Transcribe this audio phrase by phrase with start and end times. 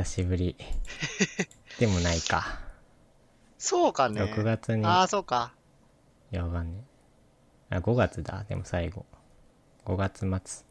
[0.00, 0.56] 久しぶり。
[1.78, 2.60] でもないか。
[3.58, 4.22] そうかね。
[4.22, 5.52] 6月に、ああ、そうか。
[6.32, 6.84] いや、わかんね
[7.70, 7.76] え。
[7.76, 8.44] あ、5月だ。
[8.48, 9.04] でも最後。
[9.84, 10.64] 5月末。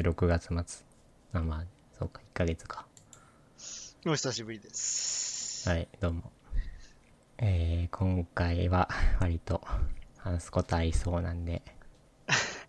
[0.00, 0.86] で、6月末。
[1.32, 1.64] あ、まあ、
[1.98, 2.86] そうか、1ヶ月か。
[4.06, 5.68] お久しぶりです。
[5.68, 6.30] はい、どうも。
[7.38, 8.88] えー、今回は
[9.20, 9.66] 割と
[10.18, 11.62] 話すことありそうなんで、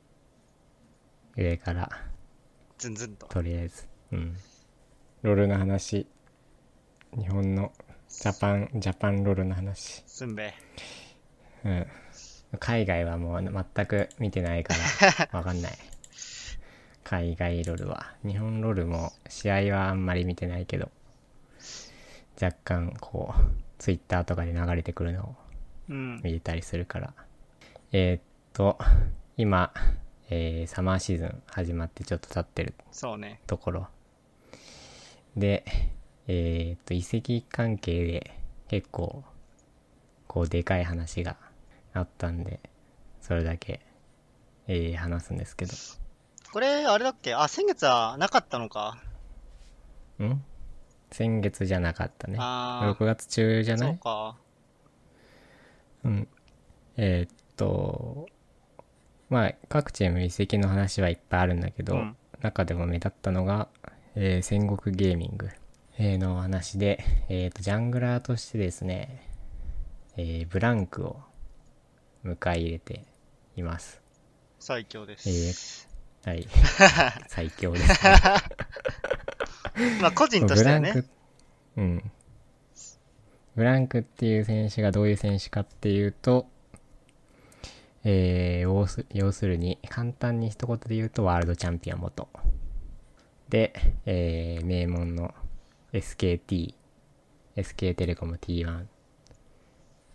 [1.37, 1.89] 上から
[2.77, 3.27] ずんずんと。
[3.27, 4.37] とりあえず、うん。
[5.21, 6.07] LoL の話、
[7.17, 7.71] 日本の
[8.07, 10.03] ジャパン、ジャパン LoL の話。
[10.07, 10.53] すっべ。
[11.65, 11.87] うん。
[12.59, 15.71] 海外はもう全く見てないから、 わかんない。
[17.03, 18.15] 海外 LoL は。
[18.25, 20.89] 日本 LoL も試合はあんまり見てないけど、
[22.41, 23.41] 若干こう、
[23.77, 25.35] ツイッターとかで流れてくるのを
[25.89, 26.21] うん。
[26.23, 27.13] 見れたりするから。
[27.91, 28.21] えーっ
[28.53, 28.77] と、
[29.35, 29.73] 今、
[30.29, 33.41] えーサマーシーズン始まってちょっと経ってるそうね。
[33.47, 33.87] ところ。
[35.35, 35.63] で、
[36.27, 39.23] えーっと、移籍関係で結構、
[40.27, 41.37] こう、でかい話が
[41.93, 42.59] あったんで、
[43.21, 43.81] それだけ、
[44.67, 45.73] えー話すんですけど。
[46.51, 47.33] これ、あれだっけ？
[47.33, 48.97] あ、先月はなかったのか。
[50.21, 50.43] ん？
[51.11, 52.37] 先月じゃなかったね。
[52.39, 53.89] あ6月中じゃあ、ない？
[53.89, 54.35] そうか。
[56.03, 56.27] うん。
[56.97, 58.27] えーっと、
[59.29, 63.67] まあ、各チーム移籍の話はいっぱいあるんだけど、うん中でも目立ったのが、
[64.21, 65.49] えー戦国ゲーミング
[65.97, 69.25] えーの話で、えーっと、ジャングラーとしてですね、
[70.17, 71.21] えーブランクを
[72.25, 73.05] 迎え入れて
[73.55, 74.01] います。
[74.59, 75.87] 最強でえす。
[76.23, 76.45] ーはい。
[77.29, 77.97] 最強です、ね。
[80.01, 80.91] まあ、個人としてはね。
[80.91, 81.09] ブランク、
[81.77, 82.11] うん。
[83.55, 86.45] ブランクっていう選手がどういう選手かっていうと、
[88.03, 92.27] えー、要す要するに、簡単に一言で言うと、ワールドチャンピオン元。
[93.49, 93.73] で、
[94.05, 95.33] えー、名門の
[95.91, 96.75] SKT、
[97.55, 98.85] SK テレコム T1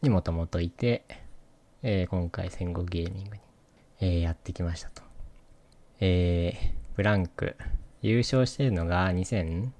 [0.02, 1.04] にもともといて、
[1.82, 3.42] えー、今回戦後ゲーミングに、
[4.00, 5.02] えー、やってきましたと。
[6.00, 7.56] えー、ブランク、
[8.02, 9.72] 優勝してるのが 2016?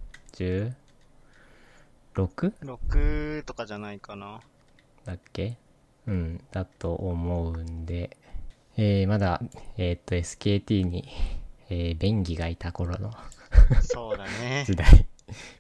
[2.15, 4.41] 6とかじゃないかな。
[5.05, 5.57] だっけ？
[6.07, 8.17] うん、だと思うんで、
[8.77, 9.41] えー、まだ、
[9.77, 11.09] えーっと、SKT に、
[11.71, 13.13] えー、ベンギがいた頃の
[13.83, 14.65] そうだね。
[14.67, 15.07] 時代。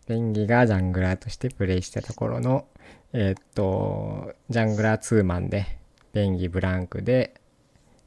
[0.06, 2.66] ベンギがジャングラーとしてプレイしてた頃の、
[3.12, 5.78] えーっと、ジャングラーツーマンで、
[6.12, 7.41] ベンギブランクで、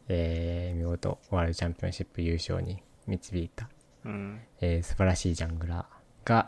[0.08, 3.70] えー、見事、ワールドチャンピオンシップ優勝に導いた、
[4.06, 4.42] うん。
[4.62, 6.48] えー素晴らしいジャングラーが、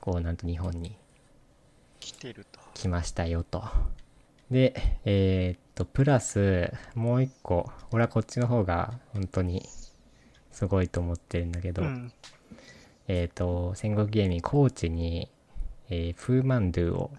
[0.00, 0.96] こう、なんと日本に
[2.00, 2.60] 来てると。
[2.74, 3.64] 来ましたよと。
[4.50, 4.74] で、
[5.04, 9.66] えーっと、プラス、もう一個、俺はこっちの方が本当に
[10.54, 12.12] すごいと思ってるんだけど、うん。
[13.08, 15.28] えーっと、戦国ゲーミングコーチに、
[15.90, 17.10] えーフーマンドゥを、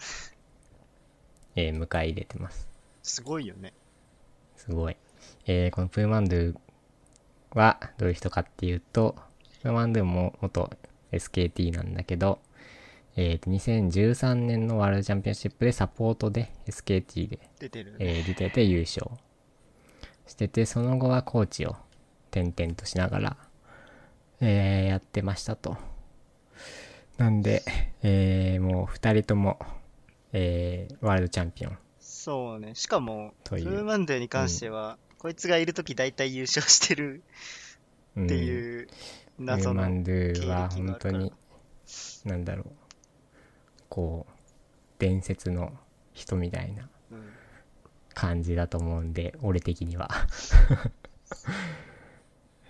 [1.57, 2.69] えー迎え入れてます。
[3.03, 3.73] すごいよね。
[4.55, 4.95] すごい。
[5.47, 6.55] えーこのプーマンドゥ
[7.53, 9.17] はどういう人かっていうと、
[9.61, 10.71] プーマンドゥも元
[11.11, 12.39] SKT なんだけど、
[13.17, 17.97] えーと、2013年のワールドチャンピオンシップでサポートで SKT で、出てるね。
[17.99, 19.11] えー出てて優勝
[20.25, 21.75] してて、その後はコーチを
[22.41, 23.37] 転々としながら、
[24.41, 25.77] えーやってましたと。
[27.17, 27.63] なんで、
[28.03, 29.59] えーもう二人とも、
[30.33, 31.77] えーワールドチャンピオン。
[31.99, 32.75] そうね。
[32.75, 37.23] しかも、というフーマンデーに関しては、こいつがいるとき大体優勝してる
[38.15, 38.87] うんっていう
[39.39, 39.81] ウ謎の。
[39.81, 41.33] ーマンドゥは経歴があるから本当に、
[42.25, 42.65] なんだろう、
[43.89, 44.33] こう、
[44.99, 45.71] 伝説の
[46.13, 47.29] 人みたいなうん
[48.13, 50.09] 感じだと思うんで、俺的には。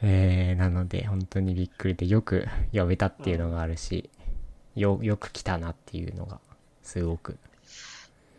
[0.01, 4.09] えー、なので、本当にびっくりで、よく呼べたっていうのがあるし、
[4.75, 6.39] よ、よく来たなっていうのが、
[6.83, 7.37] すごく。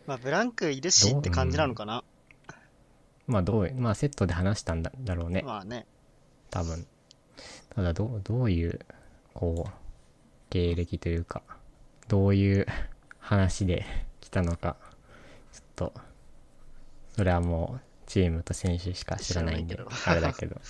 [0.05, 2.03] まあ、ブランクいるしって感じなのかな？
[3.25, 5.41] まあ、どう、まあ、セットで話したんだだろうね。
[5.45, 5.85] まあね。
[6.49, 6.85] 多分。
[7.75, 8.79] ただ、どう、どういう、
[9.33, 9.71] こう、
[10.49, 11.41] 経歴というか、
[12.07, 12.65] どういう
[13.19, 13.85] 話で
[14.21, 14.77] 来たのか、
[15.51, 15.93] ちょっと、
[17.15, 20.55] それはもう、チームと選手しか知らないんであれだけど、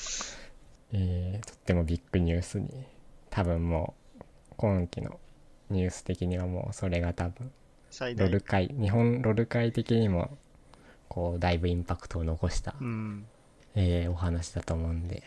[0.93, 2.69] えー、とってもビッグニュースに、
[3.29, 4.23] 多分もう、
[4.57, 5.19] 今期の
[5.69, 7.51] ニュース的にはもう、それが多分。
[8.15, 10.37] ロル界、日本ロル界的にも、
[11.09, 13.25] こう、だいぶインパクトを残したうん。
[13.75, 15.23] えーお話だと思うんで、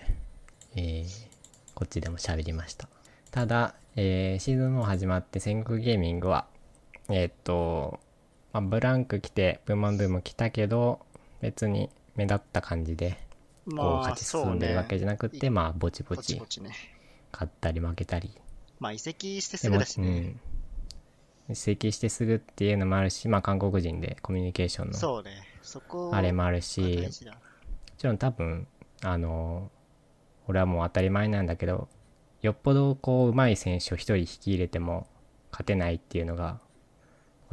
[0.77, 1.31] えー
[1.75, 2.89] こっちでも喋りました。
[3.31, 6.47] ただ、えーシーズンも始まって戦国ゲーミングは、
[7.09, 8.01] えーっと、
[8.53, 11.01] まあ、ブランク来て、ブーマンドゥも来たけど、
[11.41, 13.19] 別に目立った感じで、
[13.77, 14.99] こうまあ、勝ち進んでるわけね。
[15.01, 16.41] じゃなくて、まあ、ぼちぼち。
[17.33, 18.33] 勝ったり負けたり
[18.81, 20.09] まあ移籍してすぐだしね。
[20.09, 20.41] うん
[21.51, 26.81] 移籍してすぐっていうのもあるしまあ韓国人でコミュニケーションのあれもあるがし。
[26.81, 27.11] も
[27.99, 28.69] ちろん多分
[29.03, 29.69] あの
[30.47, 31.89] 俺はもう当たり前なんだけど
[32.41, 35.09] よっぽどこう上手い選手を一人引き入れても
[35.51, 36.61] 勝てないっていうのが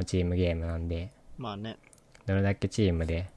[0.05, 1.77] チームゲームなんでまあね。
[2.27, 3.31] どれだけチームで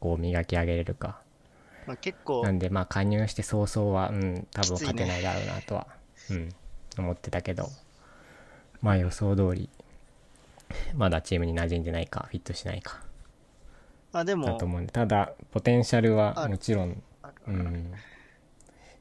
[0.00, 1.20] こう磨き上げれるか
[1.86, 5.86] まあ、結構な、んでまあ加入して早々はうん多分勝てないだろうなとは、
[6.30, 6.48] うん
[6.98, 7.68] 思ってたけど。
[8.80, 9.68] まあ予想通り
[10.94, 13.00] まだチームに馴染んでないかフィットしないか。
[14.12, 14.92] まあでもだと、思うんで。
[14.92, 17.92] ただポテンシャルはもちろんあうん。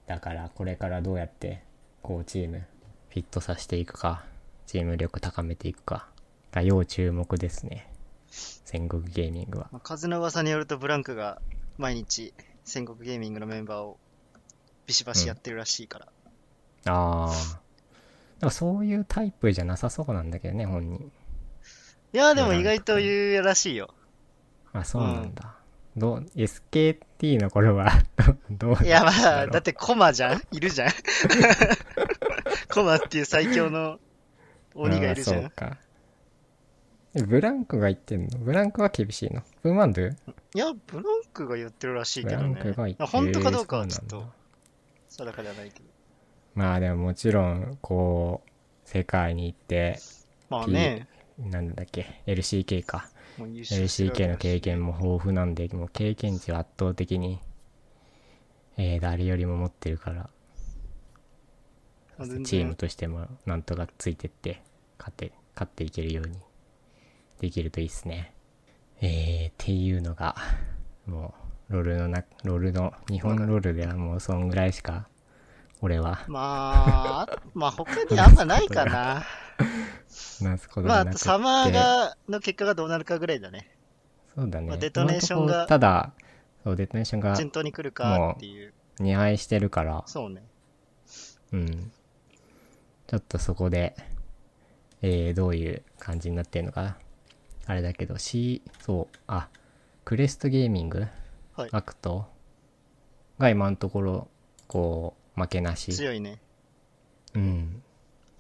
[0.07, 1.63] だからこれからどうやって
[2.01, 2.65] こうチーム
[3.09, 4.23] フィットさせていくか
[4.65, 6.07] チーム力高めていくか。
[6.51, 7.91] が要注目ですね。
[8.29, 11.41] 戦国ゲーミングはまあ、数の噂によるとブランクが
[11.77, 12.33] 毎日
[12.65, 13.97] 戦国ゲーミングのメンバーを
[14.87, 16.07] ビシバシやってるらしいから。
[16.87, 17.33] ああ
[18.41, 21.11] なんかそういうタイプじゃなさそうなんだけどね本人。
[22.13, 23.93] いや、でも意外と言うらしいよ。
[24.73, 25.55] あそうなんだ、
[25.95, 27.91] どう SKT の頃は
[28.51, 30.41] どういや、まあ、だってコマじゃん？
[30.51, 30.89] いるじゃん？
[32.73, 33.99] コマっていう最強の
[34.73, 35.33] 鬼がいるじゃ。
[35.33, 35.77] あーそうんか。
[35.77, 35.84] え
[37.23, 38.37] ブランクが言ってんの？
[38.39, 39.41] ブランクは厳しいの？
[39.63, 40.01] ブーマンド？
[40.01, 41.03] ゥいや、ブラン
[41.33, 42.53] クが言ってるらしいブラけどね。
[42.53, 44.25] ンクが言って本当かどうかはえーちょっと
[45.09, 45.85] 定かではないけど。
[46.55, 48.49] まあでももちろんこう
[48.83, 49.99] 世界に行って
[50.49, 51.07] まあね、
[51.39, 53.09] なんだっけ？LCK か。
[53.39, 57.39] LCK の経験も豊富なんでもう経験値は圧倒的に、
[58.77, 60.29] えー誰よりも持ってるから。
[62.17, 64.61] チームとしてもなんとかついてって
[64.97, 66.37] 勝って勝っていけるように
[67.39, 68.33] できるといいっすね
[69.01, 70.35] えー、っていうのが
[71.05, 71.33] も
[71.69, 75.07] うロールのなロールの日本のロールではもうそんぐらいしか
[75.81, 79.23] 俺はまあ、まあ他にあんまないかな。
[80.41, 83.69] なすことまあ、サマーが、の結果がどうなるかぐらいだね。
[84.35, 86.11] そうだね、まあデトネーションがただ
[86.63, 88.73] そうデトネーションが順当に来るかっていう。
[88.99, 90.43] 2敗してるからそうね。
[91.51, 91.91] うん。
[93.07, 93.95] ちょっとそこで、
[95.01, 96.97] えー、どういう感じになってるのか、
[97.67, 99.49] あれだけど、C、そう、あ、
[100.03, 101.07] クレストゲーミング、
[101.53, 102.27] はいアクト？
[103.39, 104.27] が今のところ、
[104.67, 105.93] こう、負けなし。
[105.93, 106.39] 強いね。
[107.33, 107.81] うん。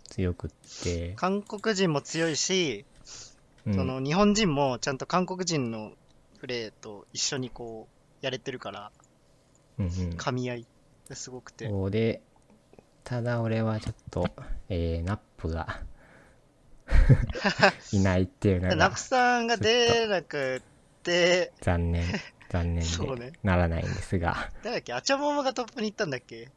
[0.09, 0.49] 強くっ
[0.83, 2.85] て、韓国人も強いし、
[3.65, 5.93] うん、その日本人もちゃんと韓国人の
[6.39, 7.87] プレーと一緒にこ
[8.21, 8.91] う、やれてるから、
[9.79, 9.91] うんうん。
[9.91, 10.65] 噛み合い
[11.09, 11.67] がすごくて。
[11.67, 12.21] そうで、
[13.03, 14.29] ただ俺はちょっと、
[14.69, 15.81] えー、ナップが
[17.91, 20.61] いないっていうのがナプさんが出なく
[21.03, 22.05] て、残念、
[22.49, 22.83] 残念
[23.17, 24.51] でならないんですが。
[24.63, 24.93] 誰だっけ？
[24.93, 26.51] アチャモモがトップに行ったんだっけ？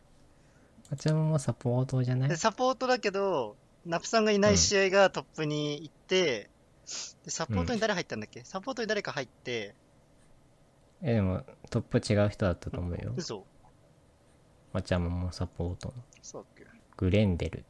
[0.91, 2.29] あちらもサポートじゃない？
[2.29, 6.51] でサポートだけど、ナプさんがいない試合がトップに行って、
[7.25, 9.75] でサポートに誰入ったんだっけ、サポートに誰か入って、
[11.03, 13.13] え、でもトップ違う人だったと思うよ。
[13.17, 13.45] 嘘。
[14.73, 15.95] あちゃんもサポートの。
[16.23, 16.79] そうだっけ？
[16.97, 17.65] グレンデル、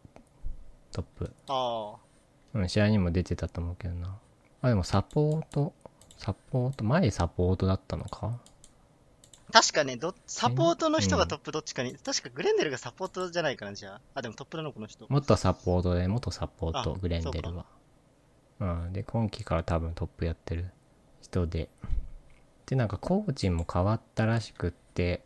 [0.93, 1.33] トップ。
[1.49, 2.08] ああ。
[2.55, 4.19] うん、試合にも出てたと思うけどな。
[4.63, 5.73] あ、でもサポート、
[6.17, 8.39] サポート、前サポートだったのか？
[9.53, 14.01] 確かねど、サポートの人がトップどっちかに、確かグレンデルがサポートじゃないかな、じゃあ。
[14.15, 15.07] あ、でもトップなの、この人。
[15.09, 17.65] 元サポートで、元サポート、あグレンデルは。
[18.61, 20.71] うん、で、今季から多分トップやってる
[21.23, 21.71] 人で。
[22.67, 25.25] で、なんかコーチも変わったらしくって、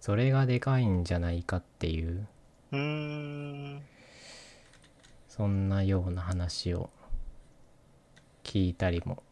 [0.00, 2.26] それがでかいんじゃないかっていう
[2.72, 3.82] うーん。
[5.38, 6.90] そんなような話を
[8.42, 9.22] 聞いたりも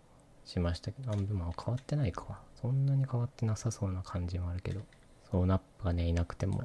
[0.45, 2.39] しましたけど、あまあ変わってないか。
[2.63, 4.83] そんなに変わってなさそうな感じもあるけど、
[5.29, 6.59] そうナップがね、いなくても、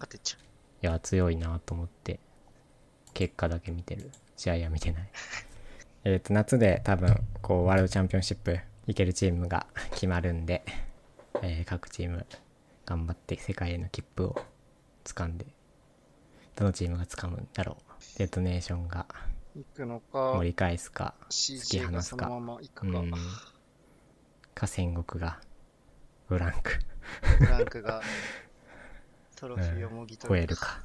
[0.00, 0.40] 勝てちゃう。
[0.84, 2.18] いや、強いなと思って、
[3.14, 4.10] 結果だけ見てる。
[4.36, 5.08] 試合は見てない。
[6.02, 10.64] えっと、夏で多分、こう、ワールドチャンピオンシップいけるチームが 決まるんで、
[11.40, 12.26] えー各チーム
[12.84, 14.44] 頑張って世界への切符を
[15.04, 15.46] 掴んで、
[16.56, 17.91] どのチームが掴むんだろう。
[18.16, 19.06] デトネーションが
[19.54, 23.12] 行くのか、盛り返すか、CG がそのまま行くか、うん。
[24.54, 25.40] か戦国が、
[26.28, 26.78] ブランク、
[27.38, 28.02] ブランクが
[29.36, 30.82] トロフィーをもぎ超取るえるか。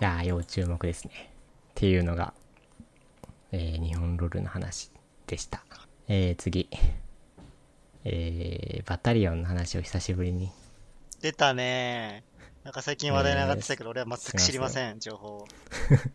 [0.00, 1.32] いやー、要注目ですね。
[1.70, 2.34] っていうのが、
[3.52, 4.90] えー日本ロールの話
[5.26, 5.64] でした。
[6.08, 6.68] えー、次。
[8.04, 10.50] えー、バタリオンの話を久しぶりに。
[11.20, 12.22] 出たね
[12.64, 15.46] なんか最近話題に上がってたけど、俺は全く知りません、情報を。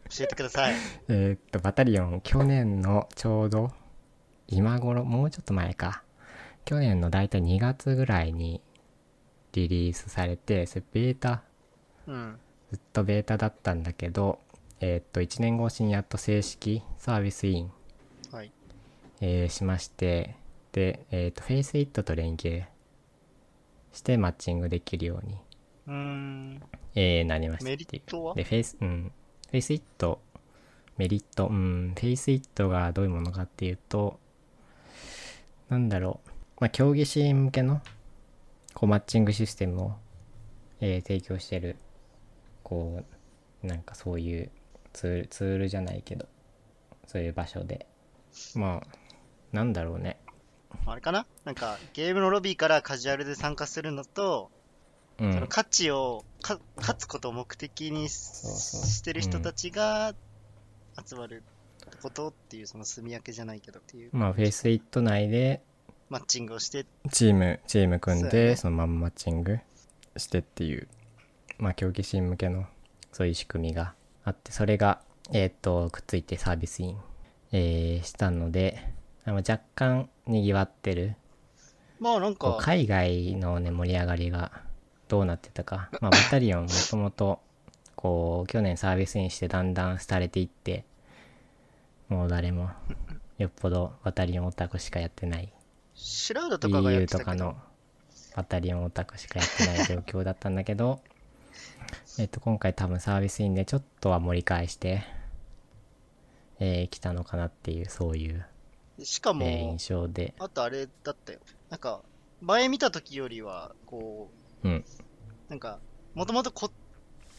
[0.10, 0.74] 教えてください。
[1.08, 3.72] えーっと、バタリオン、去年のちょうど、
[4.48, 6.04] 今頃、もうちょっと前か。
[6.66, 8.62] 去年のだいたい2月ぐらいに
[9.54, 11.44] リリースされて、それベータ
[12.08, 12.40] うん。
[12.72, 14.40] ずっとベータだったんだけど、
[14.80, 17.72] えーっと、1年越しにやっと正式サービスイン、
[18.32, 18.52] はい。
[19.22, 20.36] えーしまして、
[20.72, 22.66] で、えーっと、 FACEIT と連携
[23.92, 25.38] してマッチングできるように、
[25.90, 26.62] うーん。
[26.96, 28.36] えーなりましたメリットは？
[28.36, 29.12] で、フェイス、うん。
[29.50, 30.22] FACEIT、
[30.98, 34.20] メリット、うん、 FACEIT がどういうものかっていうと、
[35.70, 36.30] なんだろう、
[36.60, 37.82] まあ、競技シーン向けの、
[38.74, 39.94] こう、マッチングシステムを、
[40.82, 41.78] えー提供してる、
[42.64, 43.04] こ
[43.64, 44.52] う、なんかそういう
[44.94, 46.28] ツール、ツールじゃないけど、
[47.08, 47.88] そういう場所で、
[48.56, 48.88] まあ、
[49.52, 50.20] なんだろうね。
[50.86, 51.26] あれかな？
[51.46, 54.52] なんか、ゲームのロビーからカジュアルで参加するのと、
[55.20, 55.34] うん。
[55.34, 60.14] その価値をか、勝つことを目的にしてる人たちが
[61.08, 61.44] 集まる
[62.02, 65.62] ことっていう、その住み分けじゃないけどっていう、まあ、フェイスイット内で、
[66.10, 69.60] マッチングをして、チームチーム組んでそのまんまマッチング
[70.18, 70.88] してっていう
[71.60, 72.66] まあ競技シーン向けの
[73.12, 76.98] そういう仕組みがあってそれがえーっとくっついてサービスイン、
[77.52, 78.94] えーしたので
[79.26, 81.16] あの若干にぎわってる。
[82.00, 84.64] まあなんか、海外のね盛り上がりが
[85.10, 85.90] どうなってたか。
[86.00, 87.40] まあバタリオンもともと
[87.98, 90.86] こう去年サービスインしてだんだん廃れていって
[92.08, 92.70] もう誰も
[93.38, 95.52] よっぽどバタリオンオタクしかやってない。
[95.96, 97.32] シュラウドとかがやっ EU てたけど。
[97.32, 97.58] とかの、
[98.36, 101.02] バタリオンオタクしかやってない 状況だったんだけど
[102.18, 105.04] えっと今回多分サービスインでちょっとは盛り返して
[106.60, 108.46] えー来たのかなっていうそういう、
[109.04, 110.34] しかも、えー印象で。
[110.40, 111.40] あとあれだったよ。
[111.70, 112.02] なんか、
[112.42, 114.72] 前見た時よりは、こうん。
[114.76, 114.86] う、
[115.50, 115.80] なんか、
[116.14, 116.72] もともとコ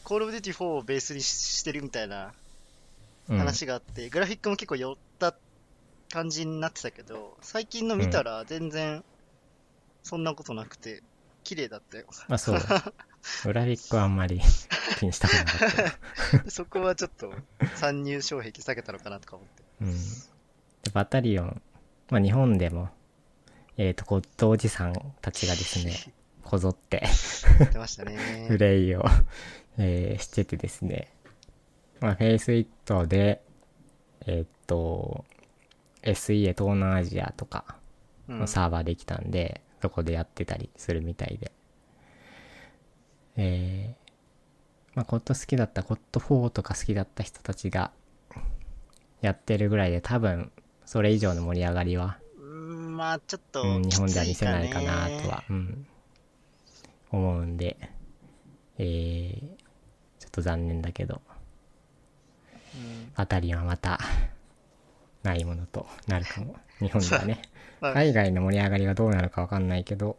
[0.03, 2.33] コールオブデューティ4をベースにしてるみたいな
[3.29, 3.37] うん。
[3.37, 5.35] 話があって、グラフィックも結構寄った
[6.11, 9.03] 感じになってたけど、最近の見たら全然
[10.03, 11.03] そんなことなくて、
[11.43, 12.05] 綺麗だったよ。
[12.27, 12.59] まあそう
[13.43, 14.41] グラフィックはあんまり
[14.97, 16.51] 気にしたくなかった。
[16.51, 17.33] そこはちょっと
[17.75, 19.63] 参入障壁下げたのかなとか思って。
[19.81, 19.93] うん。
[20.83, 21.61] でバタリオン、
[22.09, 22.89] まあ、日本でも
[23.77, 25.95] えっ、と骨董おじさんたちがですね
[26.51, 27.01] こぞって。
[27.59, 28.47] 言ってましたプね。
[28.59, 29.05] レイを、
[29.77, 31.13] えーしててですね、
[32.01, 33.41] まあ、フェイスイットで、
[34.25, 35.23] えーっと、
[36.03, 37.77] SEA 東南アジアとか
[38.27, 38.39] うん。
[38.39, 41.53] のサーバーできたんで、そこでやってたりするみたいで。
[43.37, 44.11] えー、
[44.93, 47.93] まあ、コット好きだった、コット4とか好きだった人たちが
[49.21, 50.51] やってるぐらいで多分、
[50.85, 52.19] それ以上の盛り上がりは、
[53.01, 55.87] まあちょっと、うん、日本では見せないかなねとは、うん、
[57.11, 57.77] 思うんで、
[58.77, 59.39] えー、
[60.19, 61.21] ちょっと残念だけど、
[62.75, 63.99] うんバタリオンはまた、
[65.23, 66.55] ないものとなるかも。
[66.79, 67.41] 日本ではね。
[67.79, 70.17] まあ海外の盛り上がりがどうなるかわかんないけど、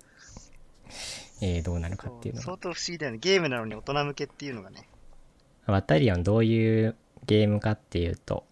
[1.41, 2.45] えー、どうなるかっていうのが。
[2.45, 3.19] 相当不思議だよね。
[3.19, 4.89] ゲームなのに大人向けっていうのがね。
[5.67, 6.97] バタリオンどういう
[7.27, 8.45] ゲームかっていうと、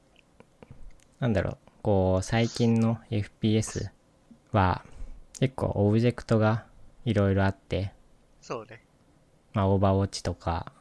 [1.19, 3.91] なんだろう、こう、最近の FPS
[4.53, 4.85] は、
[5.39, 6.67] 結構オブジェクトが
[7.05, 7.93] いろいろあって、
[8.41, 8.83] そうね。
[9.53, 10.73] まあ、オーバーウォッチとか、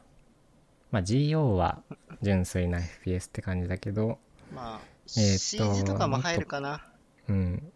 [0.90, 1.82] まあ、GO は
[2.22, 4.18] 純粋な FPS って感じだけど、
[4.54, 4.80] まあ、
[5.16, 6.82] えーっと CG とかも入るかな。
[7.28, 7.72] うん。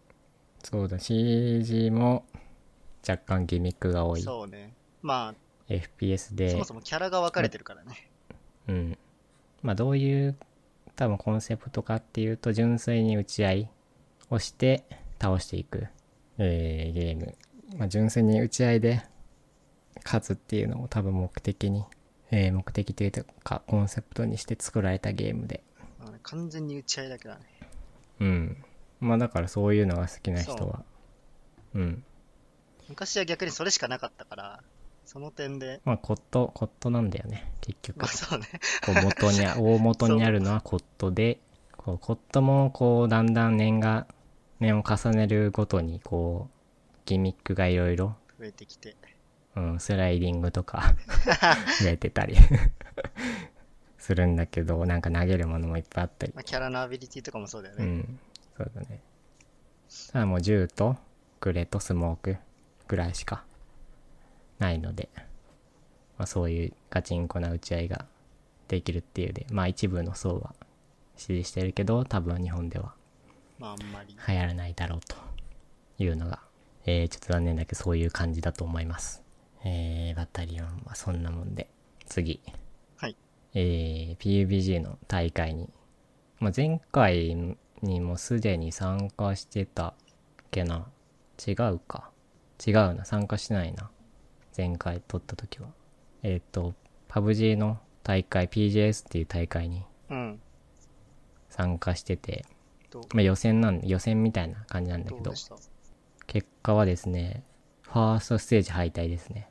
[0.63, 2.25] そうだ、CG も
[3.07, 4.73] 若干ギミックが多いそうね。
[5.01, 5.35] ま
[5.69, 8.09] FPS あ、で、そもそもキャラが分かれてるからね。
[8.67, 8.97] うん。
[9.61, 10.35] まあ、どういう
[10.95, 13.69] 多分コンセプトかっていうと、純粋に打ち合い
[14.29, 14.83] をして
[15.21, 15.87] 倒していく、
[16.37, 17.35] えーゲーム。
[17.77, 19.03] まあ、純粋に打ち合いで
[20.03, 21.83] 勝つっていうのを多分目的に、
[22.31, 25.63] えー目的というかコンセプトにして作られたゲームで。
[25.99, 27.41] まあね完全に打ち合いだけだね。
[28.19, 28.63] うん。
[28.99, 30.83] まあだからそういうのが好きな人は。
[31.73, 32.03] うん。
[32.89, 34.63] 昔は逆にそれしかなかったから、
[35.05, 38.07] その点で、まあコット、コットなんだよね、結局まあ。
[38.07, 38.47] そうね。
[38.85, 41.39] こう元にあ、 大元にあるのはコットで、
[41.77, 44.07] こうコットもこうだんだん年が、
[44.59, 48.95] 年を重ねるごとにこう、ギミックがいろいろ、増えてきて。
[49.55, 50.95] うん、スライディングとか
[51.81, 52.35] 増えてたり
[53.97, 57.85] するんだけど、なんか投げるものもいっぱいあったりまあ、キャラのアビリティとかもそうだよね。
[57.85, 58.19] うん、
[58.57, 59.01] そうだね。
[60.11, 60.97] ただもう銃と
[61.39, 62.37] グレとスモーク
[62.87, 63.45] ぐらいしか
[64.59, 65.09] ないので、
[66.17, 68.05] まあ、そういうガチンコな打ち合いが
[68.67, 70.53] できるっていうで、まあ一部の層は
[71.15, 72.93] 支持してるけど、多分日本では
[73.59, 74.15] まああんまり。
[74.27, 75.15] 流行らないだろうと
[75.97, 76.41] いうのが、
[76.85, 79.24] えー、ちょっと残念だけどそういう感じだと思います。
[79.65, 81.69] えー、バタリオンはそんなもんで、
[82.05, 82.39] 次。
[82.97, 83.17] はい。
[83.55, 85.69] えー、PUBG の大会に、
[86.39, 87.35] まあ、前回
[87.81, 89.93] にもすでに参加してたっ
[90.51, 90.87] けな。
[91.45, 92.11] 違うか。
[92.65, 93.05] 違うな。
[93.05, 93.89] 参加してないな。
[94.55, 95.69] 前回撮った時は。
[96.21, 96.75] えっ、と
[97.09, 100.39] PUBG の大会 PJS っていう大会にうん。
[101.49, 102.45] 参加してて、
[103.13, 105.33] まあ、予選なん予選みたいな感じなんだけど。
[106.27, 107.43] 結果はですね
[107.83, 109.49] ファーストステージ敗退ですね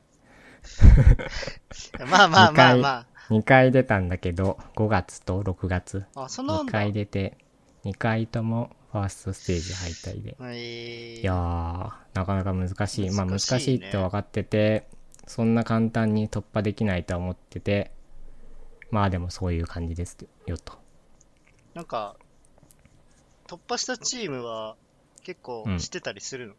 [2.09, 6.05] まあまあまあま2回出たんだけど5月と6月。
[6.15, 6.23] あ。
[6.23, 6.71] あ、そんな2んだ。
[6.71, 7.37] 回出て
[7.83, 10.37] 2回ともファーストステージ敗退で。
[10.39, 11.17] え。
[11.17, 13.09] ー、いやーなかなか難しい。
[13.11, 13.59] まあ難難しいね。
[13.59, 14.87] しいって分かってて
[15.27, 17.91] そんな簡単に突破できないとは思ってて
[18.91, 20.73] まあでもそういう感じですよと。
[21.73, 22.15] なんか、
[23.47, 24.77] 突破したチームは
[25.23, 25.77] 結構うん。
[25.79, 26.55] 知ってたりするの、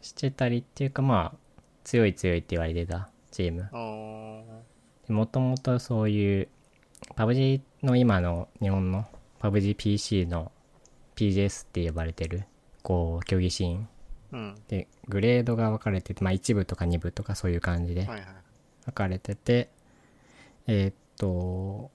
[0.00, 1.38] してたりっていうかまあ
[1.84, 3.68] 強い強いって言われてたチーム
[5.08, 6.48] もともとそういう
[7.16, 9.06] PUBG の今の日本の
[9.40, 10.52] PUBGPC の
[11.16, 12.44] PJS って呼ばれてる
[12.82, 13.88] こう競技シーン
[14.32, 14.54] うん。
[14.68, 18.22] でグレードが分かれててまあ1部とか2部とかそういう感じではいはい。
[18.86, 19.70] 分かれてて
[20.66, 21.90] えーっと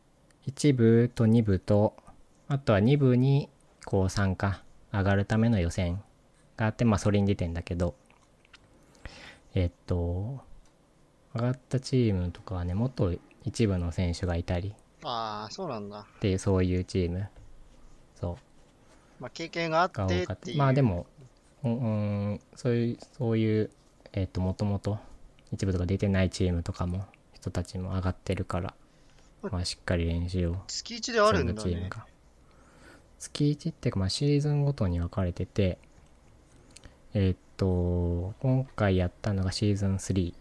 [0.47, 1.95] 1部と2部と
[2.47, 3.49] あとは2部に
[3.85, 4.61] こう参加
[4.93, 6.01] 上がるための予選
[6.55, 7.95] があってまあそれに出てんだけど
[9.57, 10.39] えーっと
[11.33, 13.11] 上がったチームとかはね元
[13.43, 14.75] 一部の選手がいたり。
[15.03, 16.01] ああ、そうなんだ。
[16.01, 17.27] っていうそういうチーム。
[18.19, 18.37] そ
[19.19, 19.21] う。
[19.21, 20.53] まあ、経験があってって。
[20.55, 21.07] まあでも
[21.63, 23.71] うんうんそういうそういう
[24.13, 24.99] えっ、ともともと
[25.51, 28.73] 一部とか出てないチームとかも人たちも上がってるから、
[29.41, 30.57] うんまあ、しっかり練習を。
[30.67, 31.59] 月1であるんだね。
[31.59, 32.05] そチームが。
[33.17, 35.79] 月1っていうかまあシーズンごとに分かれてて
[37.13, 40.33] えっ、と今回やったのがシーズン3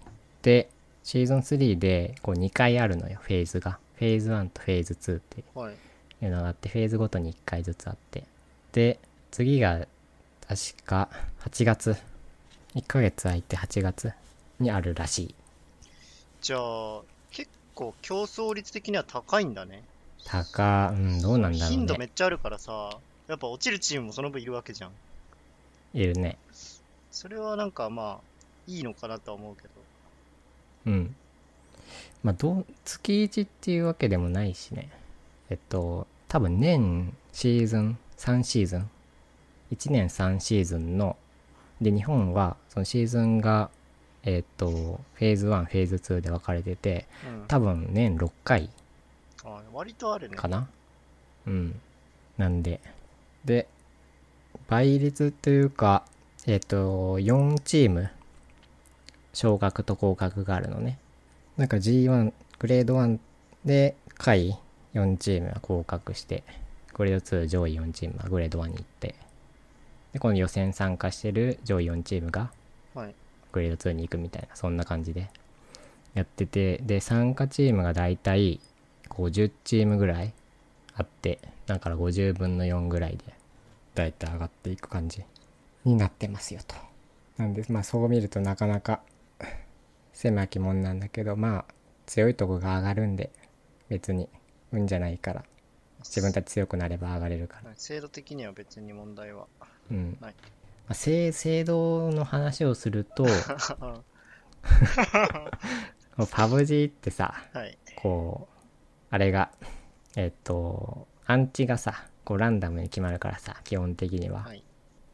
[0.42, 0.68] で
[1.02, 3.78] シーズン3でこう2回あるのよフェーズが。
[3.96, 5.75] フェーズ1とフェーズ2ってはい。
[6.23, 8.25] いうのがあってフェーズごとに1回ずつあって。
[8.73, 8.99] で
[9.30, 9.87] 次が
[10.46, 11.08] 確か
[11.44, 11.96] 8月。
[12.75, 14.12] 1ヶ月空いて8月
[14.61, 15.35] にあるらしい。
[16.42, 19.82] じゃあ、結構競争率的には高いんだね。
[20.26, 22.99] 高うんどうなんだろう頻度めねっちゃあるからさ、
[23.29, 24.90] やっぱ落ちるチームもその分いるわけじゃん。
[25.96, 26.37] いるね。
[27.11, 28.30] それはなんかまあ、
[28.66, 29.68] いいのかなとは思うけど。
[30.87, 31.16] うん。
[32.22, 34.90] まあどう月1っていうわけでもないしね。
[35.48, 38.90] えっと多分年シーズン3シーズン。
[39.72, 41.16] 1年3シーズンの
[41.80, 43.70] で日本はそのシーズンが
[44.22, 47.44] えっとフェーズ1フェーズ2で分かれててうん。
[47.48, 48.68] 多分年6回
[49.44, 50.37] あ割とあるね。
[50.37, 50.68] かな。
[51.46, 51.80] うん。
[52.37, 52.82] なんで。
[53.46, 53.66] で
[54.68, 56.05] 倍率というか
[56.46, 58.11] えっ、と4チーム
[59.33, 60.98] 昇格と降格があるのね
[61.57, 63.18] なんか G1 グレード1
[63.64, 64.59] で下位
[64.94, 66.44] 4チームは降格して
[66.94, 69.14] グレード2上位4チームはグレード1に行って
[70.12, 72.50] でこの予選参加してる上位4チームが
[72.94, 73.14] はい。
[73.52, 75.29] グレード2に行くみたいなそんな感じで
[76.14, 78.61] やっててで参加チームがだいたい
[79.11, 80.33] 50チームぐらい
[80.94, 83.36] あってだから50分の4ぐらいで
[83.96, 85.24] だいたい上がっていく感じ。
[85.87, 86.74] になってますよと。
[87.38, 89.00] なんでまあそう見るとなかなか
[90.12, 91.64] 狭き門なんだけどまあ
[92.06, 93.30] 強いとこが上がるんで
[93.88, 94.28] 別に
[94.72, 95.44] 運じゃないから。
[96.00, 97.68] 自分たち強くなれば上がれるから。
[97.68, 99.46] はい制度的には別に問題は。
[99.90, 100.35] うん、はい。
[100.88, 103.26] まあ、制制度の話をすると
[106.30, 107.76] パブ G ってさはい。
[107.96, 108.54] こう
[109.11, 109.50] あれが
[110.16, 114.62] えっとアンチがさこうランダムに決まるからさ基本的には、はい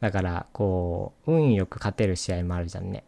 [0.01, 3.05] だからこう運よく勝てる試合もあるじゃんね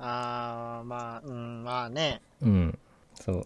[0.00, 2.20] あー、まあ、うん、まあね。
[2.42, 2.78] うん
[3.14, 3.44] そう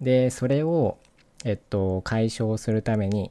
[0.00, 0.96] でそれを
[1.44, 3.30] えっと解消するために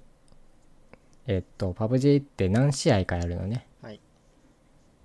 [1.25, 3.99] えっとパブ G って何試合かやるのねはい。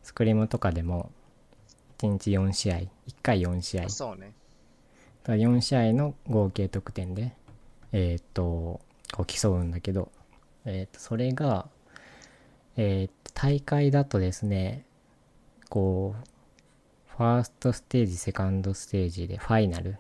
[0.03, 1.11] スクリームとかでも
[2.01, 2.91] 1日4試合1
[3.23, 4.35] 回4試合そうね。
[5.23, 7.33] だから4試合の合計得点で、
[7.93, 8.81] えーっと、
[9.13, 10.11] こう競うんだけど、
[10.65, 11.69] えーっと、それが、
[12.77, 14.85] えー大会だとですね、
[15.71, 19.97] こう、ファーストステージ、セカンドステージでファイナル。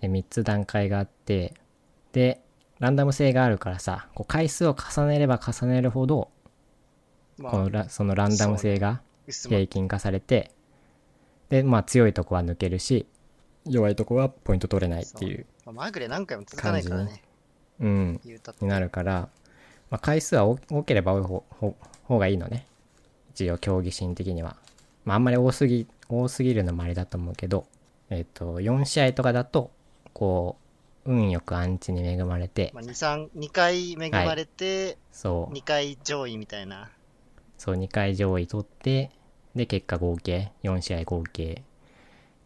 [0.00, 1.54] で、3つ段階があって、
[2.12, 2.42] で、
[2.80, 6.32] ランダム性があるからさ、こう回数を重ねれば重ねるほど、
[7.38, 10.52] まあ、このラそのランダム性が平均化されて
[11.48, 13.06] でまあ強いとこは抜けるし
[13.66, 17.22] 弱いとこはポイント取れないっていうまあ、まぐれ何回も続かないから感ね。
[17.82, 18.64] うん言うたって。
[18.64, 19.28] になるから、
[19.90, 22.66] まあ、回数は多多ければ多い方方方がいいのね
[23.34, 24.56] 一応競技心的には、
[25.04, 27.66] まあ、あんまり多すぎ多すぎるのもあれだと思うけど
[28.10, 29.70] えっ、と4試合とかだと
[30.12, 30.56] こ
[31.04, 36.90] う運よくアンチに恵まれてまあ、2、3、2回恵まれて、そう2回上位みたいな。
[37.58, 39.10] そう2回上位取って
[39.54, 41.62] で結果合計4試合合計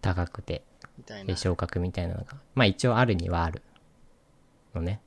[0.00, 0.62] 高くて
[0.96, 1.36] みたいな。
[1.36, 3.62] 昇格みたいなのが、まあ一応あるにはある
[4.74, 5.00] のね。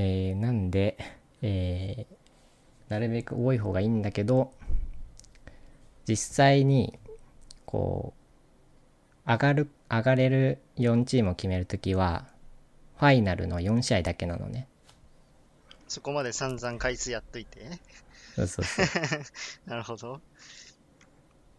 [0.00, 0.96] えー、なんで、
[1.42, 4.52] えー、なるべく多い方がいいんだけど、
[6.06, 6.96] 実際に、
[7.66, 8.14] こ
[9.26, 12.28] う、上がる、上がれる4チームを決めるときは、
[12.98, 14.68] ファイナルの4試合だけなのね。
[15.88, 17.68] そこまで散々回数やっといて。
[18.36, 18.86] そうそうそう。
[19.66, 20.20] なるほど。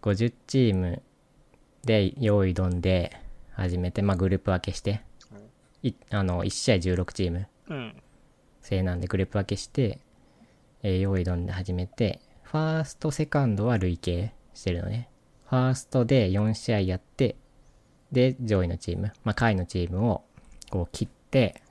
[0.02, 1.02] 50チーム
[1.84, 3.18] で用意どんで
[3.52, 5.02] 始めて、まあグループ分けして、
[5.84, 8.02] いあの、1試合16チームうん。
[8.70, 10.00] 制なんでグループ分けして、
[10.84, 15.10] えー用意どんで始めて、ファースト、セカンドは累計してるのね。
[15.50, 17.36] ファーストで4試合やって、
[18.12, 20.24] で、上位のチーム、まあ下位のチームを
[20.70, 21.62] こう切って、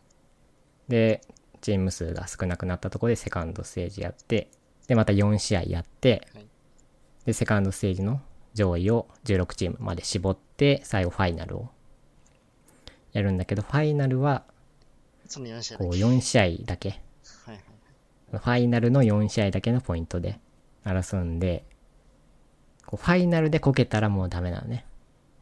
[0.88, 1.20] で、
[1.60, 4.48] チーム数が少なくなったところでセカンドステージやって、
[4.88, 6.46] で、また4試合やって、はい
[7.28, 8.22] で、セカンドステージの
[8.54, 11.68] 上位を16チームまで絞って、最後ファイナルを
[13.12, 14.44] やるんだけど、ファイナルは
[15.28, 15.98] その4試合だこうけ。
[15.98, 16.88] 4試合だけ。
[16.88, 17.00] はい
[17.50, 17.60] はい。
[18.32, 20.40] ファイナルの4試合だけのポイントで
[20.84, 21.64] 争うんで、
[22.86, 24.86] こうファイナルでこけたらもうダメなのね。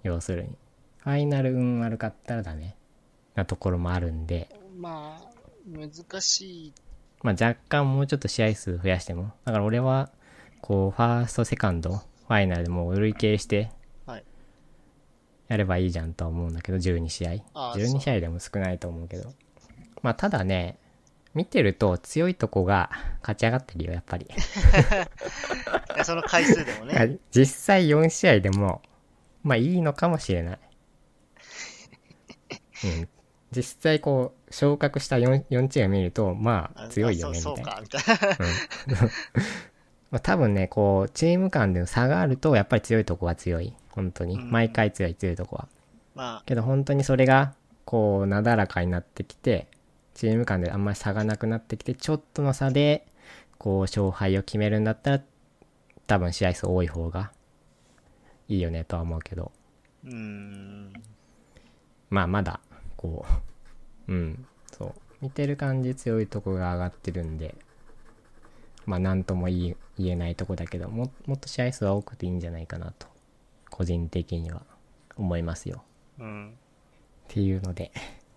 [0.02, 0.50] 要するに。
[0.98, 2.76] ファイナル運悪かったらダメ
[3.36, 5.30] なところもあるんで、まあ、
[5.68, 6.72] 難しい。
[7.22, 9.32] まあ若干もうちょっと試合数増やしても。
[9.44, 10.10] だから俺は、
[10.60, 13.70] こう、ファースト、セカンド、ファイナルでもう累計して
[14.04, 14.24] はい、
[15.46, 17.30] やればいいじゃんとは思うんだけど、12試合。
[17.30, 19.32] 12あーそう試合でも少ないと思うけど。
[20.06, 20.78] まあただね、
[21.34, 22.90] 見てると強いとこが
[23.22, 24.28] 勝ち上がってるよ、やっぱり。
[26.04, 27.18] その回数でもね。
[27.32, 28.82] 実際4試合でも、
[29.42, 30.58] まあいいのかもしれない。
[32.86, 33.08] うん。
[33.50, 37.54] 実際こう、昇格した 4, 4チーム見ると、まあ強いよね、みたいな。
[37.54, 39.10] そうそうか、みたいな。
[40.12, 43.74] まあ多分ね、こう、チーム間での差があると、やっぱり強いとこは強い。
[43.88, 44.36] 本当に。
[44.36, 45.68] うん毎回強い強いとこは。
[46.14, 49.66] まけど本当にそれが、こう、なだらかになってきて、
[50.16, 53.06] チーム間であんまり差がなくなってきて、ちょっとの差で、
[53.58, 55.22] こう、勝敗を決めるんだったら、
[56.06, 57.32] 多分試合数多い方が
[58.48, 59.52] いいよねとは思うけど、
[60.06, 60.92] あ、うーん。
[62.08, 62.60] まあまだ、
[62.96, 63.26] こ
[64.08, 64.94] う、うん、そう。
[65.20, 67.54] 見てる感じ強いとこが上がってるんで、
[68.86, 73.06] まあなんとも言えないとこだけども、もっと試合数は多くていいんじゃないかなと、
[73.68, 74.62] 個人的には
[75.14, 75.84] 思いますよ。
[76.18, 76.48] うん。
[76.48, 76.52] っ
[77.28, 77.92] ていうので、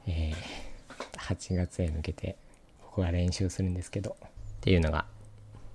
[0.06, 0.69] えー
[1.30, 2.36] 8月へ向けて
[2.82, 4.30] 僕は練習するんですけどっ
[4.62, 5.06] ていうのが、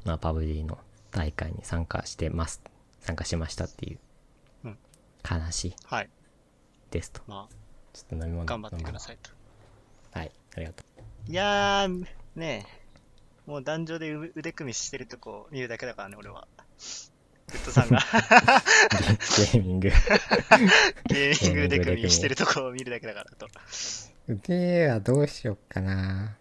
[0.05, 0.79] まあ、パブ G の
[1.11, 2.61] 大会に参加してます
[3.01, 3.99] 参加しましたっていう
[4.65, 4.79] うん
[5.23, 6.09] 話はい。
[6.91, 7.49] ですと、ま
[7.93, 9.31] ちょっと飲み物あ、頑張ってくだいさいと。
[10.13, 10.85] はいありがと
[11.29, 12.67] ういやー、ね
[13.47, 13.51] え。
[13.51, 16.47] もう壇上で腕腕組みしてるとこ見るだけだからね、俺は。
[17.53, 17.99] グッドさんが
[19.37, 19.91] ゲーミング
[21.09, 23.49] ゲーミング腕組みしてるとこを見るだけだからと。
[24.29, 26.37] 腕はどうしよっかな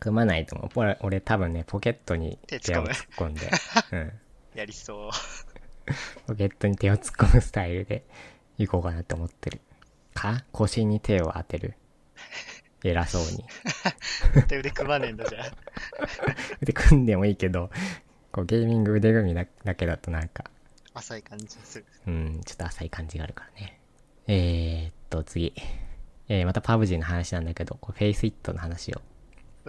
[0.00, 3.50] 組まないと思う俺俺多分ねポケットに手を突っ込んで、
[3.92, 4.12] うん、
[4.54, 5.10] やりそう。
[6.26, 8.04] ポケットに手を突っ込むスタイルで
[8.58, 9.60] 行こうかなって思ってる。
[10.14, 10.44] か？
[10.52, 11.74] 腰に手を当てる。
[12.82, 13.44] 偉そうに。
[14.48, 16.64] で腕組まねえんだじゃあ。
[16.64, 17.70] で、組んでもいいけど、
[18.32, 20.44] こうゲーミング腕組みだだけだとなんか、
[20.94, 21.84] 浅い感じする。
[22.06, 23.80] うん、ちょっと浅い感じがあるからね。
[24.26, 25.54] えー、っと、次。
[26.32, 29.02] えー、またパブ G の話なんだけど、こう FACEIT の話を。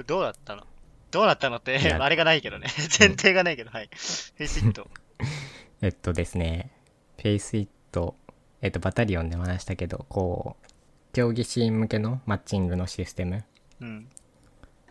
[0.06, 0.64] どうだったの？
[1.10, 2.68] どうだったのって、 あれがないけどね。
[3.00, 3.90] 前提がないけど、はい。
[3.92, 4.88] FACEIT。
[5.82, 6.72] えっとですね、
[7.18, 8.16] フェイスイット、
[8.62, 10.68] えっと、バタリオンでも話したけど、こう、
[11.14, 13.44] 競技シーン向けのマッチングのシステム
[13.80, 14.08] うん。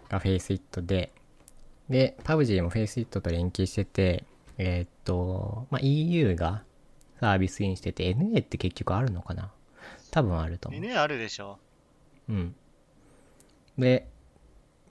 [0.09, 1.13] が FACEIT で、
[1.89, 4.25] で、パブ G もフェイスイットと連携してて、
[4.59, 6.65] えーっと、まあ、EU が
[7.21, 9.53] サービスインしてて、NA って結局あるのかな？
[10.11, 10.81] 多分あると思う。
[10.81, 11.59] ねあるでしょ。
[12.29, 12.55] うん。
[13.79, 14.09] で、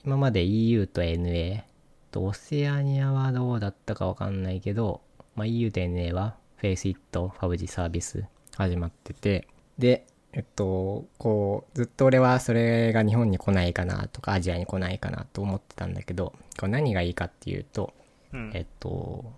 [0.05, 1.63] 今まで EU と NA
[2.11, 5.01] とオセアニアはどうだったかわかんないけど、
[5.35, 8.25] まあ、EU と NA はフェイスイット、ファブ G サービス
[8.57, 17.93] 始まってて、で、えっと、こう、ずっと俺はそれが日本に来ないかなとか、アジアに来ないかなと思ってたんだけど、これ何がいいかっていうと、
[18.33, 18.51] うん。
[18.53, 19.33] えっと、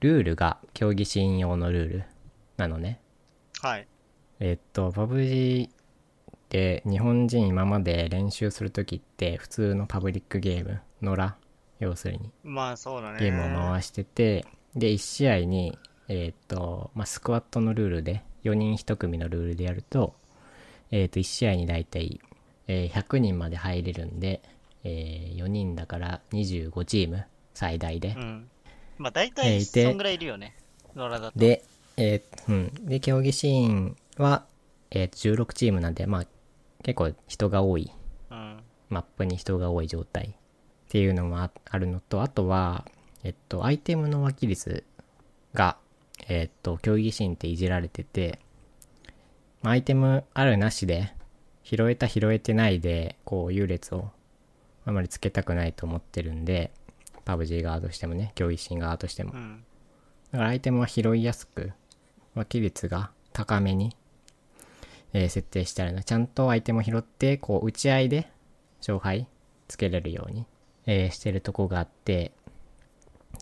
[0.00, 2.04] ルールが競技シーン用のルール
[2.56, 3.00] なのね。
[3.60, 3.88] はい。
[4.40, 11.32] えっと、パブ G って日本人今まで練習するときって普通のパブリックゲーム、野良、
[11.78, 13.18] 要するにまあ、そうだね。
[13.20, 20.14] ゲームを回してて、で、1試合に、えっと、まあ、スクワットのルールで、4人1組のルールでやると、
[20.90, 22.20] えっと、1試合にだいたい、
[22.66, 24.40] えー100人まで入れるんで、
[24.84, 27.24] えー4人だから25チーム、
[27.54, 28.20] 最大でう。
[28.20, 28.48] ん。
[28.98, 30.56] まあ、大えー体、そんぐらいいるよね。
[30.96, 31.38] 野良だと。
[31.38, 31.62] で、
[31.98, 32.86] えーうん。
[32.86, 34.44] で、競技シーンは、
[34.90, 36.26] えーと16チームなんで、まあ、
[36.82, 37.90] 結構人が多い、
[38.30, 38.60] うん。
[38.88, 40.34] マップに人が多い状態っ
[40.88, 42.84] ていうのもああるのと、あとは、
[43.22, 44.84] えっと、アイテムの湧き率
[45.54, 45.76] が、
[46.28, 48.40] えっと、競技シーンっていじられてて、
[49.62, 51.14] まあアイテムあるなしで、
[51.62, 54.10] 拾えた拾えてないで、こう優劣を
[54.84, 56.72] あまりつけたくないと思ってるんで、
[57.24, 59.36] パブ G 側としてもね、競技シーン側としてもう。
[59.36, 59.64] ん。
[60.32, 61.72] だからアイテムは拾いやすく、
[62.34, 63.94] 湧き率が高めに、
[65.12, 66.02] えー設定してあるの。
[66.02, 68.30] ちゃんとアイテムを拾って、こう、打ち合いで
[68.80, 69.26] 勝敗
[69.68, 70.46] つけれるように、
[70.86, 72.32] えーしてるとこがあって、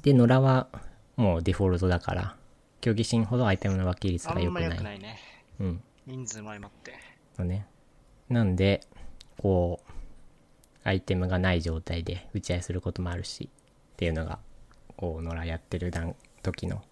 [0.03, 0.69] で、野良は
[1.17, 2.37] もうデフォルトだから、
[2.81, 4.71] 競技シーンほどアイテムの湧き率あんまが良くない。
[4.71, 5.19] 良くないね。
[5.61, 5.83] うん。
[6.07, 6.95] 人数も相まって。
[7.39, 7.67] のね。
[8.29, 8.83] なんで、
[9.39, 9.93] こう、
[10.85, 13.51] アイテムがない状態で打ち合いすることもあるし、
[13.93, 14.39] っていうのが、
[14.97, 16.83] こう、野良やってる段時の、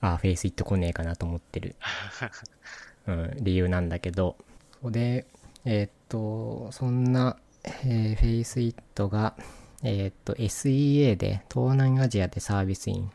[0.00, 1.76] ああ、フェイスイット来ねえかなと思ってる、
[3.06, 4.36] うん、理由なんだけど、
[4.82, 5.26] で、
[5.64, 7.36] えーっと、そんな、
[7.84, 9.34] えーフェイスイットが、
[9.82, 13.10] えーっと、SEA で、東南アジアでサービスイン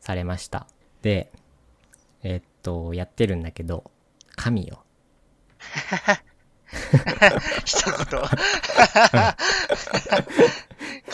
[0.00, 0.66] されました。
[1.02, 1.30] で、
[2.22, 3.90] えーっと、やってるんだけど、
[4.36, 4.82] 神よ。
[7.64, 7.94] 一言。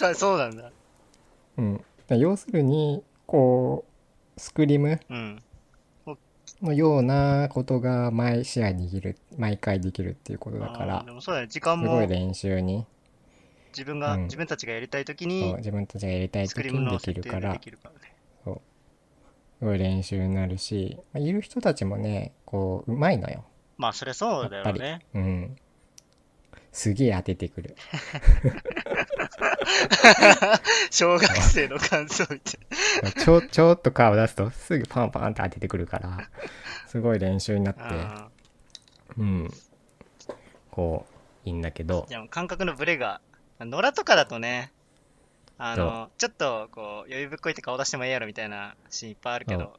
[0.00, 0.72] かそうなんだ。
[1.58, 3.84] うん、要するにこ
[4.36, 5.42] うスクリムうん。
[6.62, 11.46] のようなことが毎試合できる毎回できるっていうことだからでもそうだね。
[11.48, 12.86] 時間すごいも練習に
[13.72, 17.60] 自分が、うん自分たちがやりたいときそうに、自分たちがやりたい時にできるから。
[19.60, 23.44] すごい練習になるし、まあいる人たちもねこううまいのよ
[23.76, 25.00] まあ、そりゃそうだよね。
[25.14, 25.56] うん
[26.72, 27.74] すげえ当ててくる
[30.90, 33.12] 小学生の感想みたい。
[33.12, 36.28] ちょちょっとカーを出すとすぐパンパンって当ててくるから
[36.88, 37.82] すごい練習になって。
[39.18, 39.50] うん。
[40.70, 42.02] こういいんだけど。
[42.02, 43.20] ーじゃあ感覚のブレが、
[43.60, 44.72] 野良とかだとね、
[45.58, 49.78] あの、ちょっとこう、余裕ぶっこいて顔出してもええやろみたいなシーンいっぱいあるけど、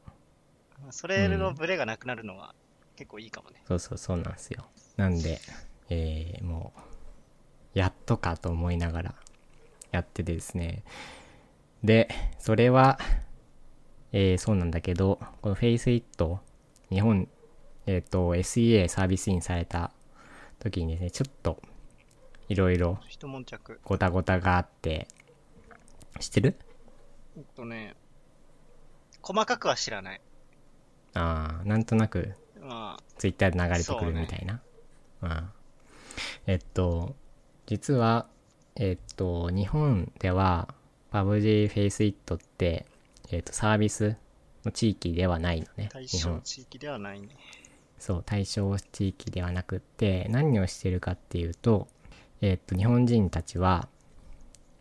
[0.90, 2.54] それのブレがなくなるのは
[2.96, 3.62] 結構いいかもね。
[3.66, 4.64] そうそうそうなんですよ。
[4.96, 5.40] なんで、
[5.90, 6.72] えー、も
[7.74, 9.14] う、やっとかと思いながら
[9.92, 10.82] やっててですね。
[11.84, 12.98] で、それは、
[14.12, 16.38] えー、そうなんだけど、この FaceIt、
[16.90, 17.28] 日本、
[17.86, 19.92] えっ、と、SEA サービスインされた
[20.58, 21.60] 時にですね、ちょっと、
[22.48, 22.98] いろいろ。
[23.84, 25.08] ごたごたがあって、
[26.20, 26.56] 知ってる？
[27.36, 27.94] えっとね、
[29.22, 30.20] 細かくは知らない。
[31.14, 34.62] あー、なんとなくまあ、ツイッターで流れてくるみたいな。
[35.22, 35.50] うん。
[36.46, 37.16] えっと、
[37.66, 38.28] 実は、
[38.76, 40.74] えっと、日本では
[41.12, 42.86] PUBG FaceIt って、
[43.30, 44.16] えっと、サービス
[44.64, 45.88] の地域ではないのね。
[45.92, 46.06] 対。
[46.06, 47.28] 象地域ではないね。
[47.98, 51.88] そう、対象地域ではなくって、何をしてるかっていうと、
[52.40, 53.88] えっと、日本人たちは、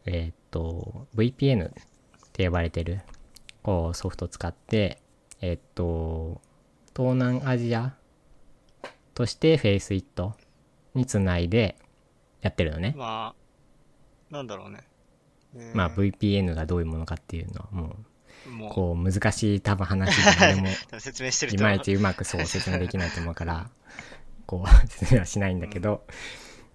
[0.05, 1.73] えっと、VPN っ
[2.33, 3.01] て呼ばれてる、
[3.61, 4.99] こう、ソフトを使って、
[5.41, 6.41] えっと、
[6.95, 7.93] 東南アジア
[9.13, 10.31] として FaceIt
[10.95, 11.77] につないで
[12.41, 12.95] やってるのね。
[12.97, 13.40] まあ、
[14.31, 14.79] なんだろうね。
[15.55, 17.95] えーまあ VPN がどういうものかっていうのはも
[18.49, 21.57] もう、う、こう難しい多分話で誰も 多分説明してると。
[21.57, 23.69] いまいちうまくそう説明できないと思うから、
[24.47, 26.05] こう説明はしないんだけど、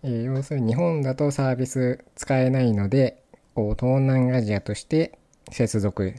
[0.03, 3.23] えー要するに日本だとサービス使えないので、
[3.55, 5.19] こう東南アジアとして
[5.51, 6.15] 接続、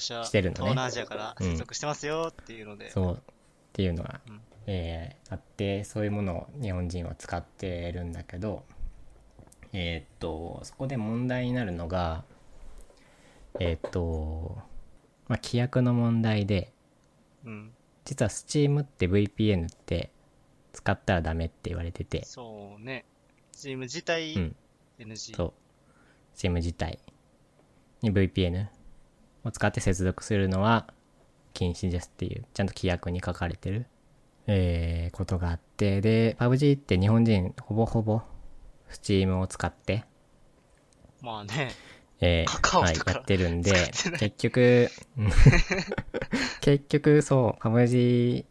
[0.00, 0.54] してるのね。
[0.54, 3.34] 東南アジアから接続してますよっていうので、そうっ
[3.72, 4.40] ていうのが、うん。
[4.66, 8.64] えーあって、そういうものを日本人は使ってるんだけど、
[9.76, 12.24] えーっと、そこで問題になるのが、
[13.58, 14.56] えーっと、
[15.26, 16.72] まあ、規約の問題で、
[17.44, 17.72] うん、
[18.04, 20.12] 実は Steam って VPN って
[20.72, 23.04] 使ったらダメって言われてて、そうね。
[23.50, 24.56] チーム自体うん
[25.00, 25.34] NG。
[25.36, 25.52] そう。
[26.36, 27.00] Steam 自体
[28.02, 28.68] に VPN
[29.42, 30.86] を使って接続するのは
[31.52, 33.86] 禁止ですっていう、ちゃんと規約に書かれてる、
[34.46, 38.22] えーことがあって、で、PUBG って日本人ほぼほぼ
[38.90, 40.04] Steam を使って、
[41.20, 41.72] まあね、
[42.20, 45.30] えーはいやってるんで結局、う ん
[46.60, 48.44] 結局そう、PUBG、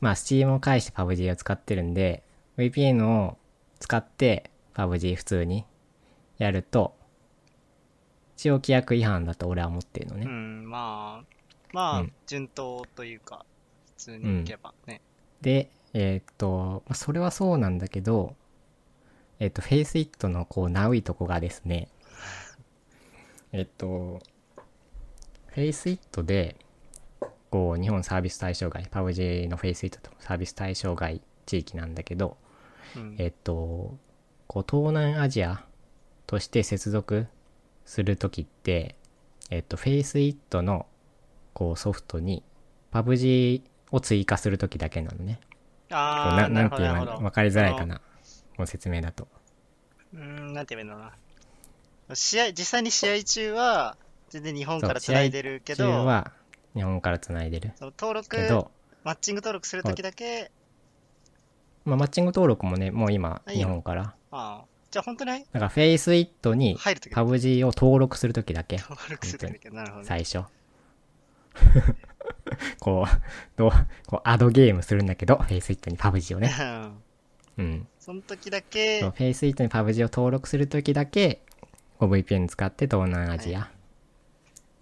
[0.00, 2.22] まあ Steam を介して PUBG を使ってるんで、
[2.56, 3.38] VPN を
[3.78, 5.64] 使って PUBG 普通に
[6.38, 6.94] やると、
[8.36, 10.26] 一応規約違反だと俺は思ってるのね。
[10.26, 11.36] うん、まあ、
[11.72, 12.12] まあ、うん。
[12.26, 13.44] 順当というか、
[13.86, 15.00] 普通にいけばね。
[15.40, 18.36] で、えーっと、まあそれはそうなんだけど、
[19.38, 21.88] えーっと、FaceIt のこう、ナウいとこがですね、
[23.52, 24.20] えーっと、
[25.54, 26.56] FACEIT で、
[27.48, 32.36] こう日本サービス対象外 PUBG の FACEIT とサービス対象外地域なんだけど、
[32.96, 33.14] うん。
[33.18, 33.96] えっと
[34.48, 35.64] こう東南アジア
[36.26, 37.28] として接続
[37.84, 38.96] する時って
[39.48, 40.86] えっと FACEIT の
[41.52, 42.42] こうソフトに
[42.92, 45.38] PUBG を追加する時だけなのね。
[45.90, 47.14] ああ、なるほど、なんていう。
[47.14, 47.20] の？
[47.20, 47.98] 分かりづらいかな。
[47.98, 48.02] こ
[48.58, 49.28] の説明だと。
[50.14, 51.12] うーん、なんて言えな。
[52.14, 53.96] 試合、実際に試合中は、
[54.30, 56.32] 全然日本からそう繋いでるけ中ど、は
[56.74, 57.72] 日本からつないでる。
[57.76, 58.70] その登録、けど、
[59.04, 60.50] マッチング登録するときだけ、
[61.84, 64.14] まあ、マッチング登録もねもう今日本から。
[64.32, 65.30] ああ、じゃあ本当に？
[65.52, 68.78] だから FACEIT に入るとき PUBG を登録する時だけ。
[68.78, 70.06] 登録するときだけ、なるほどね。
[70.08, 70.42] 最初。
[72.80, 73.20] こう
[73.56, 73.70] どう
[74.06, 76.52] こうアドゲームするんだけどフェイスイットに PUBG をね
[77.58, 77.64] うん。
[77.64, 81.42] うんその時だけフェイスイットに PUBG を登録する時だけ
[81.98, 83.68] VPN 使って東南アジア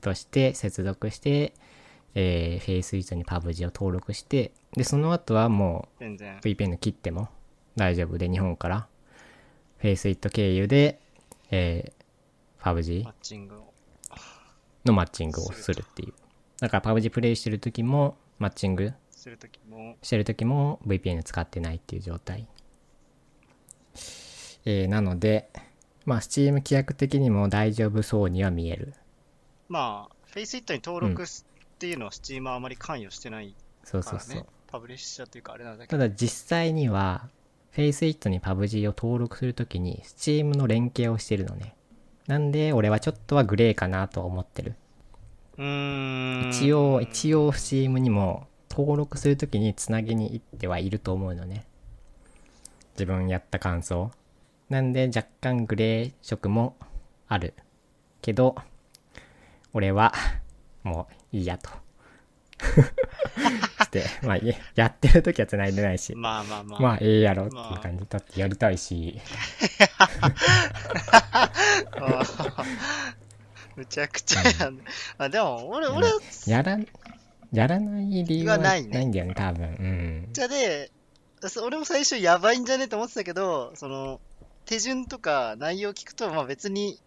[0.03, 1.55] として接続して、
[2.15, 7.31] えー、フェイスイットに PUBG を登録してでその後はもう VPN 切っても
[7.77, 8.87] 大丈夫で日本から。
[9.79, 10.99] FACEIT 経由で、
[11.51, 13.73] えー、ングを。
[14.87, 16.15] のマッチングをするっていう。
[16.59, 22.47] だから PUBG プレイしてる時もマッチングしてる時も VPN 使ってないっていう状態、
[24.65, 25.49] えーなので
[26.05, 28.95] まあ Steam 規約的にも大丈夫そうには見える
[29.69, 33.57] まあ、フェイスイットに登録すっていうのは Steam はあまり関与してないからね。
[33.85, 35.99] そうそうそうパブリッシャーというかあれなんだけど。
[35.99, 37.29] ただ実際には
[37.75, 41.75] FaceIt に PUBG を登録するときに Steam の連携をしてるのね
[42.27, 44.75] なんで俺はちょっとはグレーかなとは思ってる
[45.59, 46.51] うーん。
[46.51, 51.65] 一応一応 Steam にも登録するときにつなぎに行ってはいると思うのね
[52.95, 54.11] 自分やった感想
[54.69, 56.77] なんで若干グレー色も
[57.29, 57.55] ある
[58.23, 58.57] けど
[59.73, 60.13] 俺は
[60.83, 61.71] もういいやと。
[63.85, 66.15] してまあいやってる時は繋いでないし。
[66.15, 66.81] まあまあまあ。
[66.81, 69.21] まあええやろっていう感じだってやりたいし。
[73.77, 74.79] むちゃくちゃやん。
[75.19, 76.09] あ、でも、俺、俺、
[76.47, 76.79] やら
[77.53, 79.65] やらない理由ははないんだよね多分。
[79.65, 80.29] うん。
[80.33, 80.93] じゃで、
[81.49, 84.21] そ俺も最初やばいんじゃねって思ってたけど、その、
[84.65, 86.99] 手順とか内容聞くと、まあ別に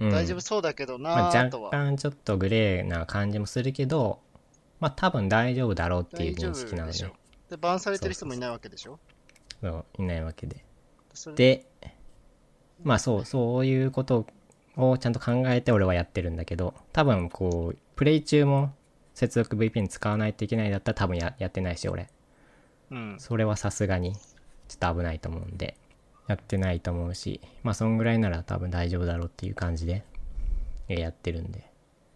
[0.00, 1.70] うん大丈夫そうだけどまあ、若なぁとは。
[1.70, 4.20] 干ちょっとグレーな感じもするけど、
[4.80, 7.10] まあ多分大丈夫だろうっていう認識なのでしょ。
[7.50, 8.98] で、バンされてる人もいないわけでしょ
[9.60, 10.64] そういないわけで。
[11.34, 11.66] で、
[12.82, 14.26] まあそう、そういうこと
[14.76, 18.72] をちゃんと考えて俺はやってるんだけど、多分こう、プレイ中も
[19.12, 22.08] 接続 VPN 使わないといけないだったら多分ややってないし俺。
[22.90, 23.16] うん。
[23.18, 24.20] それはさすがにちょ
[24.76, 25.76] っと危ないと思うんで、
[26.30, 30.04] やってないと思うし、まあそんぐらいなら多分大丈夫だろうっていう感じで、
[30.88, 31.68] えーやってるんで。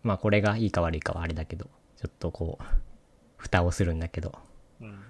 [0.05, 1.65] まあこれがいいか悪いかはあれだけど、
[1.97, 2.65] ちょっとこう、
[3.37, 4.33] 蓋をするんだけど。
[4.81, 5.03] うん。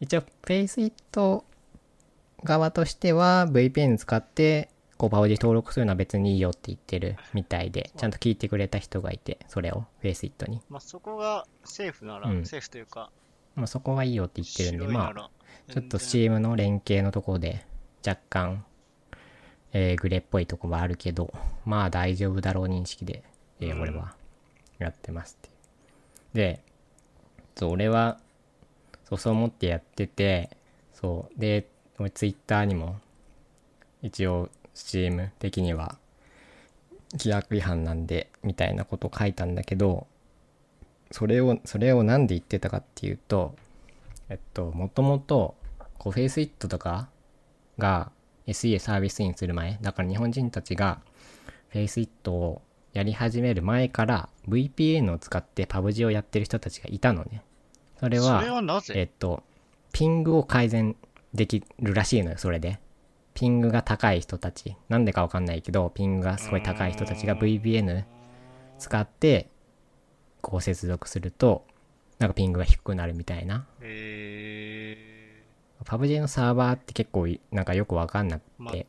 [0.00, 1.44] 一応、FaceIt
[2.42, 10.62] 側としては VPN 使って、こう、パオジ登録するのは別にいいよって言ってるみたいで、ちゃんと聞いてくれた人がいて、それを FaceIt に。
[10.68, 13.12] まあそこがセーフなら、うんセーフというか、
[13.54, 15.30] まあそこはいいよって言ってるんで、まあ、ら
[15.72, 17.64] ちょっと全然 Steam の連携のところで
[18.06, 18.64] 若干、
[19.72, 21.32] えーグレーっぽいとこもあるけど、
[21.64, 23.22] まあ大丈夫だろう認識で、
[23.60, 24.14] えーうん俺は
[24.78, 25.56] やってますっていう。
[26.36, 26.62] で、
[27.56, 28.18] そう、俺は、
[29.08, 30.50] そうそう思ってやってて、
[30.92, 33.00] そう、で、俺 Twitter にも、
[34.02, 35.98] 一応 Steam 的には、
[37.12, 40.06] 規約違反なんで、みたいなこと書いたんだけど、
[41.10, 43.54] それを、それをなんで言ってたかっていうと、
[44.28, 45.54] えっと、もともと、
[45.98, 47.08] こう、 FACEIT とか
[47.78, 48.10] が
[48.46, 51.00] SEA サービスインする前、だから日本人たちが
[51.68, 52.62] FACEIT を
[52.92, 57.42] やり始める前から VPN を使って PUBG をやってる人たちがいたのね。
[57.98, 58.94] それは、それはなぜ？
[58.96, 59.42] えっと、
[59.92, 60.96] ピングを改善
[61.34, 62.78] できるらしいのよ、それで。
[63.34, 64.76] ピングが高い人たち。
[64.88, 68.04] なんでかわかんないけど、ピングがすごい高い人たちが VPN
[68.78, 69.50] 使って、
[70.40, 71.66] こう接続すると、
[72.18, 73.66] なんかピングが低くなるみたいな。
[73.82, 74.45] え
[75.86, 78.86] PUBG のサーバーって結構いなんかよくわかんなくまて、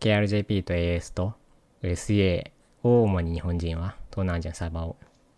[0.00, 1.34] KRJP と AS と
[1.82, 2.50] SA
[2.82, 4.96] を主に日本人は東南アジアのサーバーを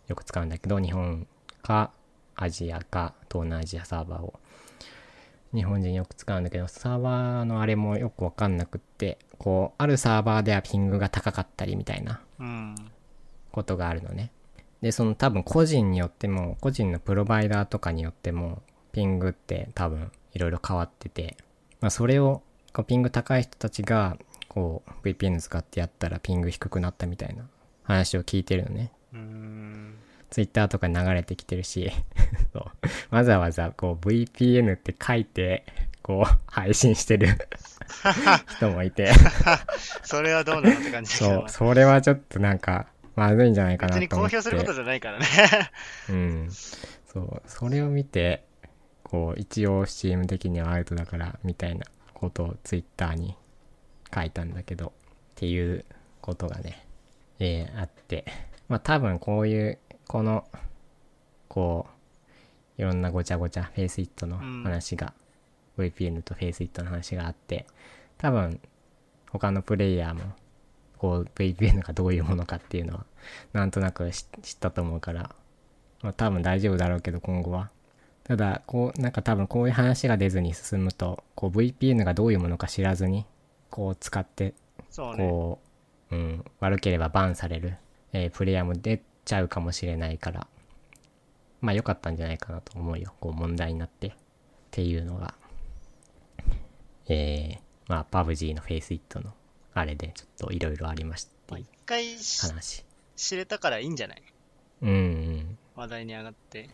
[0.09, 1.27] よく使うんだけど、日本
[1.62, 1.93] か
[2.35, 4.35] アジアか東南アジアサーバーを
[5.55, 12.21] 日本人よく使うんだけど、サーバーのあれもよくわかんなくって、こう、あるサーバーではピングが高かったりみたいな。
[13.53, 14.33] ことがあるのね。
[14.81, 21.37] で、その多分個人によっても、個人のプロバイダーとかによっても、ピングって多分いろいろ変わってて、
[21.80, 24.18] まあそれを、こうピング高い人たちが、
[24.49, 27.45] こう VPN 使ってやったらピング低くなったみたいな
[27.82, 28.93] 話を聞いてるのね。
[30.30, 31.91] ツイッターとかに流れてきてるし。
[32.53, 33.14] そう。
[33.14, 35.64] わざわざこう VPN って書いて
[36.03, 37.28] こう配信してる
[38.57, 39.12] 人もいて。
[40.03, 41.49] それはどうなのって感じそう。
[41.49, 44.37] それはちょっとなんかまずいんじゃないかな別に公と思って。
[44.37, 45.26] 表することじゃないからね。
[46.11, 46.49] うん。
[46.51, 47.43] そう。
[47.47, 48.45] それを見て
[49.15, 53.37] こう一応 CM 的にはアウトだからみたいなことをツイッターに
[54.12, 54.91] 書いたんだけどっ
[55.37, 55.85] ていう
[56.21, 56.85] ことがね
[57.39, 58.25] えーあって。
[58.69, 60.45] まあ多分こういうこの
[61.47, 61.87] こ
[62.77, 65.12] ういろんなごちゃごちゃ FACEIT の話が、
[65.79, 67.67] VPN と FACEIT の話があって
[68.19, 68.59] 多分
[69.31, 70.23] 他のプレイヤーも
[70.99, 73.07] こう VPN がどういうものかっていうのは
[73.53, 75.31] なんとなく知知ったと思うから、
[76.03, 77.71] まあ、多分大丈夫だろうけど今後は
[78.25, 83.27] ただこうなんか多分こういう話が出ずに進むとこう VPN がどういうものか知らずに
[83.70, 84.55] こう使って
[84.91, 85.29] そうね。
[85.29, 85.59] こ
[86.11, 87.77] う、うん、悪ければバンされる、
[88.12, 90.47] えープレイヤーも出ちゃうかもしれないから、
[91.61, 93.12] まあ良かったんじゃないかなと思うよ。
[93.20, 94.09] こう問題になって。
[94.09, 94.12] っ
[94.70, 95.35] ていうのが、
[97.09, 99.33] えー、まあ、パブ G のフェイスイットの
[99.72, 102.85] あれでちょっといろいろありました一回し話。
[103.14, 104.22] 知れたからいいんじゃない？
[104.83, 105.59] うん、うん。
[105.77, 106.70] 話題に上がって。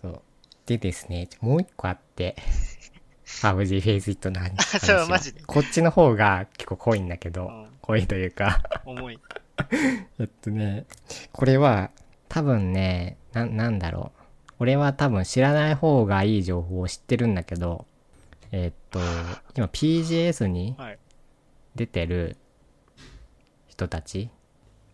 [0.00, 0.22] そう。
[0.66, 2.36] でですね、もう一個あって、
[3.42, 9.20] パブ G フェイスイットの話そうマジでこっちの方が結構濃いんだけど、うん濃いというか、重い。
[10.18, 10.86] えっとね、
[11.32, 11.90] これは
[12.30, 14.24] 多分ね、な、なんだろう。
[14.60, 17.84] 俺は多分知らない方がいい情報を知ってるんだけど、
[18.52, 19.00] えっと、
[19.54, 20.98] 今 PGS にはい。
[21.74, 22.38] 出てる
[23.66, 24.30] 人たち、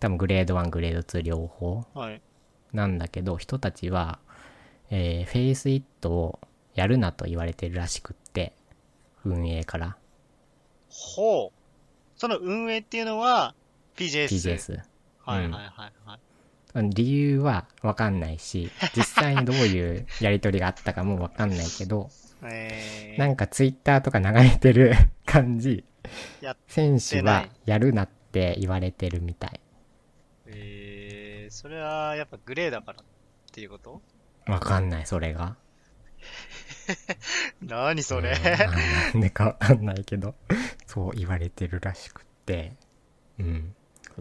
[0.00, 2.20] 多分グレード1、グレード2両方はい。
[2.72, 4.18] なんだけど、人たちは、
[4.90, 6.40] えーフェイスイットを
[6.74, 8.52] やるなと言われてるらしくって、
[9.24, 9.96] 運営から、
[10.88, 11.58] ほう。
[12.16, 13.54] その運営っていうのは
[13.96, 14.26] PJS。
[14.28, 14.80] PGS。
[15.24, 16.90] はいうんはいはいはい。
[16.94, 22.10] 理由はわかんないし、実際にどういうやりとりがあったかもわかんないけど、
[22.42, 24.94] えー、なんかツイッターとか流れてる
[25.26, 25.84] 感じ、
[26.68, 29.60] 選手はやるなって言われてるみたい。
[30.46, 33.04] えー、それはやっぱグレーだからっ
[33.52, 34.00] ていうこと？
[34.50, 35.56] わかんない、それが。
[37.62, 40.34] 何それ、うんなんでかわかんないけど、
[40.86, 42.72] そう言われてるらしくって、
[43.38, 43.74] うん。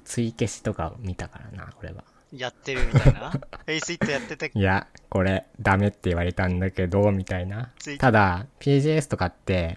[0.06, 2.04] 追消しとか見たからな、これは。
[2.32, 3.32] やってるみたいな？
[3.32, 7.74] フェイスイットやってて、いや、これダメって言われたんだけど、みたいな。
[7.98, 9.76] ただ、PJS とかって、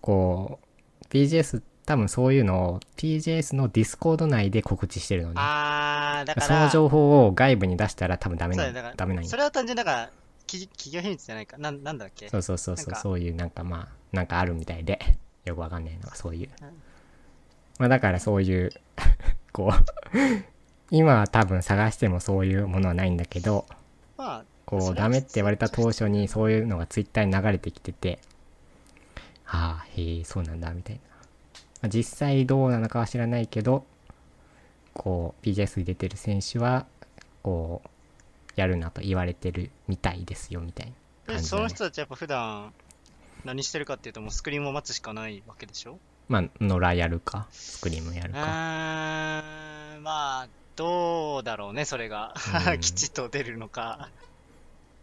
[0.00, 0.58] こ
[1.02, 5.34] う、PJS 多分そういうのを PJS のディスコード内で告知してるのね。
[5.38, 9.30] あー、だから、その情報を外部に出したら多分ダメなそダメなんよ。
[9.30, 10.10] それは単純にだから、
[10.46, 11.58] き企業秘密じゃないか。
[11.58, 12.28] なんなんだっけ？
[12.28, 15.00] そうそうそうそう、そういうなんかまあ、なんかあるみたいで、
[15.44, 16.68] よくわかんないのがそういううん。
[17.78, 18.70] まあだからそういう、
[19.52, 20.18] こう、
[20.94, 23.66] 今は多分探してもそういうものはないんだけど、
[24.16, 28.20] まあ、こそうダメって言われた当初にそういうのがツイッターに流れてきてて、
[29.44, 31.11] はあ、へえ、そうなんだ、みたいな。
[31.82, 33.84] まあ実際どうなのかは知らないけど、
[34.94, 36.86] こう、PJS に出てる選手は、
[37.42, 37.88] こう、
[38.56, 40.92] やるなと言われてるみたいですよ、みたい
[41.26, 41.42] なね。
[41.42, 42.72] その人たちやっぱ普段
[43.44, 45.98] 何してるかっていうともうスクリーンを待つしかないわけでしょ？
[46.28, 48.40] まあ、野良やるか、スクリームやるうか。
[48.40, 52.34] ーん、まあ、どうだろうね、それが
[52.68, 52.74] う。
[52.76, 54.08] ん きちっと出るのか。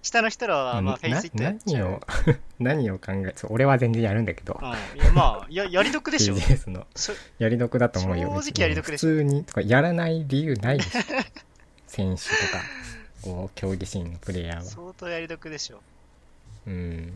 [0.01, 1.83] 下の人らは、まあ、フェイスイットやっちゃう。
[1.83, 2.01] 何を、
[2.59, 4.69] 何を考え、そう俺は全然やるんだけど、うん。
[5.01, 6.35] いや、まあ、や、やり得でしょ。
[6.71, 8.29] のそやり得だと思うよ。
[8.41, 11.01] 正直やり得でしょ普通に、とか、やらない理由ないでしょ。
[11.87, 12.35] 選手とか、
[13.21, 14.63] こう、競技心のプレイヤーは。
[14.63, 15.81] 相当やり得でしょ。
[16.65, 17.13] うん。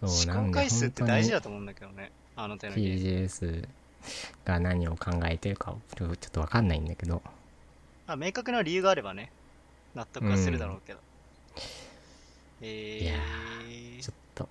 [0.00, 2.10] そう試なん回数って大事だと思うんだけどね。
[2.36, 3.26] あの手のゲーム。
[3.26, 3.68] PGS
[4.44, 7.22] が何を考えてるかをちょっとわかんないんだけど、
[8.06, 9.30] まあ、明確な理由があればね、
[9.94, 10.98] 納得はするだろうけど。
[12.62, 14.48] えいやーちょっと、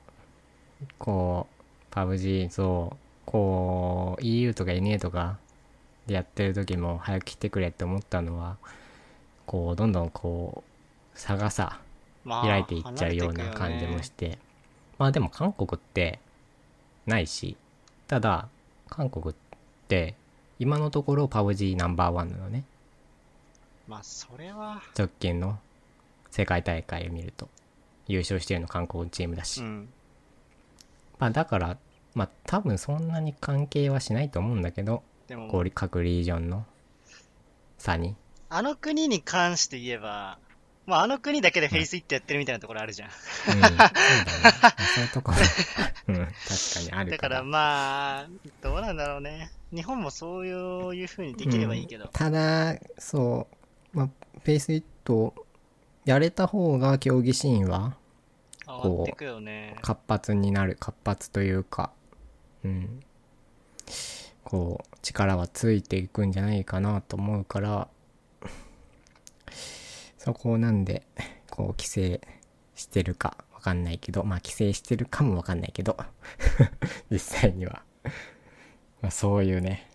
[0.98, 5.38] こう、パブ G、そう、こう、EU とか NA とか
[6.08, 8.58] でやってる時も早く来てくれって思ったのは、
[9.46, 10.64] こう、どんどんこ
[11.16, 11.80] う、差がさ、
[12.24, 14.38] まあ開いていっちゃうような感じもして、
[14.98, 16.20] まあでも韓国って
[17.06, 17.58] ないし、
[18.08, 18.48] ただ、
[18.90, 19.36] 韓国っ
[19.88, 20.16] て
[20.60, 22.64] 今のところパブ G ナンバーワンなのね。
[23.88, 25.60] まあ、それは、直近の
[26.32, 27.50] 世界大会を見ると。
[28.08, 29.62] 優勝してるの韓国チームだし。
[29.62, 29.90] うん。
[31.20, 31.78] まあだから、
[32.16, 35.04] まあ多分そんなに関係はしないと思うんだけど、
[35.74, 36.66] 各リージョンの
[37.78, 38.16] 差に。
[38.50, 40.38] あの国に関して言えば、
[40.86, 43.10] まあ、あの国だけでフェイスイットやってるみたいなところあるじゃん。
[43.10, 43.14] うん、
[43.54, 43.76] そうだね。
[43.78, 43.94] まあ
[44.96, 45.38] そういうところ、
[46.10, 46.34] うん、確か
[46.82, 47.18] にあるか。
[47.18, 48.28] だかららまあ、
[48.62, 49.52] どうなんだろうね。
[49.74, 52.08] 日本もそういういう風にできればいいけど。
[52.08, 53.48] ただ、そ
[53.94, 54.10] う、まあ、
[54.44, 55.34] フェイスイット
[56.06, 57.96] やれた方が競技シーンは
[58.68, 59.78] 上がってくよね。
[59.82, 61.92] 活発になる活発というか
[62.64, 63.04] うん
[64.44, 67.88] こう力はついていくんじゃないかなと思うから
[70.18, 71.04] そこをなんで
[71.50, 72.22] こう規制
[72.76, 75.98] してるかわかんないけどまあ規制してるかもわかんないけど
[77.10, 77.84] 実際には、
[79.02, 79.90] まあ、そういうね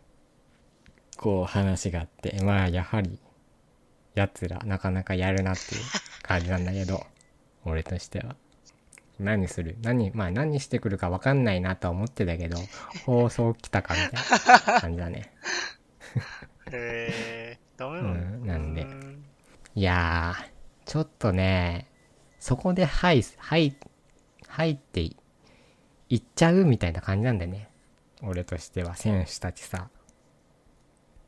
[1.16, 3.18] こう話があってまあやはり
[4.18, 5.80] やつらなかなかやるなっていう
[6.22, 7.06] 感じなんだけど
[7.64, 8.36] 俺としては。
[9.20, 9.76] 何する？
[9.82, 12.56] 何、まあ何してくるか分かんないなとは思ってたけど、
[13.04, 15.32] 放送来たかみたいな感じだね。
[16.70, 18.86] へえー、ダメなの、うんなんで
[19.74, 20.44] いやー、
[20.86, 21.88] ちょっとね、
[22.38, 23.76] そこで入、入、
[24.46, 25.16] 入ってい
[26.10, 27.68] いっちゃうみたいな感じなんだよね。
[28.22, 29.90] 俺としては、選手たちさ。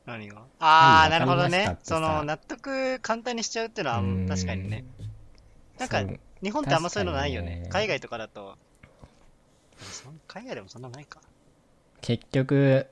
[0.05, 0.43] 何が？
[0.59, 4.85] ああ、はいなるほどねその、納得簡単にしちゃうっていうのはうん確かにね。
[5.77, 6.03] なんか
[6.43, 7.67] 日本ってあんまそういうのないよね。
[7.69, 8.57] 海外とかだと。
[10.27, 11.21] 海外でもそんなないか。
[12.01, 12.87] 結局、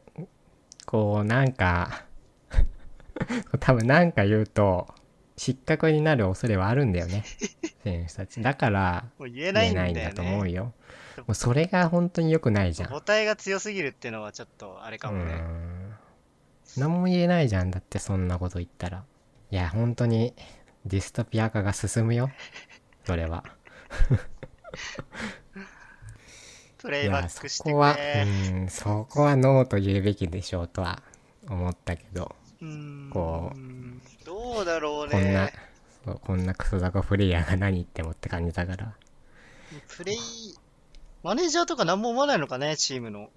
[0.86, 2.05] こう、なんか、
[3.60, 4.88] 多分なんか言うと、
[5.38, 7.24] 失格になる恐れはあるんだよね。
[7.84, 8.41] 選手たち。
[8.41, 9.93] だから、言えないんだよね。
[9.93, 10.74] 言えないんだと思うよ。
[11.18, 12.89] もうそれが本当に良くないじゃん。
[12.89, 15.41] 母体が強すぎるっていうのはちょっとあれかもね。
[16.78, 19.03] うん何も言えないじゃんだってそんなこと言ったら
[19.51, 20.34] いや本当に
[20.86, 22.30] ディストピア化が進むよ
[23.05, 23.43] それは
[26.78, 28.26] プレイバックしてくこはれ。
[28.51, 31.01] うんそこはノーと言うべきでしょうとは
[31.47, 32.36] 思ったけど
[33.11, 33.51] こ
[34.26, 35.11] どうだろうね。
[35.11, 35.49] こんな
[36.05, 38.93] そうこんなクソザコプレイヤーが何言ってもって感じだから
[39.88, 40.17] プレイ、
[41.24, 43.30] マネージャーとか何も思わないのかね、チームの。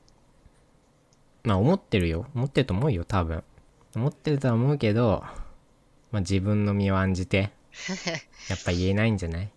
[1.44, 2.26] まあ思ってるよ。
[2.34, 3.42] 思ってると思うよ多分。
[3.96, 5.22] 思ってるとは思うけど
[6.12, 7.50] まあ自分の身を案じて
[8.48, 9.50] やっぱ言えないんじゃない？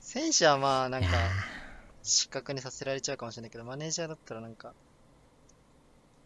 [0.00, 1.08] 選手はまあなんか
[2.02, 4.72] 失格にさせられちゃうかもしれないけど、マネージャーだったらなんか、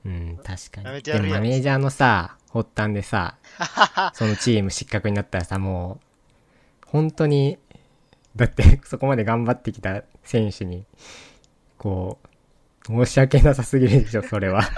[0.05, 1.03] うん、確かに。
[1.03, 3.37] でもマネージャーのさ、発端でさ、
[4.15, 6.01] そのチーム失格になったらさ、も
[6.85, 7.59] う、本当に、
[8.37, 10.87] だってそこまで頑張ってきた選手に、
[11.77, 12.29] こう、
[12.87, 14.63] 申し訳なさすぎるでしょ、それは。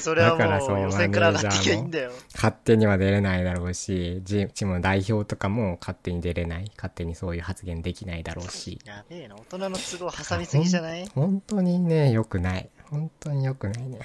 [0.00, 2.12] それはだからそうもう予選から上がってきゃいいんだよ。
[2.34, 6.70] 勝手には出れないだろうし、チチームの代表とかも勝手に出れない。
[6.76, 8.78] 勝手にそういう発言できないだろうし。
[8.84, 11.04] やべえな、大人の都合挟みすぎじゃない？
[11.08, 12.70] 本当にね、良くない。
[12.90, 13.98] 本当に良くないね。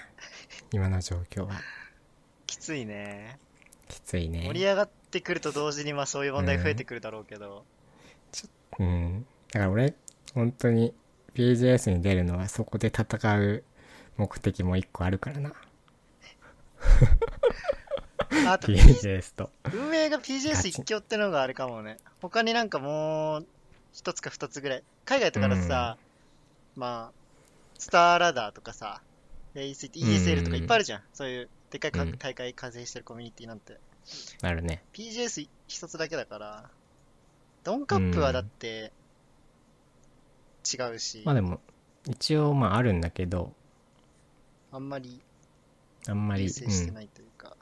[0.72, 1.53] 今の状況は。
[2.47, 3.38] きついね。
[3.88, 4.45] きついね。
[4.47, 7.66] 盛り上がってくると同時にまあそういう問題増えてくるだろうけど、
[8.80, 9.26] うん。
[9.51, 9.93] だから俺、
[10.34, 10.93] 本当に
[11.36, 13.64] PJS に出るのはそこで戦う
[14.18, 15.54] 目的も一個あるからな。
[18.48, 19.52] あと PJS と。
[19.74, 21.98] 運営が PGS 一強ってのがあれかもね。
[22.22, 23.46] 他になんかもう
[23.92, 24.84] 一つか二つぐらい。
[25.04, 25.98] 海外とかだとさ、
[26.76, 27.20] まあ、
[27.78, 29.02] スターラダーとかさ、
[29.56, 31.02] ESL とかいっぱいあるじゃん。
[31.14, 33.78] そういうでっかい大会開催してるコミュニティなんて。
[34.42, 34.84] あるね。
[34.94, 36.70] PGS 一つだけだから、
[37.66, 38.94] ドンカップはだって
[40.66, 41.59] 違うし、まあでも、
[42.07, 43.53] 一応まああるんだけど、
[44.72, 45.22] あんまり
[46.07, 47.55] あんまり、してないというか、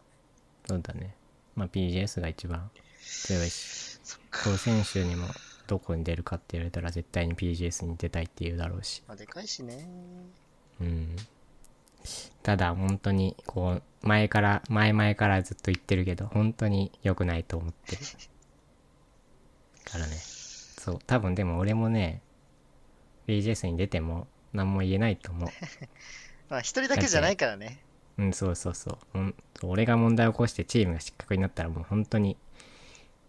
[0.68, 1.16] そうだね。
[1.56, 2.70] まあ PJS が一番
[3.02, 4.46] 強いし、そっか。
[4.46, 5.28] こう選手にも
[5.68, 9.04] どこに出るかって言われたら絶対に PJS に出たいっていうだろうし。
[9.08, 9.88] まあ、でかいしね。
[10.82, 11.16] うん。
[12.42, 18.02] ただ本当にこう前から前々からずっと言ってるけど本当に良くないと思ってる
[19.86, 22.22] からねそう多分でも俺もね
[23.28, 25.50] BGS に出ても何も言えないと思う
[26.50, 27.80] まあ一人だけじゃないからね。
[28.18, 32.38] うんそうそうそうほん俺が問題を起こしてチームが失格になったらもう本当に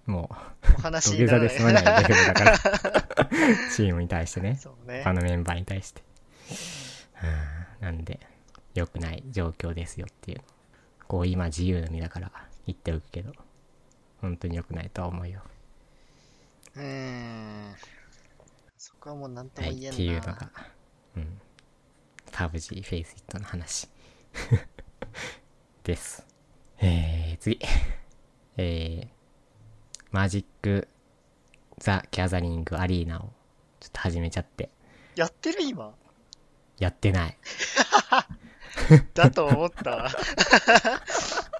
[0.04, 0.30] も
[0.76, 2.58] お話う土下座で済まないレベルだから
[3.74, 5.14] チームに対してねそうね他。
[5.14, 6.02] のメンバーに対して。
[7.22, 8.18] うんなんで、
[8.74, 10.40] 良くない状況ですよっていう。
[11.06, 12.32] こう今自由の身だから
[12.66, 13.32] 言っておくけど、
[14.22, 15.42] 本当に良くないとは思うよ。
[16.76, 17.74] うーん。
[18.86, 19.94] そこはもう何とはい、も言えんな。
[19.94, 20.50] っていうのが、
[21.16, 21.40] うん。
[22.30, 23.88] パブ G フェイスイットの話。
[25.82, 26.26] です。
[26.80, 27.58] えー、次。
[28.58, 29.08] えー、
[30.10, 30.86] マジック・
[31.78, 33.32] ザ・ギャザリング・アリーナを
[33.80, 34.68] ちょっと始めちゃって、
[35.16, 35.94] やってる今？
[36.76, 37.38] やってない。
[39.14, 40.10] だと思ったわ。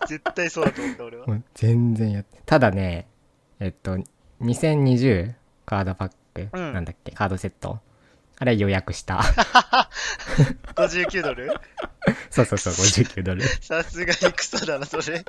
[0.06, 1.26] 絶対そうだと思った俺は。
[1.54, 2.42] 全然やって。
[2.44, 3.08] ただね、
[3.60, 3.96] えっと、
[4.42, 7.80] 2020カードパック、うんなんだっけ、カードセット。
[8.36, 9.18] あれ予約した。
[10.74, 11.48] 59ドル？
[12.30, 13.42] そうそうそう、59ドル。
[13.42, 15.24] さすがにクソだな、それ。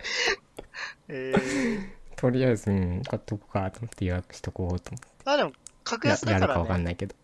[1.07, 5.07] えー、とりあえず、うん、買っとこうかと思って予約しとこうと思って。
[5.25, 5.53] あ、でも、
[5.83, 6.85] 格や安だかやるかわからんね。
[6.85, 7.15] ないけど。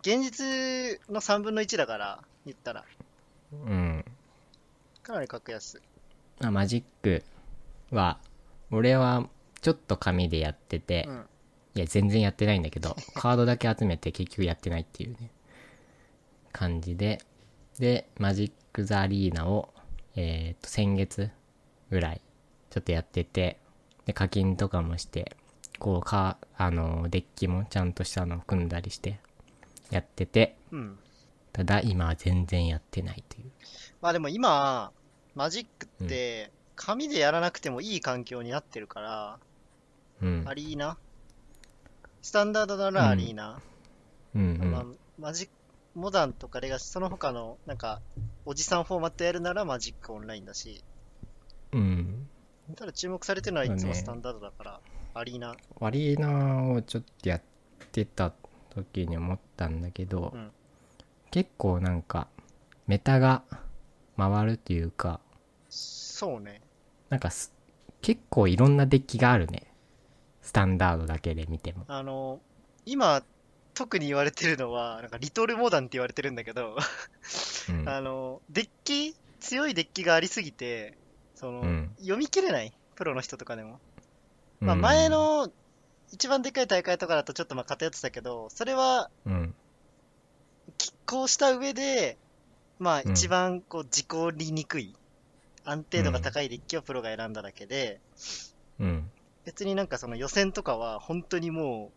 [0.00, 0.46] 現実
[1.10, 2.84] の3分の1だから、言ったら。
[3.52, 4.04] うん。
[5.02, 5.82] かなり格安。
[6.40, 7.22] まあ、マジック
[7.90, 8.18] は、
[8.70, 9.28] 俺は
[9.60, 11.26] ちょっと紙でやってて、うん。
[11.78, 15.30] いや、全然やってないんだけど、 カードだけ集めて結局やってないっていうね、
[16.50, 17.20] 感じで、
[17.78, 19.72] で、マジック・ザ・アリーナを、
[20.16, 21.30] えっ、と、先月
[21.90, 22.20] ぐらい、
[22.70, 23.60] ちょっとやってて、
[24.06, 25.36] で、課金とかもして、
[25.78, 29.20] こう、か、あの、デッキもちゃんとしたのを組んだりして、
[29.90, 30.98] やってて、うん。
[31.52, 33.52] ただ今は全然やってないという。
[34.00, 34.90] まあでも今、
[35.36, 39.38] マジックって、紙でやらなくてもいい環境になってるから、
[40.20, 40.44] うん。
[40.44, 40.98] アリーナ
[42.22, 43.60] スタンダードならアリーナ、
[44.34, 44.70] うんうん。
[44.70, 44.84] まあ、
[45.18, 45.48] マジ
[45.94, 48.00] モダンとかレガシ、その他の、なんか、
[48.44, 50.82] おじさんフォーマットやるならマジックオンラインだし、
[51.72, 52.28] うん。
[52.76, 54.80] ただ注目されてるのはいつもスタンダードだから、
[55.14, 55.56] アリーナ。
[55.80, 57.42] アリーナをちょっとやっ
[57.92, 58.32] てた
[58.70, 60.50] 時に思ったんだけど、うん
[61.30, 62.28] 結構なんか
[62.86, 63.42] メタが
[64.16, 65.20] 回るというか
[65.68, 66.62] そうね。
[67.10, 67.52] なんかす
[68.00, 69.67] 結構いろんなデッキがあるね
[70.48, 71.84] スタンダードだけで見ても。
[71.88, 72.40] あの、
[72.86, 73.22] 今、
[73.74, 76.74] 特に言われてるのは、なんか、リトルモダンって言われてるんだけど、
[77.68, 77.84] うん。
[77.86, 80.96] あの、デッキ、強いデッキがありすぎて、
[81.34, 81.94] その、うん。
[81.98, 82.72] 読み切れない。
[82.94, 83.78] プロの人とかでも。
[84.60, 84.80] まあ、うん。
[84.80, 85.52] 前の、
[86.12, 89.54] 一番でかい大会とかだとちょっとまあ偏ってたけど、それは、うん。
[90.78, 92.16] 拮抗した上で、
[92.78, 93.12] まあ、うん。
[93.12, 94.96] 一番こう、事故りにくい、
[95.66, 98.00] 安定度が高いデッキをプロが選んだだけで、
[98.80, 99.10] うん
[99.48, 101.90] 別になんかその予選とかは、本当にもう、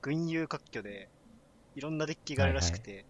[0.00, 1.10] 群雄割拠で、
[1.74, 3.04] いろんなデッキがあるらしくて、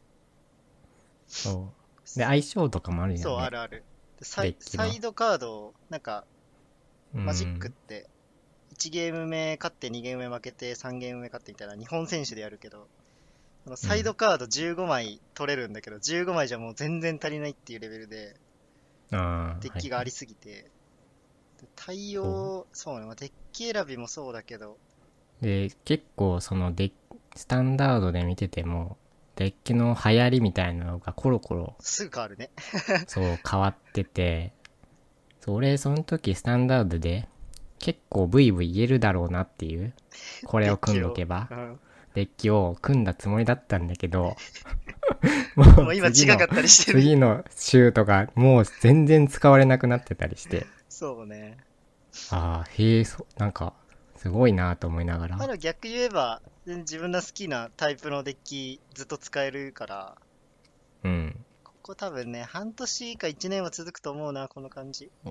[1.29, 1.73] そ
[2.05, 2.18] う。
[2.18, 3.23] で相性とかもあるよね。
[3.23, 3.85] そう、あるある。
[4.18, 4.85] でサイデッキの。
[4.85, 6.25] サイドカード、なんか、
[7.14, 7.25] うん。
[7.25, 8.09] マジックって、
[8.75, 12.89] 1ゲーム目勝って2ゲーム目負けて3ゲーム目勝ってみたいな日本選手でやるけど、
[13.62, 18.35] そのサイドカード15枚取れるんだけど、15枚じゃもう全然足りないっていうレベルで、
[19.12, 20.71] あーデッキがありすぎて、で
[21.76, 24.76] 対応、そうね、まあデッキ選びもそうだけど、
[25.40, 26.92] で結構そのデッ
[27.36, 28.96] スタンダードで見てても
[29.36, 32.50] デッキの流行りみたいなのがコロコロすぐ変わるね。
[33.06, 34.52] そう変わってて
[35.40, 37.28] そう俺その時スタンダードで
[37.78, 39.94] 結構ブイブイ言えるだろうなっていう
[40.44, 41.80] これを組んどけばうん。
[42.12, 44.34] デッキを組んだつもりだったんだけど
[45.54, 47.00] ももう今違次のかったりしてる。
[47.00, 50.66] 次の週とかもう全然使われなくなってたりして
[51.01, 51.57] そうね。
[52.30, 53.72] ああへえそなんか
[54.16, 60.16] すごいなと思いながらまあでも逆言えば、自分の好きなタイプのデッキずっと使えるから、
[61.05, 65.11] うんここ多分ね、半年か1年は続くと思うな、この感じ。
[65.26, 65.30] っ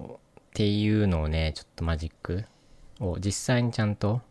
[0.56, 2.46] ていうのをねちょっとマジック
[3.00, 4.22] を実際にちゃんと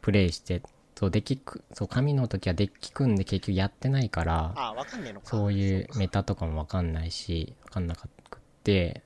[0.00, 0.62] プレイして
[0.98, 5.28] そうデッキくそう紙の時はデッキ組んで結局やってないからああ、わかんねえのか。
[5.28, 9.02] そういうかメタとかもわかんないしわかんなかったくって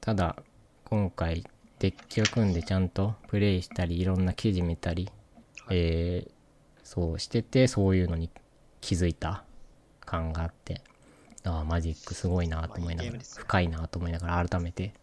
[0.00, 0.36] ただ
[0.90, 1.44] 今回
[1.78, 5.08] デッキを組んでちゃんとプレイしたりいろんな記事見たり、
[5.66, 6.30] はいえー
[6.82, 8.30] そうしててそういうのに
[8.80, 9.44] 気づいた
[10.06, 10.80] 感があって
[11.44, 14.94] ああマジックすごいなと思いながらまあいいゲームですよ深いなと思いながら改めて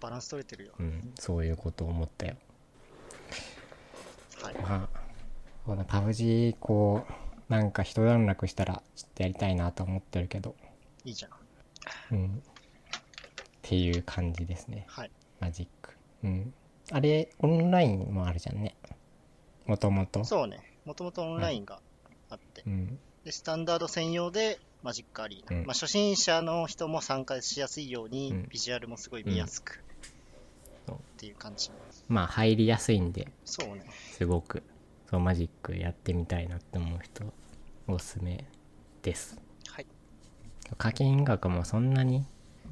[0.00, 0.72] バランス取れてるよ。
[0.78, 2.36] うん、そういうことを思ったよ。
[4.42, 4.54] はい。
[4.58, 5.00] まあ、
[5.66, 7.04] このパブ G こ
[7.48, 10.54] う、なんか一段落したら、ちょっとやりたいなと思ってるけど、
[11.04, 11.30] いいじゃん。
[12.12, 12.42] うん。
[13.68, 15.10] っていう感じですね、はい。
[15.40, 15.90] マジック。
[16.24, 16.54] うん。
[16.90, 18.74] あれ、オンラインもあるじゃんね。
[19.66, 20.24] もともと。
[20.24, 20.62] そうね。
[20.86, 21.78] もともとオンラインが
[22.30, 22.98] あって、うん。
[23.24, 25.60] で、スタンダード専用でマジックアリーナ。
[25.60, 29.84] うんまあ、初心者の人も参加しやすいように、うんビジュアルもすごい見やすく、
[30.90, 31.70] っていう感じ。
[32.08, 33.84] まあ、入りやすいんで、そうね。
[34.12, 34.62] すごく、
[35.10, 37.22] そう、マジックやってみたいなって思う人、
[37.86, 38.46] おすすめ
[39.02, 39.38] です。
[39.68, 39.86] はい。
[40.78, 42.24] 課金額もそんなに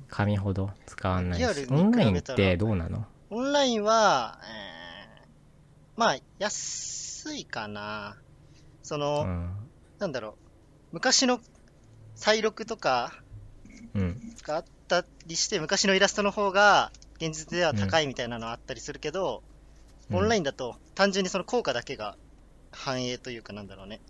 [0.09, 3.07] 紙ほど使わないしオンラインってどうなの？
[3.31, 5.27] オンラインは、えー、
[5.97, 8.17] まあ、安いかな。
[8.83, 9.51] その、うん
[9.99, 10.33] なんだろう。
[10.93, 11.41] 昔の
[12.15, 13.13] 再録とか
[13.95, 19.43] うんがあったりして、昔のイラストの方が現実では高いみたいなのはあったりするけど、
[20.13, 22.17] オンラインンだと単純にその効果だけが
[22.71, 24.01] 反映というかなんだろうね。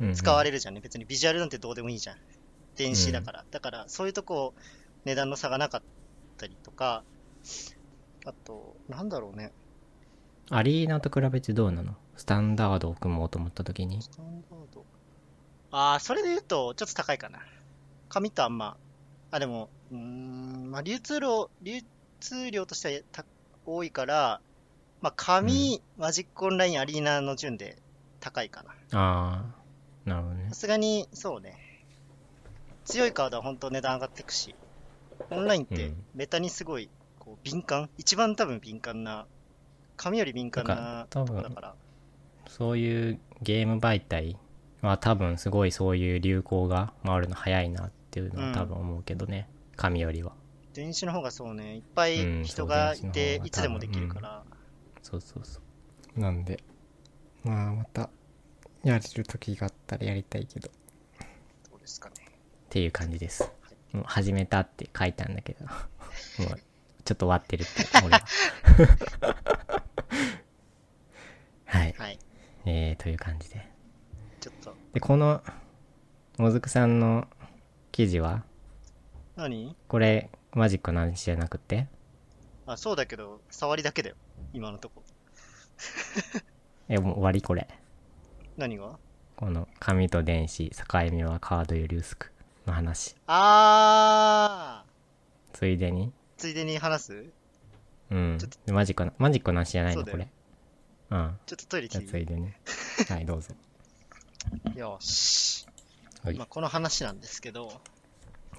[0.00, 0.80] うん使われるじゃんね。
[0.80, 2.16] 別にビジュアルなんてどうでもいいじゃん。
[2.76, 3.44] 電子だから。
[3.50, 4.54] だから、そういうとこ、
[5.04, 5.82] 値段の差がなかっ
[6.36, 7.02] たりとか、
[8.24, 9.52] あと、なんだろうね。
[10.50, 11.94] アリーナと比べてどうなの？
[12.16, 14.84] スタンダードを組もうと思った時にスタンダード。
[15.70, 17.40] ああ、それで言うと、ちょっと高いかな。
[18.08, 18.76] 紙とあんま。
[19.30, 21.80] あ、でも、うーん、まあ、流通量、流
[22.20, 23.24] 通量としてはた
[23.66, 24.40] 多いから、
[25.02, 27.76] まあ、紙、マジックオンライン、アリーナの順で
[28.20, 28.98] 高いかな。
[28.98, 29.44] あ
[30.06, 30.54] あ、なるほどねさ。
[30.54, 31.58] すがに、そうね。
[32.86, 34.56] 強いカードは本当値段上がっていくし、
[35.30, 37.90] オンラインってうんメタにすごい、こう、敏感？
[37.98, 39.26] 一番多分敏感な、
[39.96, 41.74] 紙より敏感なとこだから。
[42.48, 44.38] そういうゲーム媒体
[44.80, 49.48] は多分すごいそういう流行が回るの早いなっていうのは多分思うけどね。
[49.76, 50.32] 紙よりは。
[50.72, 54.44] 電子の方がそうね、いっぱうんい人がいていつでもできるから、
[55.02, 55.60] そうそうそ
[56.16, 56.20] う。
[56.20, 56.62] なんで、
[57.44, 58.10] まあまた、
[58.84, 60.68] やれる時があったらやりたいけど。
[60.68, 60.72] っ
[61.70, 62.14] どうですかね。
[62.70, 63.50] ていう感じです。
[63.92, 65.64] もう始めたって書いたんだけど、
[66.44, 66.60] もう
[67.04, 67.72] ちょっと終わってるって、
[68.04, 68.24] 俺は。
[71.64, 71.94] はい。
[71.98, 72.18] はい。
[72.66, 73.66] えー、という感じで。
[74.40, 75.42] ちょっと、で、この、
[76.36, 77.26] もずくさんの
[77.92, 78.44] 記事は、
[79.36, 79.74] 何？
[79.88, 81.88] これ、マジックの話じゃなくて、
[82.66, 84.16] あ、そうだけど、触りだけだよ。
[84.52, 85.02] 今のとこ。
[86.88, 87.68] え、もう終わりこれ。
[88.56, 88.98] 何が？
[89.36, 92.32] この、紙と電子、境目はカードより薄く
[92.68, 93.16] の話。
[93.26, 97.24] あーついでに、ついでに話す？
[98.10, 98.50] うんちょっ。
[98.66, 100.28] でマジックの、マジックの話じゃないのそうこれ。
[101.10, 101.38] うん。
[101.46, 102.52] ちょっとトイレじゃあ来ていついでに。
[103.08, 103.54] はい、どうぞ。
[104.74, 105.66] いよし。
[106.22, 107.80] はいまあ、この話なんですけど、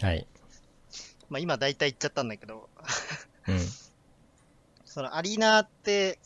[0.02, 0.28] はい。
[1.30, 2.70] まあ、今大体言っちゃったんだけど、
[3.48, 3.60] うん。
[4.86, 6.20] そのアリーナって、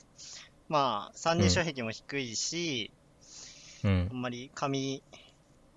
[0.70, 2.92] まあ、参入障壁も低いし、
[3.84, 4.14] うんあ。
[4.14, 5.04] んまり紙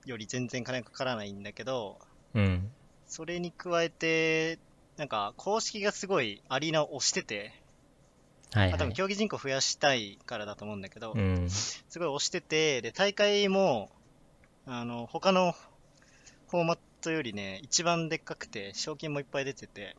[0.07, 1.99] より全然金かからないんだけど、
[2.35, 2.71] うん。
[3.07, 4.59] それに加えて、
[4.97, 7.53] なんか公式がすごいアリーナを押してて、
[8.53, 8.95] はい、あ多分はい。
[8.95, 11.51] 競技人口増やしたいからだと思うんだけど、うん。
[11.51, 13.91] すごい押してて、で、大会も、
[14.65, 15.53] あの、他の
[16.49, 19.97] フォーマットよりね、一番でっかくて、賞金もいっぱい出てて、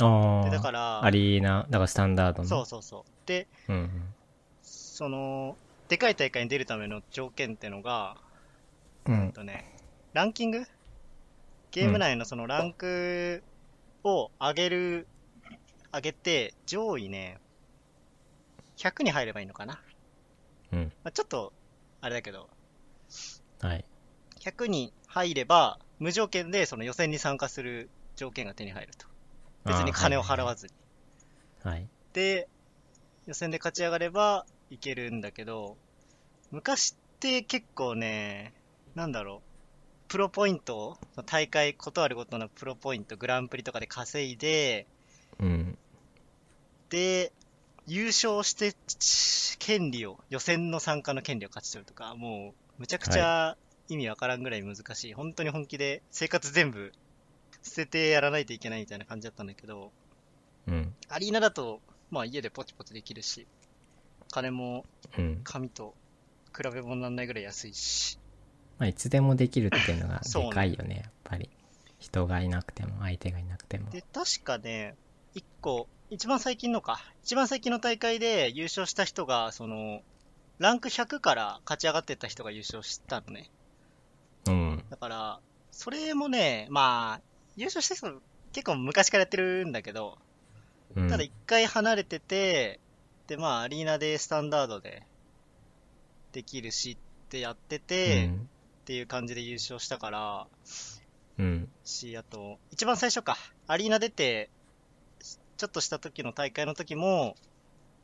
[0.00, 0.60] あで、だあ。
[0.60, 2.48] から、アリーナ、だからスタンダードの。
[2.48, 3.28] そうそうそう。
[3.28, 4.14] で、うんうん。
[4.62, 5.56] その、
[5.88, 8.16] でかい大会に出るための条件ってのが、
[9.06, 9.32] うんえっ。
[9.32, 9.64] とね、
[10.12, 10.64] ランキング？
[11.70, 13.42] ゲーム内のそのランク
[14.04, 15.06] を上げる、
[15.92, 17.38] 上げて、上位ね、
[18.76, 19.80] 100に入ればいいのかな。
[20.72, 20.92] うん。
[21.02, 21.52] まあ、ちょっと、
[22.00, 22.48] あれだけど、
[23.60, 23.84] はい。
[24.40, 29.06] 100に入れば、無条件でその予選に参加する条件が手に入ると。
[29.64, 30.72] 別に金を払わずに。
[31.62, 31.88] はい。
[32.12, 32.48] で、
[33.26, 35.76] 予選で勝ち上がればいけるんだけど、
[36.50, 38.52] 昔って結構ね、
[38.94, 44.86] なんだろう、プロポイントを、大会、ことあるごとのプロポイント、グランプリとかで稼いで、
[45.40, 45.78] うん。
[46.90, 47.32] で、
[47.86, 48.74] 優勝して、
[49.58, 53.56] 権利を、予選の参加の権利を勝ち取るとか、もう、むちゃくちゃ
[53.88, 55.14] 意味わからんぐらい難しい。
[55.14, 56.92] 本当に本気で生活全部
[57.62, 59.92] 捨ててやらないといけないみたいな感じだったんだけど、
[60.66, 60.94] うん。
[61.08, 61.80] アリーナだと、
[62.10, 63.46] まあ家でポチポチできるし、
[64.30, 64.84] 金も
[65.18, 65.40] うん。
[65.44, 65.94] 紙と
[66.56, 68.18] 比べ物にならないぐらい安いし、
[68.78, 71.50] まあ、いつでもできるっていうのがでかいよね、やっぱり。
[71.98, 73.90] 人がいなくても、相手がいなくても。
[73.90, 74.94] で、確かね、
[75.34, 80.02] 一個、一番最近のか、一番最近の大会で優勝した人が、その、
[80.58, 83.50] ランク100から勝ち上がってった人が優勝したのね。
[84.46, 84.84] うん。
[84.90, 87.20] だから、それもね、まあ、
[87.56, 88.20] 優勝した人
[88.52, 90.18] 結構昔からやってるんだけど、
[90.94, 91.08] うん。
[91.08, 92.80] ただ一回離れてて、
[93.26, 95.02] で、まあ、アリーナでスタンダードで
[96.32, 98.48] できるしってやってて、うん。
[98.84, 100.46] っていう感じで優勝したから、
[101.38, 101.68] うん。
[101.84, 104.50] し、あと、一番最初か、アリーナ出て、
[105.56, 107.34] ちょっとした時の大会の時も、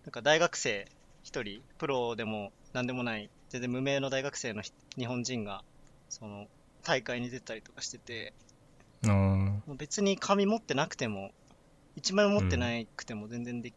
[0.07, 0.89] なんか大学生
[1.23, 5.63] 一人、プロでもなんでもない、全然無名の大学生のひ日本人が、
[6.09, 6.47] その、
[6.83, 8.33] 大会に出たりとかしてて、
[9.77, 11.31] 別に紙持ってなくても、
[11.95, 13.75] 一枚も持ってなくても全然で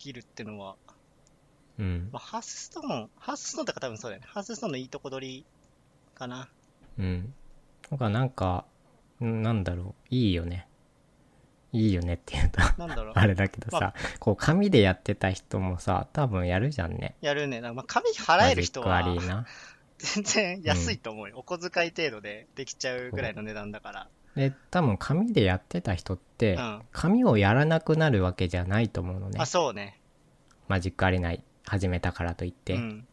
[0.00, 0.74] きるってのは、
[1.78, 2.08] うん。
[2.10, 4.26] まあ、ハースストーン、ハースストーンとか多分そうだよね。
[4.28, 5.46] ハースストーンのいいとこ取り
[6.20, 6.48] かな。
[6.98, 7.34] うん。
[7.90, 8.64] なんか、なんか、
[9.24, 10.14] んなんだろう。
[10.14, 10.68] いいよね。
[11.72, 12.60] いいよねって言うと。
[13.14, 17.16] あれだけどまさ、こう、紙でやってた人もさ、多分やるじゃんね。
[17.20, 17.60] やるね。
[17.60, 19.02] まあ紙払える人は。
[19.98, 21.38] 全然安いと思うよ。
[21.38, 24.08] お小遣い程度でできちゃうぐらいの値段だから。
[24.34, 29.46] で、多分紙でやってた人って、うん紙をやらなくなるわけじゃないと思うのねあ、。
[29.46, 30.00] そうね。
[30.68, 32.74] マジックアリーナ始めたからといって。
[32.74, 33.06] うん。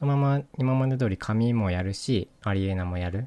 [0.00, 3.26] そのまま、今まで通り紙もやるし、アリーナもやる。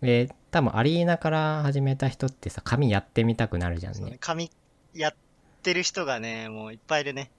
[0.00, 4.10] で、多分アリーナから始めた人ってさ、紙やってみたくなるじゃんね。。
[4.12, 4.50] ね紙
[4.94, 5.14] やっ
[5.62, 7.30] てる人がね、もういっぱいいるね。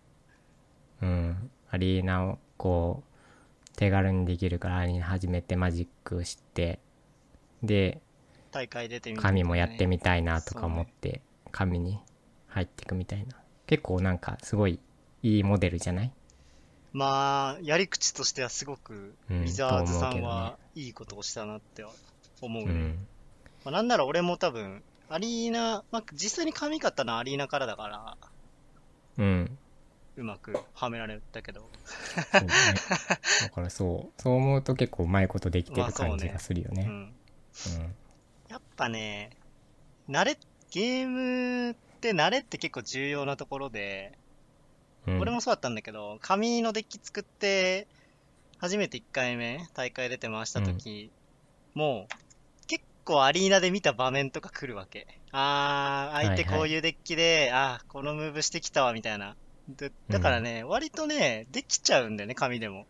[1.01, 1.51] うん。
[1.69, 6.79] アリーナをこう、手軽にできるからアリーナ始めてマジックして、
[7.61, 7.99] で、
[8.51, 11.21] 大会出てみて、紙もやってみたいなとか思って、
[11.51, 11.99] 紙に
[12.47, 13.35] 入ってくみたいな。
[13.67, 14.79] 結構なんかすごい
[15.21, 16.11] いいモデルじゃない？
[16.93, 21.91] まあ、やり口としてはすごく、うんウィザーズさんはいいことをしたなっては
[22.39, 22.71] 思うね。
[22.71, 23.07] うん。
[23.65, 28.17] まあ、なんなら俺も多分、アリーナ、まあ、実際に髪買ったのはアリーナからだから、
[29.17, 29.57] うん。
[30.15, 31.67] うまくはめられたけど。
[32.31, 32.47] そうね。
[33.41, 36.85] だからそう、そう思うと結構うまいことできてる感じがするよね。
[36.87, 37.13] うん。
[38.49, 39.31] やっぱね、
[40.07, 40.37] 慣れ、
[40.69, 44.17] ゲームって慣れって結構重要なところで、
[45.07, 45.13] うん。
[45.15, 47.87] うん俺もそうだったんだけど、紙のデッキ作って、
[48.57, 51.11] 初めて1回目、大会出て回した時、
[51.73, 55.07] もう、結構アリーナで見た場面とか来るわけ。
[55.31, 59.35] あー、相手はいはいこういうデッキで、あー、このムーブしてきたわ、みたいな。
[59.67, 62.85] でだからね、割とね、できちゃうんだよね、紙でも。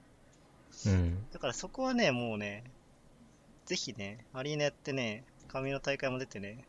[0.86, 1.26] うん。
[1.32, 2.64] だからそこはね、もうね、
[3.66, 6.66] ぜひね、アリーナやってね、紙の大会も出てね、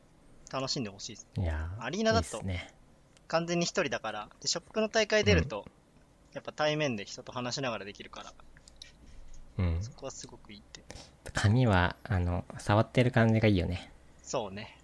[0.53, 1.26] 楽しんでほしいです。
[1.38, 2.72] いやアリーナだとね。
[3.29, 5.64] 完全に一人だから、で、ショップの大会出ると、
[6.33, 8.33] やっぱ対面で人と話しながらできるから、
[9.59, 9.83] うん。
[9.83, 10.83] そこはすごくいいって。
[11.33, 13.91] 紙は、あの、触ってる感じがいいよね。
[14.22, 14.77] そうね。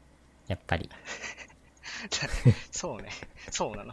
[0.47, 0.89] やっぱり。
[2.71, 3.11] そうね。
[3.51, 3.93] そうなの？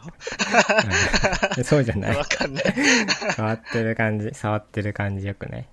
[1.56, 2.64] うんそうじゃないわかんない。
[3.34, 5.68] 触ってる感じ、触ってる感じよくない？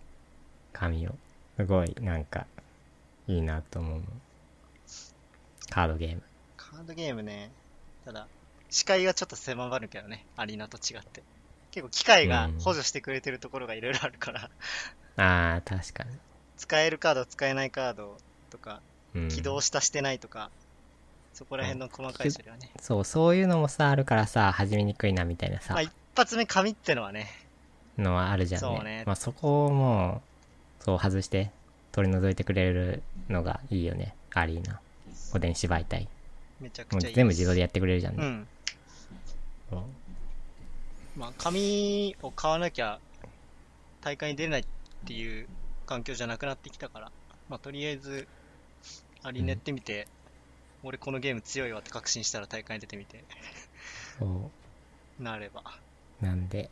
[0.73, 1.15] 紙を。
[1.57, 2.45] すごい、なんか、
[3.27, 4.01] いいなと思う。
[5.69, 6.23] カードゲーム。
[6.57, 7.51] カードゲームね、
[8.03, 8.27] ただ、
[8.75, 11.23] 視界がちょっと狭まるけどね、アリーナと違って。
[11.71, 14.49] 結構機械が補助してくれてるところがいろいろあるから、
[15.15, 16.09] ああ、確かに。
[16.57, 18.17] 使えるカード、使えないカード
[18.49, 18.81] とか、
[19.13, 20.51] うん、起動したしてないとか、
[21.33, 22.69] そこら辺の細かい処理はね。
[22.81, 27.29] そう、そういうのもさ、あるからさ、始めにくいなみたいなさまあ、、一発目紙ってのはね、
[27.97, 28.67] のはあるじゃんね。
[28.75, 30.21] そうねまあ、そこをも
[30.81, 31.49] う、そう外して、
[31.93, 34.15] 取り除いてくれるのがいいよね。
[34.33, 34.81] アリーナ。
[35.33, 36.09] おでん芝居隊。
[36.59, 38.21] めちゃくちゃ全部自動でやってくれるじゃんね。
[38.21, 38.47] うん。
[41.17, 42.99] まあ、紙を買わなきゃ
[44.01, 44.65] 大会に出れないっ
[45.05, 45.47] ていう
[45.85, 47.11] 環境じゃなくなってきたから、
[47.49, 48.27] まあ、とりあえず、
[49.23, 50.07] アリーナやってみて、
[50.83, 53.23] 俺このゲーム強いわって確信したら大会に出てみて。
[55.19, 55.63] なれば。
[56.21, 56.69] なんで、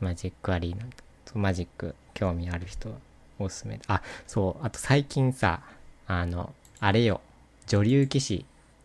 [0.00, 0.86] マジックアリーナ。
[1.34, 2.96] マジック興味ある人は
[3.38, 3.80] おすすめ。
[3.86, 5.62] あ、そう、あと最近さ、
[6.06, 7.20] あの、あれよ、
[7.66, 8.44] 女流騎士、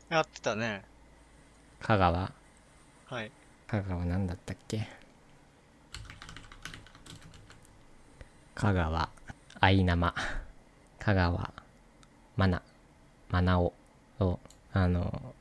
[0.10, 0.84] やってたね。
[1.82, 2.32] 香川、
[3.10, 3.32] はい。
[3.68, 4.86] 香川なんだったっけ？
[8.54, 9.10] 香川、
[9.62, 10.14] 愛生、
[11.00, 11.54] 香川、
[12.36, 12.62] マナ、
[13.30, 13.74] マナオ
[14.20, 14.40] を、
[14.74, 15.34] あの、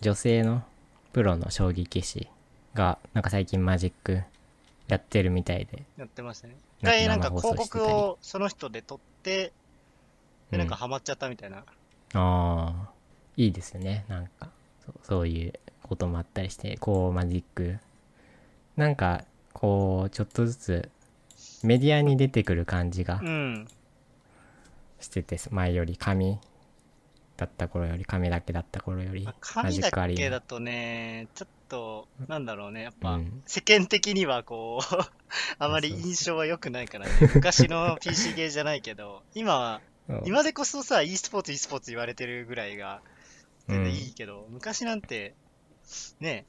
[0.00, 0.62] 女性の
[1.12, 2.28] プロの将棋棋士
[2.72, 4.22] が、なんか最近マジック
[4.86, 6.56] やってるみたいで、やってましたね。
[6.80, 9.52] 一な回なんか広告をその人で撮って、
[10.50, 11.58] で、なんかうんハマっちゃったみたいな。
[11.58, 11.64] あ
[12.14, 12.90] あ、
[13.36, 14.06] いいですよね。
[14.08, 14.48] なんか、
[14.86, 15.52] そうそういう
[15.88, 17.78] こともあったりして、こう、マジック。
[18.76, 20.90] なんか、こう、ちょっとずつ、
[21.62, 23.68] メディアに出てくる感じがうん。
[25.00, 26.38] してて、前より紙
[27.36, 34.96] だった頃より、紙だけだった頃よりまあ、マ紙だジックアリーナけだとね、ちょっと、なんだろうね、やっぱ、うん世間的にはこう、
[35.58, 37.12] あまり印象は良くないからね。
[37.34, 39.80] 昔の PC ゲーじゃないけど、今は、
[40.24, 43.02] 今でこそさ、e スポーツ e スポーツ言われてるぐらいが、
[43.68, 45.34] 全然いいけど、昔なんて、
[46.20, 46.46] ね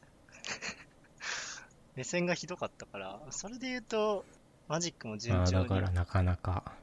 [1.95, 4.25] 目線がひどかったから、それで言うと、
[4.67, 5.63] マジックも順まあ、調に。
[5.63, 6.73] だからなかなか、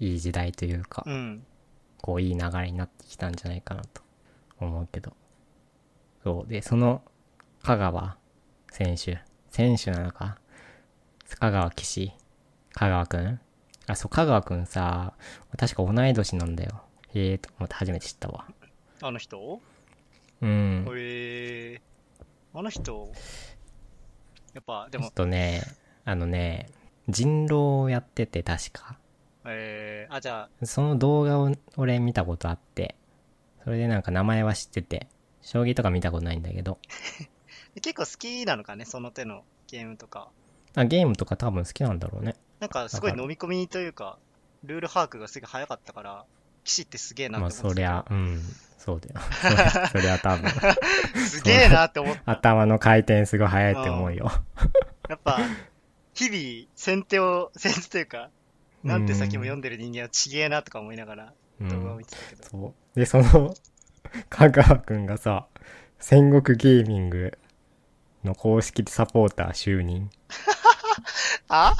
[0.00, 1.46] いい時代というか、うん。
[2.02, 4.02] こういい流れになってきたんじゃないかなと
[4.58, 5.12] 思うけど。
[6.24, 6.50] そう。
[6.50, 7.02] で、その
[7.62, 8.16] 香川
[8.72, 10.38] 選手、選手なのか
[11.38, 12.12] 香川騎士
[12.72, 13.40] 香川くん？
[13.86, 15.14] あ、そう、香川くんさ、
[15.58, 16.82] 確か同い年なんだよ。
[17.14, 18.46] へえと思って初めて知ったわ。
[19.02, 19.60] あの人？
[20.42, 20.86] うん。
[20.96, 21.80] へえ
[22.54, 23.12] あの人、
[24.54, 25.62] やっぱ、でちょっも、とね、
[26.04, 26.68] あのね、
[27.08, 28.98] 人狼をやってて確か。
[29.44, 32.96] えー、あ、じゃあ、その動画を俺見たことあって、
[33.64, 35.08] それでなんか名前は知ってて、
[35.42, 36.78] 将棋とか見たことないんだけど、
[37.82, 40.30] 結構好きなのかね、その手のゲームとか。
[40.74, 42.36] あゲームとか多分好きなんだろうね。
[42.60, 44.18] なんかすごい飲み込みというか、
[44.64, 46.24] ルール把握がすごい早かったから、
[46.70, 48.42] 騎士ってすげえなってまあ思ってたそりゃ、うん、
[48.78, 49.20] そうだよ。
[49.90, 50.50] そりゃ多分、
[51.28, 52.22] すげえなって思った。
[52.30, 54.30] 頭の回転すごい速いって思うよ。
[55.08, 55.40] やっぱ、
[56.14, 58.30] 日々、先手を、先手というか、
[58.84, 62.44] なんて先も読んでる人間はちげえなとか思いながらうん動画を見、てたけど。
[62.44, 62.98] そう。
[62.98, 63.54] で、その、
[64.28, 65.46] 香川くんがさ、
[65.98, 67.36] 戦国ゲーミング
[68.22, 70.08] の公式サポーター就任。
[71.48, 71.74] あ？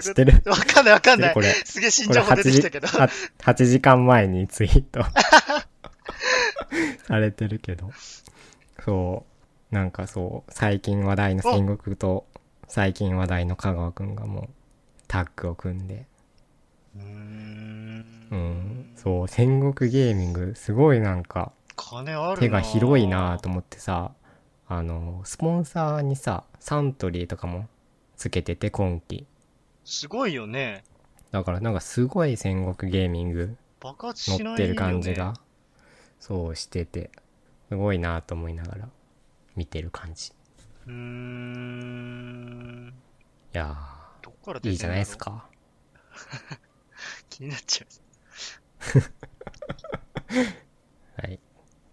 [0.00, 0.40] 知ってる？
[0.42, 1.34] とわかんないわかんない。
[1.34, 1.40] こ。
[1.40, 2.86] れ、すげえ新情報出8時てきたけど。
[2.86, 5.04] は8時間前にツイート。
[7.06, 7.90] されてるけど。
[8.84, 9.24] そ
[9.70, 9.74] う。
[9.74, 10.52] なんかそう。
[10.52, 12.26] 最近話題の戦国と
[12.68, 14.48] 最近話題の香川くんがもう
[15.08, 16.06] タッグを組んで。
[16.96, 18.04] うーん。
[18.30, 18.92] うん。
[18.96, 19.28] そう。
[19.28, 21.52] 戦国ゲーミングすごいなんか
[22.38, 24.12] 手が広いなと思ってさ
[24.68, 27.68] あのスポンサーにさサントリーとかも
[28.16, 29.26] つけてて今期
[29.90, 30.84] すごいよね。
[31.32, 35.34] だからなんかすごい戦国ゲーミング爆発しないよ、ね、乗ってる感じが
[36.20, 37.10] そうしてて
[37.68, 38.88] すごいなと思いながら
[39.56, 40.30] 見てる感じ
[40.86, 42.94] うーん。
[43.52, 43.76] いや
[44.22, 45.50] どっからーいいじゃないですかう。
[47.28, 47.86] 気になっちゃ
[51.20, 51.38] はいっ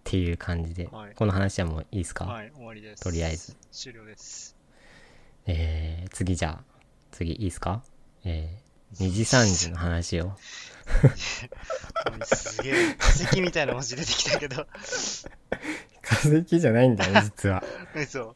[0.04, 2.28] ていう感じで、はいこの話はもういいですか、う。
[2.28, 3.04] はい、終わりです。
[3.04, 3.58] とりあえず。
[3.72, 4.56] 終了です。
[5.48, 6.67] えー、次じゃあ
[7.18, 7.84] 次いいですか？
[8.26, 10.34] えー、二次三次の話を。
[12.24, 14.66] すげえ、化石みたいな文字出てきたけど。
[16.02, 17.64] 化石じゃないんだよ 実は。
[17.96, 18.36] 嘘。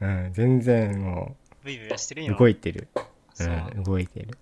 [0.00, 2.36] うん全然もブイブイはしてる。
[2.36, 2.88] 動いてる。
[3.34, 3.48] そう。
[3.76, 4.38] うん動いてる。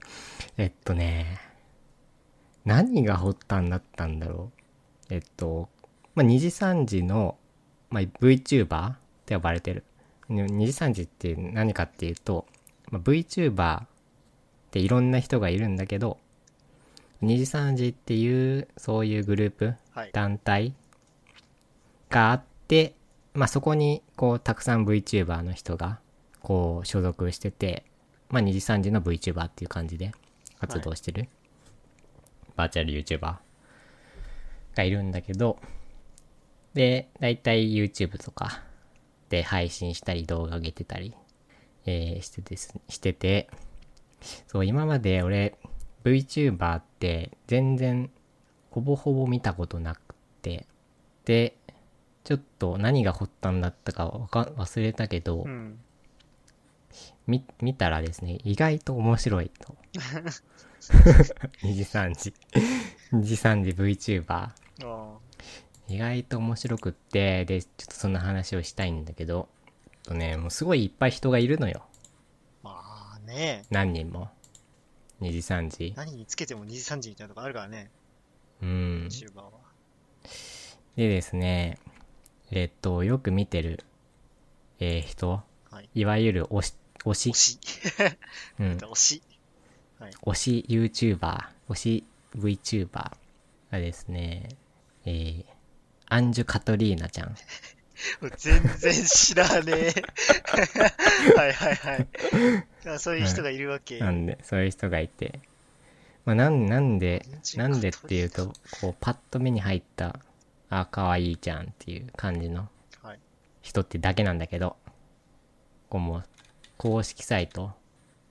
[0.57, 1.39] えっとね
[2.65, 4.51] 何が発端だったんだろ
[5.11, 5.15] う？
[5.15, 5.69] えっと
[6.15, 7.39] まあ二次三次の、
[7.91, 9.85] まあ、VTuber って呼ばれてる。
[10.29, 12.47] に二次三次って何かっていうと、
[12.91, 13.87] まあ、VTuber っ
[14.71, 16.19] ていろんな人がいるんだけど
[17.21, 20.11] 二次三次っていうそういうグループはい。
[20.13, 20.75] 団体
[22.09, 22.95] があって、
[23.35, 25.99] まあ、そこにこうたくさん VTuber の人が
[26.41, 27.85] こう所属してて、
[28.31, 30.13] まあ、二次三次の VTuber っていう感じで
[30.59, 31.29] 活動してる、
[32.57, 33.37] バーチャル YouTuber
[34.75, 35.59] がいるんだけど
[36.75, 38.63] で大体 YouTube とか
[39.29, 41.15] で配信したり動画上げてたり、
[41.87, 43.49] えーしてですしてて。
[44.49, 45.57] そう今まで俺
[46.05, 48.11] VTuber って全然
[48.71, 50.67] ほぼほぼ見たことなくて。
[51.25, 51.55] で
[52.25, 55.79] ちょっと何が発端だったかわか忘れたけど、うん。
[57.27, 59.77] み見たらですね意外と面白いと。
[61.63, 62.35] 二次三次。
[63.13, 64.51] 二次三次 VTuber。
[65.89, 69.49] 意外と面白くってでちょっとそんな話をしたいんだけど
[70.11, 71.83] とねもうすごいいっぱい人がいるのよ
[72.65, 72.83] ま
[73.17, 73.65] あね。
[73.71, 74.29] 何人も
[75.21, 77.91] 二次三次何につけても2時3時みたいなとこあるからね。
[78.61, 79.51] うんは。
[80.97, 81.79] でですね
[82.51, 83.85] えっとよく見てる、
[84.81, 85.89] えー人はい。
[85.95, 87.59] いわゆる推し推し推し。
[88.59, 89.23] うん推し。
[90.25, 92.05] 推し YouTuber、推し
[92.35, 92.89] VTuber
[93.71, 94.49] がですね、
[95.05, 95.45] えー、
[96.07, 97.35] アンジュ・カトリーナちゃん。
[98.37, 99.95] 全然知らねえ。
[101.37, 102.07] はいはいはい
[102.87, 102.99] あ。
[102.99, 103.99] そういう人がいるわけ。
[103.99, 105.41] なんで、そういう人がいて。
[106.25, 107.27] まあ、なんなんで
[107.57, 110.21] なんでっていうと、こう、パッと目に入った、
[110.69, 112.69] あ、かわいいじゃんっていう感じの
[113.03, 113.19] はい。
[113.63, 114.77] 人ってだけなんだけど、
[115.89, 116.25] こうもう、
[116.77, 117.73] 公式サイト、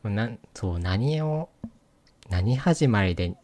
[0.04, 1.50] なんそう、何を、
[2.30, 3.36] 何始まりでこ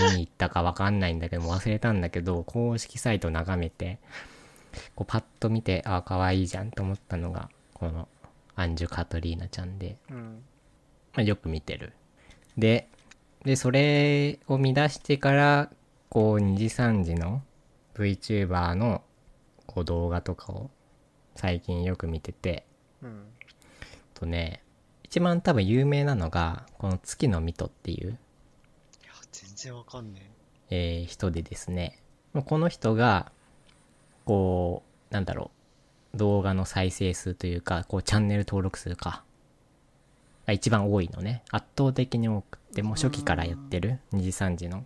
[0.00, 3.98] う見に行ったかわかんないんだけど、忘れたんだけど、公式サイト眺めて、
[4.94, 8.08] こうパッと見て、あ、可愛いじゃんと思ったのが、この、
[8.54, 10.42] アンジュ・カトリーナちゃんで、うん。
[11.14, 11.92] まあ、よく見てる。
[12.56, 12.88] で、
[13.44, 15.70] で、それを見出してから、
[16.08, 17.42] こう、2時3時の
[17.94, 19.02] VTuber の
[19.66, 20.70] こう動画とかを
[21.36, 22.66] 最近よく見てて、
[23.02, 23.26] うん。
[24.14, 24.62] とね、
[25.04, 30.30] 一番多分有名なのが、この月のミトっていう、いや、全然わかんね
[30.70, 32.02] えー人でですね、
[32.32, 33.32] もうこの人が、
[34.28, 35.50] こう、なんだろ
[36.12, 39.24] う、動画の再生数というか、こう、チャンネル登録数か、
[40.46, 41.42] が一番多いのね。
[41.50, 44.84] 圧倒的に多くて、もう初期からやってる、2時3時の、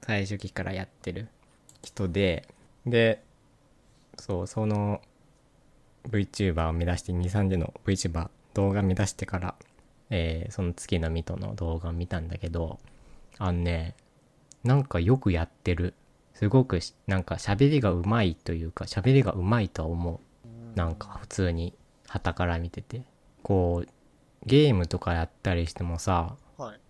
[0.00, 1.28] 最初期からやってる
[1.82, 2.48] 人で、
[2.86, 3.22] で、
[4.18, 5.02] そう、その
[6.08, 9.54] VTuber を目指して、2、3時の VTuber 動画目指してから、
[10.08, 12.78] えーその月のミトの動画を見たんだけど、
[13.36, 13.94] あのね、
[14.64, 15.92] なんかよくやってる。
[16.40, 20.20] すごくし、なんか喋りがうまいというか、喋りがうまいとは思う。
[20.74, 20.74] え。
[20.74, 21.74] なんか普通に、
[22.08, 23.02] 旗から見てて。
[23.42, 23.88] こう、
[24.46, 26.80] ゲームとかやったりしてもさ、はい。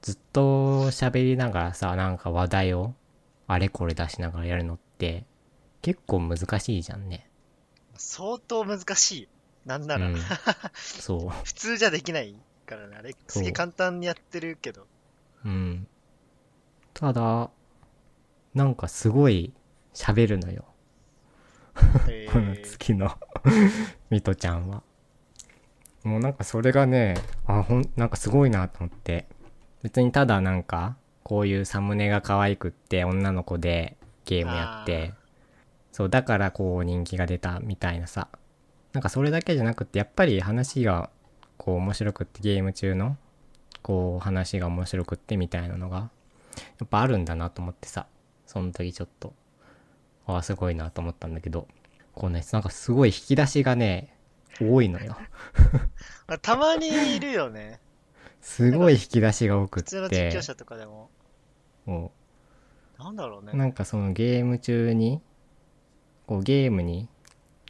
[0.00, 2.94] ずっと喋りながらさ、なんか話題を
[3.48, 5.24] あれこれ出しながらやるのって、
[5.82, 7.28] 結構難しいじゃんね。
[7.96, 9.28] 相当難しいよ。
[9.66, 10.16] なんなら、うん。
[10.78, 11.30] そう。
[11.42, 12.96] 普通じゃできないからね。
[12.96, 14.86] あれ、すげえ簡単にやってるけど。
[15.44, 15.88] うん。
[16.92, 17.50] ただ、
[18.54, 19.52] なんかすごい
[19.92, 20.64] 喋るのよ。
[22.08, 23.10] えこのー、月の
[24.10, 24.82] ミトちゃんは。
[26.04, 27.14] もうなんかそれがね、
[27.46, 29.26] あ、ほん、なんかすごいなと思って。
[29.82, 35.14] 別にただなんか、こういうサムネが可愛くって女の子でゲームやって、
[35.90, 38.28] そう、だからこう人気が出たみたいなさ。
[38.92, 41.10] なんかそれだけじゃなくって、やっぱり話が
[41.56, 43.16] こう面白くってゲーム中の
[43.82, 46.10] こう話が面白くってみたいなのが
[46.78, 48.06] やっぱあるんだなと思ってさ。
[48.54, 49.34] その時ちょっと、
[50.26, 51.66] ああ、すごいなと思ったんだけど、
[52.14, 54.16] こうね、なんかすごい引き出しがね、
[54.60, 55.16] 多いのよ。
[56.28, 57.80] ま あたまにいるよね。
[58.40, 61.10] すごい引き出しが多くっ普通の実て況、者とかでも。
[61.84, 62.12] も
[62.96, 63.50] なんだろうね。
[63.52, 65.20] うなんかそのゲーム中に、
[66.28, 67.08] こうゲームに、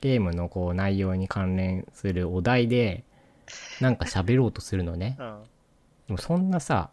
[0.03, 3.05] ゲームのこう内容に関連するお題で、
[3.81, 5.17] なんか喋ろうとするのね。
[5.21, 5.43] うん。
[6.09, 6.91] でもそんなさ、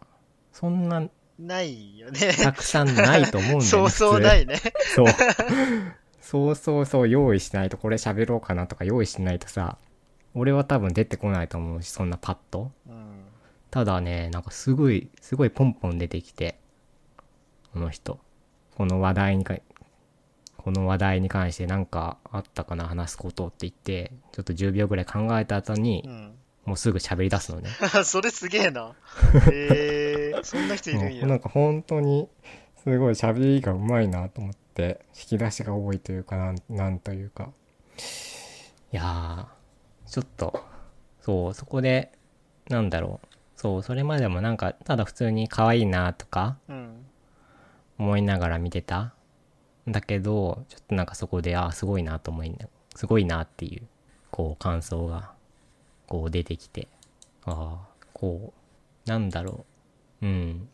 [0.50, 2.32] そんなないよね。
[2.42, 3.66] たくさんないと思うんだよね。
[3.66, 4.60] そうそうないね。
[4.94, 5.06] そう。
[6.20, 9.78] そうそうそう、用意しないと、これ喋ろうかなとか用意しないとさ、
[10.34, 12.70] 俺は多分出てこないと思うし、そんなパッと。
[12.88, 13.24] うん。
[13.70, 16.58] ただね、なんかすごい、すごいポンポン出てきて、
[17.72, 18.18] この人。
[18.76, 19.56] この話題にか、
[20.56, 26.34] この話題に関してなんかあったかな、話すことって言って、ちょっと10秒ぐらい考えた後にう、ん。
[26.64, 27.70] もうすぐ喋り出すのね。
[28.04, 28.94] それすげえな。
[29.50, 31.26] へえー、そんな人いるんや。
[31.26, 32.28] なんか本当に
[32.82, 37.50] すごい喋りがうまいなと思って引き出しが多いというかなんなんというか
[38.92, 40.64] いやーちょっと
[41.20, 42.12] そうそこで
[42.68, 47.06] なんだろうそうそれまでもなんかただ普通に可愛いなとかうん。
[47.98, 49.14] 思いながら見てた
[49.88, 52.56] んだけどちょっとなんかそこであーすごいなと思いな
[52.96, 53.86] すごいなっていう
[54.30, 55.32] こう感想が
[56.12, 56.88] こう出てきて
[57.46, 58.52] ああこ
[59.06, 59.64] うなんだろ
[60.20, 60.26] う。
[60.26, 60.68] うん。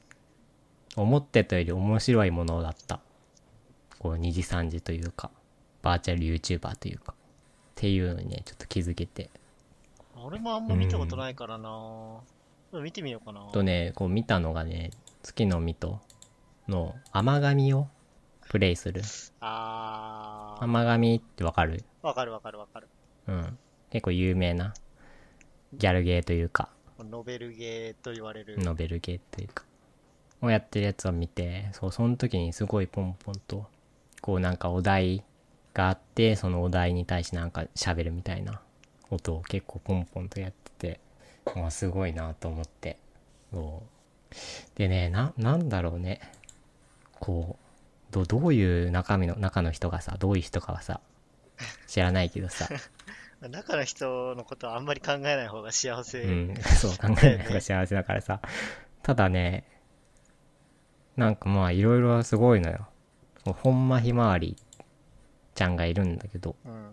[0.97, 2.99] 思ってたより面白いものだった。
[4.01, 5.30] こう2時3時というか
[5.80, 7.12] バーチャル YouTuber というか。
[7.12, 7.14] っ
[7.76, 9.30] ていうのにねちょっと気づけて。
[10.20, 12.18] 俺もあんま見たことないからな、
[12.72, 13.47] 見てみようかな。
[13.53, 14.91] とねこう見たのがね
[15.22, 16.01] 月の実と
[16.66, 17.86] の甘神を
[18.49, 19.03] プレイする。
[19.39, 21.84] あ甘神ってわかる？
[22.03, 22.89] ー、わかるわかるわかる。
[23.28, 23.59] うん。
[23.91, 24.74] 結構有名な
[25.74, 28.58] ギャルゲーというか、ノベルゲーと言われる。
[28.58, 29.64] ノベルゲーというか、
[30.40, 33.66] をやってるやつを見て、そう、その時にすごいポンポンと、
[34.20, 35.22] こうなんかお題
[35.74, 38.60] があって、そのお題に対してなんか喋るみたいな
[39.10, 41.00] 音を結構ポンポンとやってて、
[41.54, 42.98] まあすごいなと思って。
[43.52, 44.78] そう。
[44.78, 46.20] でね、な、なんだろうね。
[47.20, 47.56] こ
[48.10, 51.00] う、どどういう中身の、中の人がさ、どういう人かはさ、
[51.86, 52.68] 知らないけどさ、
[53.41, 56.22] 中の人のことはあんまり考えない方が幸せ。
[56.22, 58.41] うん、 そう考えない方が幸せだからさ。
[59.03, 59.64] ただね、
[61.16, 62.89] なんかまあいろいろすごいのよ。
[63.45, 64.57] ほんまひまわり
[65.55, 66.93] ちゃんがいるんだけど、うん。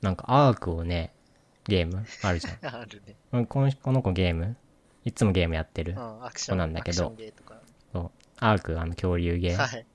[0.00, 1.14] なんかアークをね、
[1.64, 3.40] ゲームあるじゃ あるね。
[3.40, 3.46] ん。
[3.46, 4.56] このこの子ゲーム
[5.04, 5.94] いつもゲームやってるう。
[5.96, 6.54] ん、アクション。
[6.54, 7.60] そうなんだけどアクションゲーとか。
[7.92, 8.10] そう。
[8.40, 9.56] アーク、あの恐竜ゲー。
[9.56, 9.86] はい。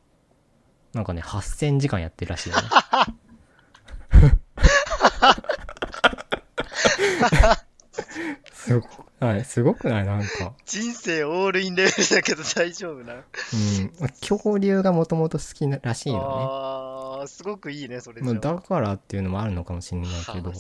[0.94, 2.62] なんかね、8000時間やってるらしいよね。
[8.54, 8.88] すごく
[9.20, 10.06] ないすごくない？
[10.06, 10.54] なんか。
[10.66, 13.14] 人生オールインレベルだけど大丈夫な。
[13.16, 13.22] うん。
[14.22, 16.24] 恐竜がもともと好きならしいのね。
[16.26, 20.52] あー、すごくいいね、それまあ、だからっていうのもあるのかもしれないけど。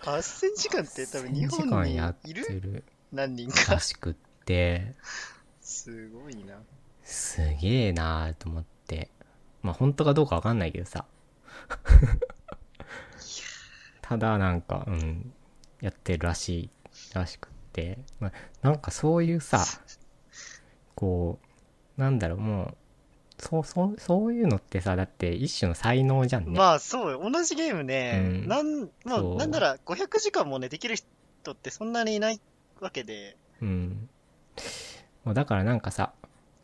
[0.00, 4.94] 8000時間って多分日1000時本に間やっいる何人からしくって、
[5.60, 6.54] すごいな。
[7.04, 9.08] すげえなーと思って。
[9.62, 11.06] まあ本当かどうかわかんないけどさ。
[14.06, 15.32] ただなんか、うん、
[15.80, 16.70] やってるらしい、
[17.14, 17.98] らしくって。
[18.20, 19.64] まあ、なんかそういうさ、
[20.94, 21.38] こ
[21.96, 22.76] う、なんだろう、もう、
[23.38, 26.50] そう、そう、そういうのってさ、だって一種の才能じゃんね。
[26.50, 32.38] まあそうよ、同じゲームね、うんなん、まあなんなら500時間もね、できる人ってそんなにいない
[32.80, 34.10] わけで、うん。
[35.24, 36.12] もうだからなんかさ、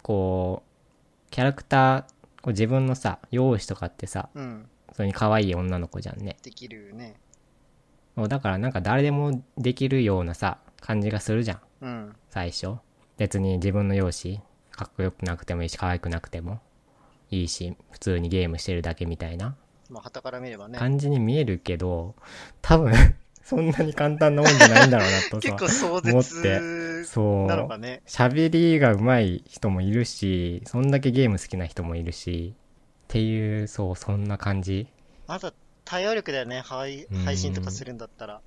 [0.03, 2.07] こう、キャラクター、こ
[2.47, 6.37] う自分のさ、容姿とかってさ、うん、それに可愛い女の子じゃんね。
[6.43, 7.15] できるね。
[8.21, 11.61] もうだからなんか誰でもできるようなさ、感じがするじゃん。
[11.81, 12.75] うん、最初。
[13.17, 14.43] 別に自分の容姿、
[14.73, 16.61] かっこよくなくてもいいし、可愛くなくても
[17.31, 19.57] いいし、普通にゲームしてるだけみたいな
[19.89, 20.79] まあ、旗から見ればね。
[20.79, 22.15] 感じに見えるけど、
[22.61, 22.93] 多分、
[23.43, 25.57] そんなに簡単なもんじゃないんだろうなと 結さ。
[25.57, 27.47] 構壮思って絶そう。
[27.47, 28.03] なのかね。
[28.07, 32.61] 喋りが上手い人もいるし、そんだけゲーム好きな人もいるし、っ
[33.09, 34.89] ていう、そう、そんな感じ。
[35.27, 35.55] まだ
[35.91, 38.41] 対応力だよね、配うん配信とかするんだったら。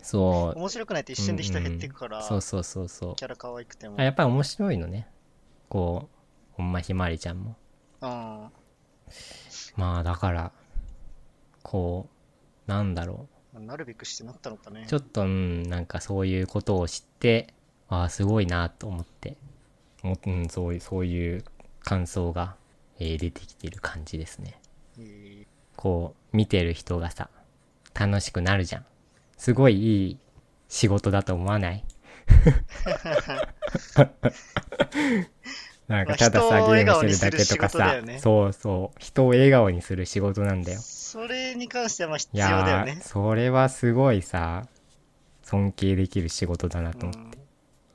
[0.00, 0.58] そう。
[0.58, 3.26] 面白くないと一瞬で人減ってくから、そうそうそうそうキ。
[3.26, 3.96] ャラ可愛くても。
[3.98, 5.06] あやっぱり面白いのね。
[5.68, 7.56] こう、ほんまひまわりちゃんも。
[8.00, 8.08] うん。
[9.76, 10.52] まあだから、
[11.62, 12.08] こ
[12.66, 14.88] う、なんだろなるべくしてなったのかねう。
[14.88, 14.94] ち。
[14.94, 17.52] ょっと、うん、なんかそういうことを知って、
[17.90, 19.36] ああ、すごいなと思って、
[20.02, 21.44] もうん、そういう、そういう
[21.80, 22.56] 感想が、
[22.98, 24.58] えー出てきてる感じですね。
[24.98, 25.46] えー
[25.76, 27.30] こう、見てる人がさ、
[27.98, 28.86] 楽しくなるじゃん。
[29.38, 30.18] すごいいい
[30.68, 31.84] 仕事だと思わない？
[35.88, 40.80] なんかたださ、ゲームしてるだけとかさ、よねそうそう、人を笑顔にする仕事なんだよ。
[40.80, 42.98] それに関してはまあ必い要だよね。
[43.02, 44.66] それはすごいさ、
[45.42, 47.38] 尊敬できる仕事だなと思って。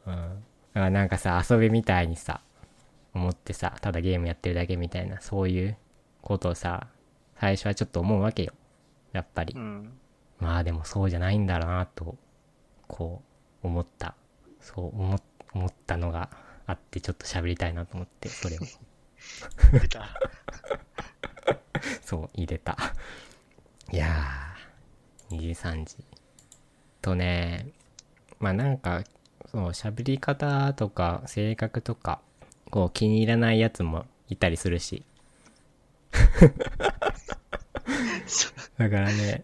[0.07, 0.19] うんうん。
[0.19, 0.39] だか
[0.73, 2.41] らなんかさ、遊びみたいにさ、
[3.13, 5.77] 思ってさ、ただゲームやってるだけみたいな、そういう
[6.21, 6.87] ことをさ、
[7.41, 8.53] 最初はちょっと思うわけよ。
[9.13, 9.55] やっぱり。
[9.55, 9.91] うん。
[10.39, 12.15] まあでもそうじゃないんだなと、
[12.87, 13.23] こ
[13.63, 14.13] う、思った。
[14.59, 15.21] そう思っ
[15.53, 16.29] 思ったのが
[16.67, 18.59] あって、ちょっと喋りたいなと思って、それを。
[19.73, 20.09] 出た。
[22.05, 22.77] そう、入れた。
[23.91, 26.05] いやー、2時3時。
[27.01, 27.71] とね、
[28.37, 29.03] まあなんか、
[29.51, 32.21] そう、喋り方とか、性格とか、
[32.69, 35.03] こう気に入らないやつもいたりするし。
[38.77, 39.43] だからね、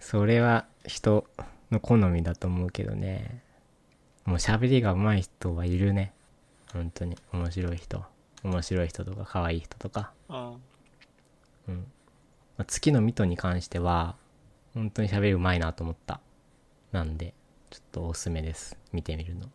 [0.00, 1.26] それは人
[1.70, 3.42] の好みだと思うけどね。
[4.24, 6.12] もう喋りが上手い人はいるね。
[6.72, 7.16] 本当に。
[7.32, 8.04] 面白い人。
[8.42, 10.12] 面白い人とか、可愛い人とか。
[10.28, 10.36] うん。
[11.68, 11.86] うん。
[12.56, 14.16] まあ月のミトに関しては、
[14.74, 16.20] 本当に喋りうまいなと思った。
[16.92, 17.34] なんで、
[17.70, 18.76] ちょっとおすすめです。
[18.92, 19.48] 見てみるの。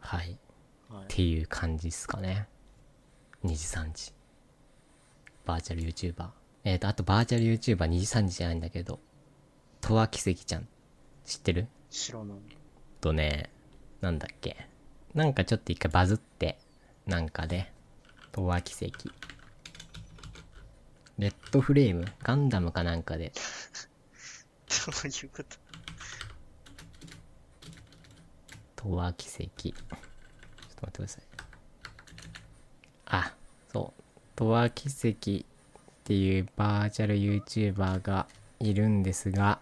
[0.00, 0.38] はい。
[0.88, 2.48] はいっていう感じっすかね。
[3.44, 4.12] 2時3時。
[5.44, 6.30] バーチャル YouTuber。
[6.64, 9.00] えっ、と、あとバーチャル YouTuber2 時3時じゃないんだけど、
[9.80, 10.68] とわきせきちゃん。
[11.24, 11.68] 知ってる？
[11.90, 12.38] 白の。
[13.00, 13.50] とね、
[14.00, 14.68] なんだっけ？
[15.14, 16.58] なんかちょっと一回バズって、
[17.06, 17.72] なんかで、
[18.32, 19.10] とわきせき。
[21.18, 22.04] レッドフレーム？
[22.22, 23.32] ガンダムかなんかで、
[24.86, 25.42] どういうこ
[28.76, 28.90] と？
[28.90, 29.72] とわきせき。
[29.72, 31.22] ちょっと待ってください。
[33.06, 33.34] あ、
[33.72, 34.02] そう。
[34.36, 35.46] とわきせき
[36.00, 38.26] っていうバーチャル YouTuber が
[38.58, 39.60] いるんですが、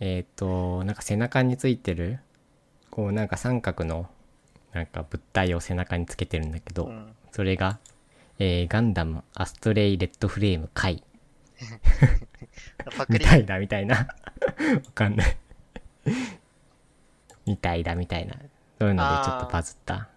[0.00, 2.18] えっ、と、なんか背中についてる、
[2.90, 4.08] こうなんか三角の、
[4.72, 7.14] なんか物体を背中につけてるんだけど、うん。
[7.30, 7.78] それが、
[8.38, 11.04] えーガンダムアストレイレッドフレーム回。
[13.08, 13.96] みたいだみたいな。
[13.96, 14.06] わ
[14.94, 15.36] かんない。
[17.46, 18.34] みたいだみたいな。
[18.78, 20.08] そういうのでちょっとバズった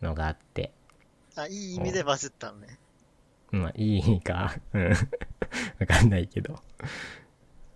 [0.00, 0.72] のがあって。
[1.34, 2.78] あ、いい意味でバズったのね。
[3.56, 4.54] まあ、いいか。
[4.72, 4.90] うん。
[4.90, 4.96] わ
[5.86, 6.60] かんないけど。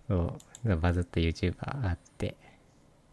[0.07, 0.75] そう。
[0.77, 2.35] バズった YouTuber があって。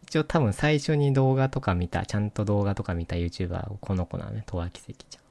[0.03, 4.43] 一応多分最初に動画とか見た、ちゃんと動画とか見た YouTuber はこの子なのね。
[4.45, 5.23] とわきせきちゃん。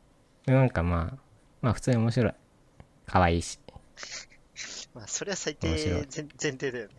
[0.47, 1.19] でなんかまあ、
[1.63, 2.35] まあ普通に面白い。
[3.07, 3.59] 可愛いし。
[4.95, 6.03] まあ、それは最低面白い前
[6.41, 6.95] 前提だよね。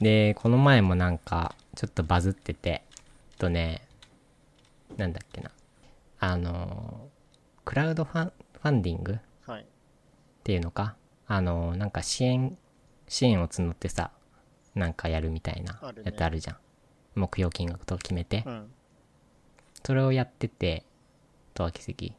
[0.00, 2.82] で、この前もなんか、ちょっとバズってて、
[3.38, 3.86] とね、
[4.96, 5.50] なんだっけな。
[6.20, 7.09] あの、
[7.70, 9.12] クラウドファンファンディング？
[9.12, 9.16] っ
[9.46, 9.66] はい。
[10.42, 10.96] ていうのか？
[11.28, 12.58] あの、なんか支援、
[13.06, 14.10] 支援を募ってさ、
[14.74, 16.56] なんかやるみたいなあるねやつあるじゃん。
[17.14, 18.50] 目標金額とか決めてう。
[18.50, 18.72] ん。
[19.84, 20.84] それをやってて、
[21.54, 22.12] とは奇跡。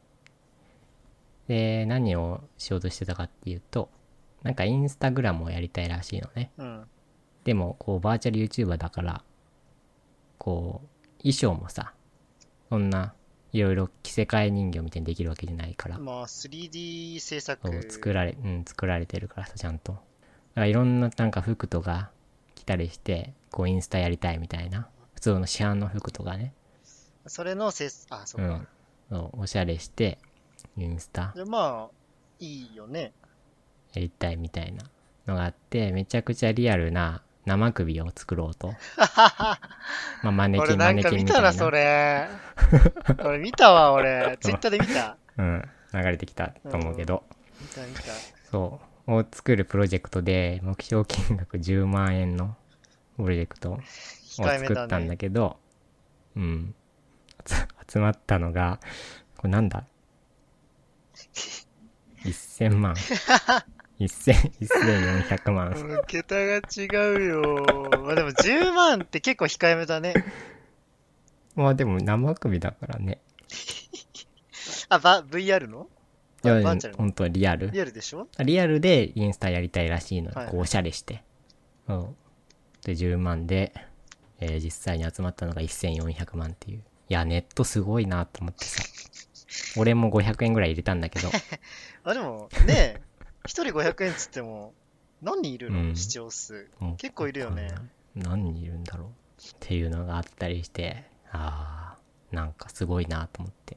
[1.48, 3.90] で、何をしようとしてたかっていうと、
[4.42, 6.50] なんかインスタグラムをやりたいらしいのね。
[6.56, 6.84] うん。
[7.44, 9.22] でも、こう、バーチャル YouTuber だから、
[10.38, 11.92] こう、衣装もさ、
[12.70, 13.12] そんな、
[13.52, 17.90] いろいろ着せ替え人形みたいにできるわけじゃないから、まあ、3D 制作。
[17.90, 19.92] 作られ、うん、作られてるからさ、ちゃんと。
[19.92, 20.02] だか
[20.54, 22.10] らいろんななんか服とか
[22.54, 24.88] 着たりして、こう、インスタやりたいみたいな。
[25.14, 26.54] 普通の市販の服とかね。
[27.26, 28.66] それの制あ、そううか。
[29.10, 30.18] うおしゃれして、
[30.76, 31.94] インスタで、まあ、
[32.40, 33.12] いいよね。
[33.92, 34.84] やりたいみたいな
[35.26, 38.74] のがあって、めちゃくちゃリアルな生首を作ろうと。
[40.22, 41.52] まあ、マネキン、マ俺なんネキンみたいな。
[41.52, 42.28] か見たな、それ。
[43.24, 44.38] 俺見たわ、俺。
[44.40, 45.16] ツイッターで見た。
[45.38, 47.24] うん、流れてきたと思うけど、
[47.60, 48.02] 見た、見た。
[48.50, 52.56] そう、を作るプロジェクトで、目標金額10万円の
[53.16, 55.16] プロジェクトを作ったんだね。
[55.16, 55.58] けど、
[56.36, 56.74] うん、
[57.44, 57.54] つ
[57.92, 58.78] 集まったのが、
[59.36, 59.84] これなんだ
[62.24, 62.94] ?1000 万。
[64.00, 65.68] 1000 1400万。
[65.70, 66.60] うん桁が違
[67.16, 67.64] うよ。
[68.04, 70.14] まあでも10万って結構控えめだね。
[71.54, 73.20] まあでも生首だからね。
[74.88, 75.88] あ、ば VR の？
[76.44, 76.60] いや、
[76.96, 77.70] 本当リアル。
[77.70, 78.26] リアルでしょ？
[78.40, 80.34] リアルでインスタやりたいらしいのよ。
[80.36, 81.22] はいこうおしゃれして。
[81.86, 82.14] そ
[82.82, 82.86] う。
[82.86, 83.72] で、10万で、
[84.40, 86.78] えー実際に集まったのが1400万っていう。
[87.08, 88.82] いや、ネットすごいなと思ってさ。
[89.76, 91.28] 俺も500円ぐらい入れたんだけど、
[92.04, 93.00] あ、でも、ねえ、
[93.44, 94.72] 一人500円っつっても、
[95.20, 96.68] 何人いるの、うん視聴数。
[96.98, 97.74] 結構いるよね。
[98.14, 99.12] 何人いるんだろうっ
[99.60, 103.76] ていうのがあったりして、あー、なんかすごいなと思って。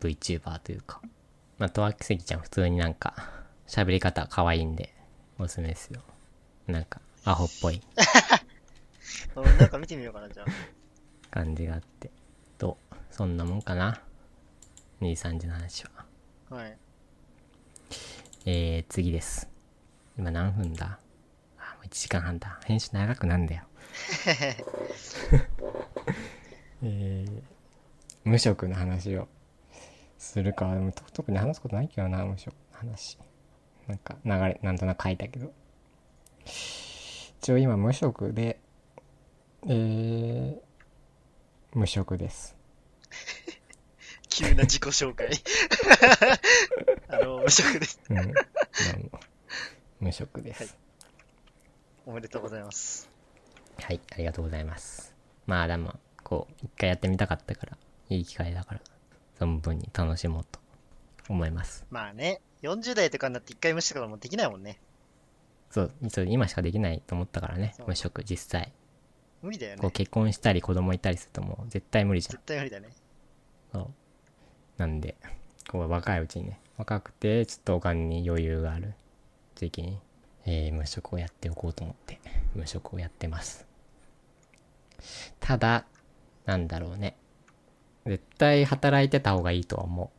[0.00, 1.00] VTuber というか。
[1.58, 3.14] まあ、とわきすぎちゃん普通になんか、
[3.66, 4.92] 喋り方可愛いんで、
[5.38, 6.00] おすすめですよ。
[6.66, 7.80] なんか、アホっぽい
[9.36, 10.44] 俺 なんか見てみようかな、じゃ
[11.30, 12.10] 感じがあって。
[12.58, 12.78] と、
[13.10, 14.00] そんなもんかな
[15.00, 15.90] ？2、3時の話は。
[16.50, 16.54] あ。
[16.54, 16.78] はい。
[18.44, 19.48] えー、次です。
[20.18, 20.98] 今何分だ？
[21.58, 22.58] あ、もう1時間半だ。
[22.64, 23.62] 編集長くなんだよ。
[26.82, 27.42] えー、
[28.24, 29.28] 無職の話を
[30.18, 30.74] するか。
[30.74, 33.16] でもと特に話すことないけどな、無職の話。
[33.86, 35.52] なんか流れ、なんとなく書いたけど。
[36.44, 38.58] 一応今無職で、
[39.68, 40.58] えー、
[41.74, 42.56] 無職です。
[44.34, 45.28] 急な自己紹介。
[47.08, 48.00] あの、無職です。
[48.08, 48.16] うん。
[48.16, 48.24] どう
[49.12, 49.20] も
[50.00, 50.62] 無職です。
[50.62, 50.70] はい
[52.04, 53.08] おめでとうございます。
[53.80, 55.14] はい、ありがとうございます。
[55.46, 57.78] まあでも、こう、一回やってみたかったから、
[58.08, 58.80] いい機会だから、
[59.38, 60.58] 存分に楽しもうと
[61.28, 61.86] 思います。
[61.90, 64.80] まあね、40代とかになって一回無視とかもできないもんね。
[65.70, 68.72] そう、そう今しかできないと思ったからね無職、実際。
[69.42, 69.90] 無理だよこう、ね。
[69.92, 72.44] 結婚したり子供いたりするともう絶対無理じゃん絶。
[72.46, 72.88] 対無理だね。
[73.72, 73.90] そう。
[74.82, 75.14] なんで、
[75.70, 78.94] こう、若いうちにね、若くて、ちょっとお金に余裕がある
[79.54, 80.00] 時期に、
[80.44, 82.18] えー無職をやっておこうと思って、
[82.56, 83.64] 無職をやってます。
[85.38, 85.84] ただ、
[86.46, 87.16] なんだろうね。
[88.06, 90.10] 絶対働いてた方がいいとは思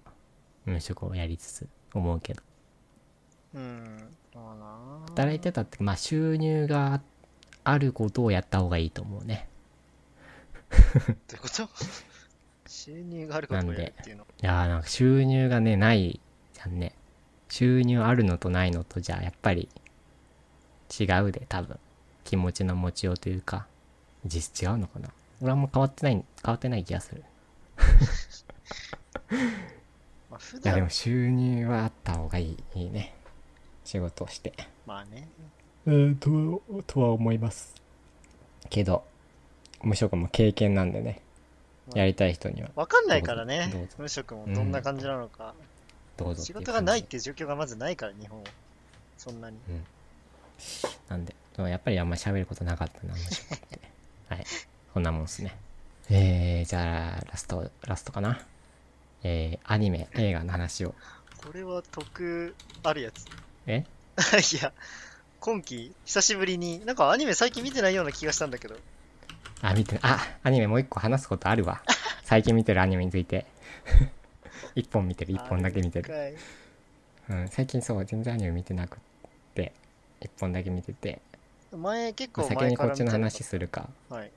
[0.66, 0.70] う。
[0.72, 2.42] 無職をやりつつ、思うけど。
[3.56, 4.16] うん。
[4.34, 7.02] まあな働いてたって、まあ収入が
[7.66, 9.50] あることをやった方がいいと思うね。
[10.72, 11.68] どういうこと？
[12.74, 13.74] 収入があるこというの。
[13.74, 13.78] い
[14.42, 16.20] やーなんか収入がね、ない
[16.56, 16.96] じゃんね。
[17.48, 19.70] 収入あるのとないのとじゃやっぱり
[21.00, 21.78] 違うで、多分。
[22.24, 23.68] 気持ちの持ちようというか、
[24.26, 25.10] 実質違うのかな。
[25.40, 27.24] 俺はもう変わってない、変わってない気がする。
[30.32, 33.14] まあ普いやでも段、収入はあった方がいい、いいね。
[33.86, 34.52] 仕事をして。
[34.88, 35.30] まあね。
[35.86, 37.76] えー、とは、とは思います。
[38.72, 39.04] けど、
[39.84, 41.22] 無職も経験なんでね。
[41.94, 43.88] やりたい人には、わかんないからね。
[43.98, 45.54] 無職もどんな感じなのか。
[46.18, 48.46] どうぞ仕事がないっていう状況がまずないから、日本は。
[49.18, 49.58] そんなに。
[51.10, 53.80] なんで、でもやっぱりあんま喋ることなかったな、無職って。
[54.30, 54.46] はい。
[54.94, 55.58] こんなもんっすね。
[56.10, 58.46] えー、じゃあ、ラスト、ラストかな。
[59.24, 60.96] えー、アニメ、映画の話を。
[61.44, 63.26] これは得あるやつ。
[63.68, 63.86] え？
[64.54, 64.72] いや、
[65.40, 68.76] 今期、久しぶりに、なんかアニメ最近見てないような気がしたんだけど。
[69.64, 71.82] あ、見て、あ、アニメもう一個話すことあるわ。
[72.24, 73.46] 最近見てるアニメについて。
[74.76, 76.10] 一本見てる、一本だけ見てる。
[76.10, 76.38] る。
[77.30, 79.00] うん、最近そう、全然アニメ見てなくっ
[79.56, 79.72] て、
[80.20, 81.22] 一本だけ見てて。
[81.72, 83.90] 前、結構先にこっちの話するか。
[84.10, 84.32] はい。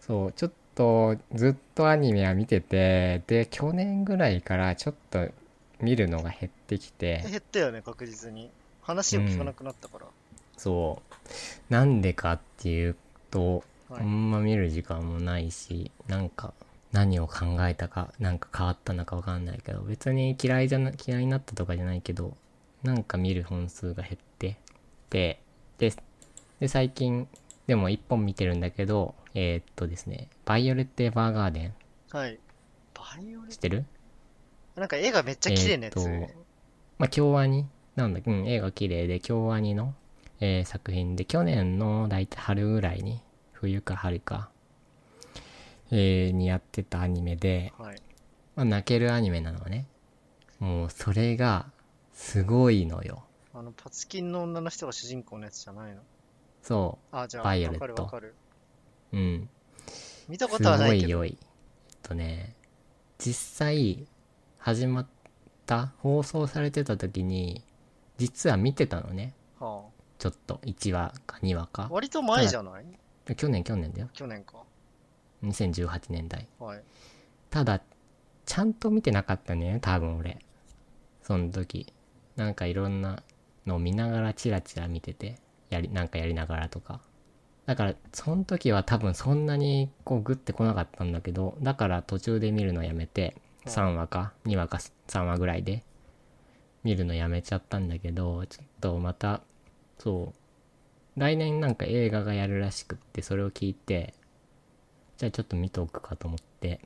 [0.00, 5.28] そう、ちょっとずっとアニメは見てて、で、去年ぐらいからちょっと
[5.80, 8.50] 見るのが減ってきて、減ったよね、確実に。
[8.82, 10.06] 話を聞かなくなったから。
[10.56, 11.72] そう。
[11.72, 12.96] なんでかっていう
[13.30, 16.54] と、はいあんま見る時間もないし、なんか
[16.92, 22.36] 何を考えたか、なんか変わったのかわかんないけど、別に嫌いじゃな、嫌いになったとかじゃないけど、
[22.82, 24.56] なんか見る本数が減って、
[25.10, 25.40] で、
[25.78, 25.92] で、
[26.60, 27.28] で、最近、
[27.66, 31.74] でも一本見てるんだけど、えーっとですね、バイオレット・エヴァーガーデン、
[32.12, 32.38] はい。
[32.94, 33.84] バイオレ知ってる？
[34.74, 35.96] なんか絵がめっちゃ綺麗なやつ。
[36.00, 36.28] えー
[36.98, 39.94] まあ、京アニなんだ、うん、絵が綺麗で、京アニの、
[40.40, 43.20] えー作品で、去年の大体春ぐらいに、
[43.66, 44.48] 冬か春か、
[45.90, 48.00] えーにやってたアニメで、はい。
[48.54, 49.86] まあ、泣けるアニメなのね。
[50.60, 51.66] もう、それが、
[52.14, 53.24] すごいのよ。
[53.52, 56.00] あの、パツキンの女の人が主人公のやつじゃないの？
[56.62, 58.34] そあ、じゃあ、バイオレットわかるわかる。
[59.12, 59.16] う。
[59.16, 59.48] うん。
[60.28, 61.18] 見たこすとはないけど。
[61.18, 61.38] ごい良い。
[61.40, 62.54] えっとね、
[63.18, 64.06] 実際、
[64.58, 65.06] 始まっ
[65.66, 67.62] た、放送されてた時に、
[68.16, 69.34] 実は見てたのね。
[69.58, 69.84] は
[70.18, 71.88] ちょっと、1話か2話あ、か。
[71.90, 72.86] 割と前じゃない？
[73.34, 74.08] 去年、去年だよ。
[74.12, 74.62] 去年か。
[75.42, 76.48] 2018年代。
[76.58, 76.82] はい。
[77.50, 77.82] ただ、
[78.44, 80.38] ちゃんと見てなかったね、多分俺。
[81.22, 81.92] その時。
[82.36, 83.22] なんかいろんな
[83.66, 85.38] のを見ながらチラチラ見てて、
[85.70, 87.00] やり、なんかやりながらとか。
[87.64, 94.78] だから、その時は多分そんなにこうグッてこなかったんだけど、だから途中で見るのやめて、うん3話か2話か
[95.08, 95.82] 3話ぐらいで
[96.84, 99.42] 見るのやめちゃったんだけど、ちょっとまた、
[99.98, 100.38] そう、
[101.16, 104.14] 来年なんか映画がやるらしくって、それを聞いて、
[105.16, 106.80] じゃあちょっと見ておくかと思って、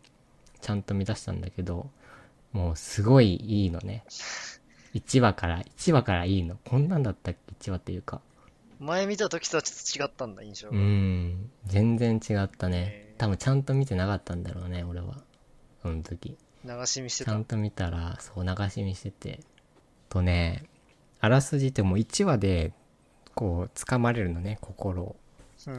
[0.61, 1.91] ちゃんと見出したんだけど、
[2.53, 4.05] もうすごいいいのね。
[4.95, 6.57] 1話から、1話からいいの。
[6.65, 8.21] こんなんだったっけ ?1 話っていうか。
[8.79, 10.79] 前見た時とはちょっと違ったんだ、印象うが。
[10.79, 11.51] ん。
[11.67, 15.17] 全然違ったね多分ちゃんと見てなかったんだろうね、俺は。
[15.83, 16.37] その時。
[16.65, 17.33] 流し見してた。
[17.33, 19.41] ちゃんと見たら、そう、流し見してて。
[20.09, 20.65] とね、
[21.21, 22.73] あらすじってもう1話で、
[23.35, 25.17] こう、掴まれるのね、心を。
[25.67, 25.77] うん。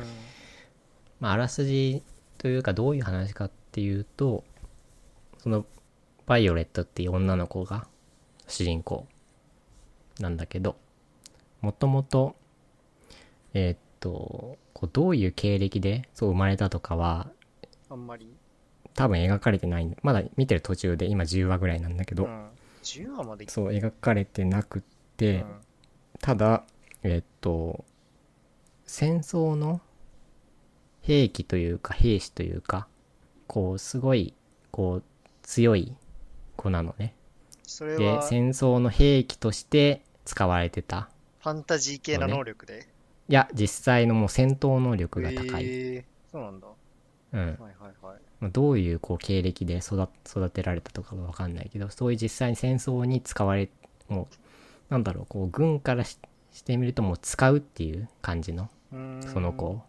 [1.20, 2.04] まあ、あらすじ
[2.38, 4.44] というか、どういう話かっていうと、
[5.40, 5.66] その、
[6.26, 7.88] バイオレットっていう女の子が
[8.48, 9.08] 主人公
[10.20, 10.78] なんだけど、
[11.62, 12.36] もともと、
[13.54, 17.30] えーっと、こうどういう経歴でそう生まれたとかは、
[17.90, 18.34] あんまり。
[18.94, 22.50] 多分描かれてないんまだ見てる途中で今10話ぐらいなんだけど、うん。
[22.84, 24.82] 10話までいそう描かれてなくっ
[25.18, 25.62] て、うん
[26.22, 26.64] ただ
[27.04, 27.86] えっと
[28.86, 29.82] 戦争の
[31.02, 32.88] 兵器というか兵士というか
[33.48, 34.34] こうすごい
[34.72, 35.04] こう
[35.44, 35.96] 強い
[36.56, 37.16] 子なのね
[37.64, 42.88] でそれは、フ戦争の兵器として使われてたァンタジー系な能力で？
[43.28, 46.68] いや実際のもう戦闘能力が高い、えー、そうなんだ。
[46.68, 46.74] は
[47.34, 48.18] うんいはいはい。
[48.42, 53.70] まあどういうこう経歴で育育てられたとかは分かんないけどそういう実際に戦争に使われ
[54.10, 54.36] もう
[54.90, 56.20] なんだろうこう軍からし
[56.52, 58.70] してみるともう使うっていう感じの
[59.32, 59.66] その子。
[59.66, 59.84] を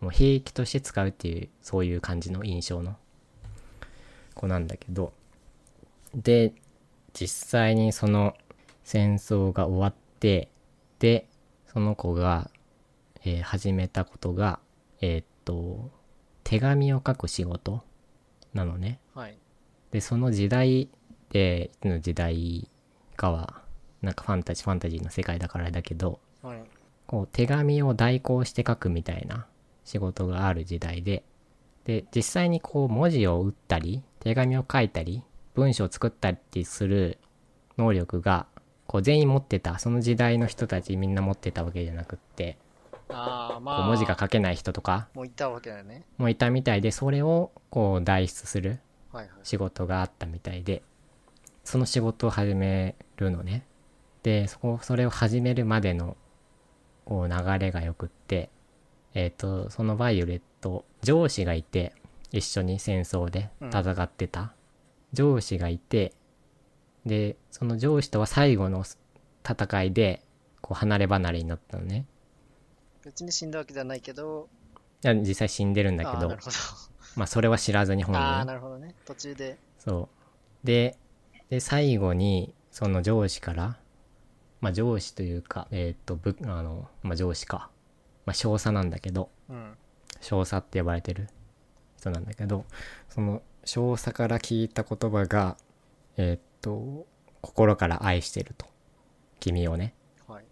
[0.00, 2.96] もう兵器として使うっていうそういう感じの印象の
[4.34, 5.12] 子なんだけど。
[6.14, 6.54] で
[7.12, 8.34] 実際にその
[8.84, 10.50] 戦争が終わって
[10.98, 11.26] で
[11.72, 12.50] その子が、
[13.24, 14.60] えー始めたことが
[15.00, 15.90] えーっと
[16.44, 17.82] 手紙を書く仕事
[18.54, 19.00] なのね。
[19.14, 19.36] はい。
[19.90, 20.88] でその時代
[21.30, 22.68] でいつの時代
[23.16, 23.62] かは
[24.02, 26.62] なんかファンタジーファンタジーの世界だからだけどはい。
[27.06, 29.46] こう手紙を代行して書くみたいな
[29.84, 31.22] 仕事がある時代で
[31.84, 35.22] で実際にこう文字を打ったり手紙を書いたり
[35.54, 37.18] 文章を作ったりする
[37.78, 38.46] 能力が
[38.88, 42.58] こう全員持ってたその時代の人たちみんな持ってたわけじゃなくって
[43.08, 43.84] あまあ。
[43.84, 46.04] う文字が書けない人とかもういたわけだよね。
[46.18, 48.80] もいたみたいでそれをこう代筆する。
[49.42, 50.82] 仕事があったみたいで
[51.64, 53.64] その仕事を始めるのね
[54.26, 56.16] でそこそれを始めるまでの
[57.04, 58.50] こう流れがよくって
[59.14, 61.92] えっ、とそのバイオレット上司がいて
[62.32, 64.52] 一緒に戦争で戦ってた、
[65.12, 66.12] 上司がいて
[67.06, 68.84] でその上司とは最後の
[69.48, 70.24] 戦いで
[70.60, 72.04] こう離れ離れになったのね
[73.04, 74.48] 別に死んだわけじゃないけど、
[75.04, 76.36] いや実際死んでるんだけど。
[77.14, 78.96] まあそれは知らずに本人ああ、なるほどね。
[79.04, 79.56] 途中で。
[79.78, 80.08] そ
[80.64, 80.66] う。
[80.66, 80.98] で、
[81.48, 83.78] で、最後に、その上司から、
[84.60, 87.70] まあ上司というか、えーっと、ぶ、あの、まあ上司か。
[88.24, 89.76] まあ少佐なんだけど、うん。
[90.20, 91.28] 少佐って呼ばれてる
[91.98, 92.64] 人なんだけど、
[93.08, 95.56] その少佐から聞いた言葉が、
[96.16, 97.06] えーっと、
[97.40, 98.66] 心から愛してると。
[99.40, 99.94] 君をね、
[100.26, 100.44] はい。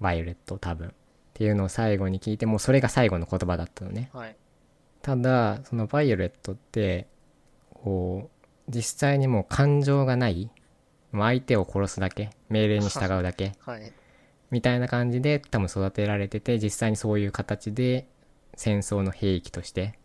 [0.00, 0.88] バイオレット多分。
[0.88, 0.92] っ
[1.34, 4.10] ていうのを最後に聞いて、もうそれが最後の言葉だったのね。
[4.12, 4.36] はい。
[5.02, 7.08] ただそのバイオレットって
[7.74, 8.30] こ
[8.68, 10.48] う実際にもう感情がない
[11.12, 13.92] もう相手を殺すだけ命令に従うだけ はい。
[14.50, 18.06] みたいな感じで多分育てられてて実際にそういう形で
[18.54, 19.98] 戦争の兵器として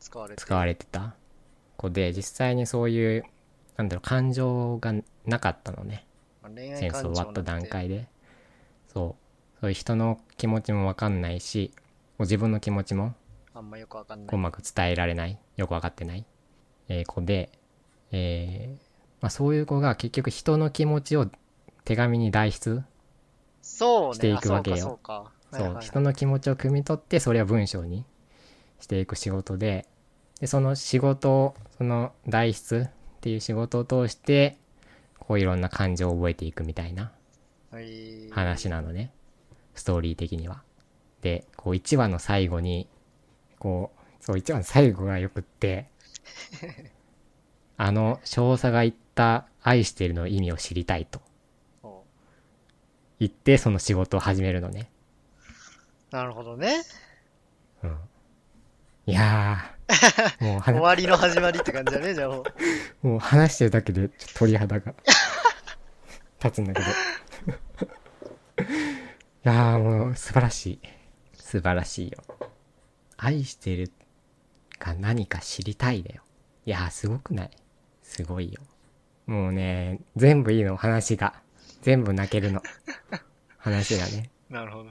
[0.00, 0.40] 使われて。
[0.40, 1.14] 使われてた。
[1.76, 3.24] 子で実際にそういう
[3.76, 4.94] なんだろう感情が
[5.26, 6.06] なかったのね。
[6.44, 8.06] 戦争終わった段階で。
[8.88, 9.60] そう。
[9.60, 11.72] そういう人の気持ちも分かんないし
[12.18, 13.14] 自分の気持ちも
[13.54, 14.34] あんまよくわかんない。
[14.34, 15.38] うまく伝えられない。
[15.56, 16.24] よく分かってない、
[16.88, 17.50] えー子で、
[18.10, 18.91] えー
[19.22, 21.30] まあ、そういう子が結局人の気持ちを
[21.84, 22.82] 手紙に代筆。
[23.62, 24.98] していくわけよ。
[25.04, 28.04] あそう人の気持ちを汲み取ってそれを文章に
[28.80, 29.86] していく仕事で
[30.40, 32.88] でその仕事をその代筆っ
[33.20, 34.56] ていう仕事を通して
[35.18, 37.12] こういろんな感情を覚えていくみたいな
[37.70, 38.28] はい。
[38.30, 39.12] 話なのね、
[39.74, 40.62] ストーリー的には。
[41.22, 42.88] でこう1話の最後に
[43.58, 45.86] こうそう1話の最後がよくって
[47.78, 51.20] あの少佐が言った「愛してる」の意味を知りたいと
[51.82, 52.04] お
[53.20, 54.90] 言ってその仕事を始めるのね。
[56.10, 56.82] なるほどね。
[57.82, 57.96] うん、
[59.06, 59.82] いやー。
[60.44, 62.44] もう終はわりの始まりって感じだね、じゃあも
[63.02, 63.08] う。
[63.08, 64.94] もう話してるだけでちょっと鳥肌が
[66.42, 66.86] 立つんだけど。
[68.64, 68.68] い
[69.42, 70.80] やーもう素晴らしい。
[71.34, 72.18] 素晴らしいよ。
[73.16, 73.90] 愛してる
[74.78, 76.22] が何か知りたいだよ。
[76.64, 77.50] いやーすごくない？
[78.02, 78.60] すごいよ
[79.26, 81.34] もうね全部いいの話が。
[81.82, 82.62] 全部泣けるの。
[83.58, 84.30] 話がね。
[84.48, 84.90] なるほど。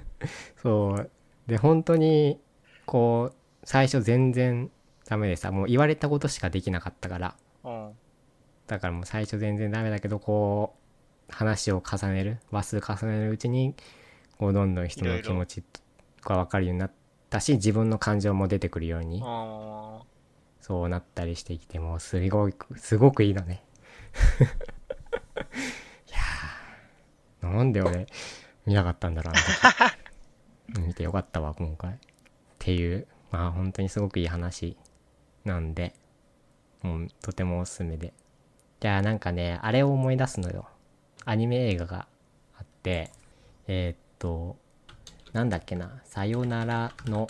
[0.56, 1.10] そう。
[1.46, 2.40] で、本当に、
[2.86, 4.70] こう、最初全然
[5.06, 7.92] ダメでさ、もう言われたことしかできなかったから、うん。
[8.66, 10.76] だからもう最初全然ダメだけど、こ
[11.30, 13.74] う、話を重ねる、話数重ねるうちに、
[14.38, 15.62] こう、どんどん人の気持ち
[16.22, 16.92] が分かるようになっ
[17.28, 19.22] たし、自分の感情も出てくるように。
[19.24, 20.00] あ
[20.60, 23.64] そうなったりしてきてもうすごいすごくいいのね
[26.08, 27.52] いやー。
[27.52, 28.06] なんで俺
[28.66, 30.86] 見なかったんだろうあの時。
[30.86, 31.94] 見てよかったわ今回。
[31.94, 31.96] っ
[32.58, 33.06] ていう。
[33.30, 34.76] まあ本当にすごくいい話
[35.44, 35.94] なんで。
[36.82, 38.12] もうとてもおすすめで。
[38.80, 40.68] じゃあなんかねあれを思い出すのよ。
[41.24, 42.08] アニメ映画が
[42.56, 43.10] あって。
[43.66, 44.56] えーっと
[45.32, 47.28] なんだっけな「さよならの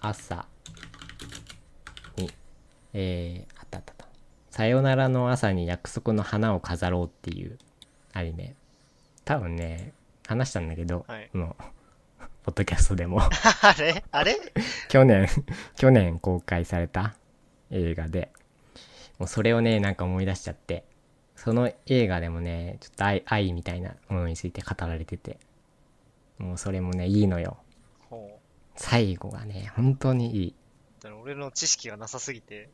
[0.00, 0.46] 朝」
[2.16, 2.30] に
[2.92, 3.94] えー、あったあった
[4.56, 7.58] 「さよならの朝に約束の花を飾ろう」っていう
[8.14, 8.54] アニメ。
[9.26, 9.92] 多分ね
[10.26, 11.28] 話したんだけど、はい。
[11.30, 11.56] この
[12.42, 13.20] ポッドキャストでも。
[13.60, 14.02] あれ？
[14.10, 14.34] あれ？
[14.88, 15.28] 去年
[15.74, 17.16] 去年公開された
[17.70, 18.32] 映画で。
[19.18, 20.84] もうそれをねなんか思い出しちゃって。
[21.34, 25.38] その映画でもねちょっと愛愛みたいなものについて語られてて。
[26.38, 27.58] もうそれもねいいのよ。
[28.08, 28.40] ほ
[28.74, 30.54] 最後がね本当にいい、
[31.22, 32.70] 俺の知識がなさすぎて、うん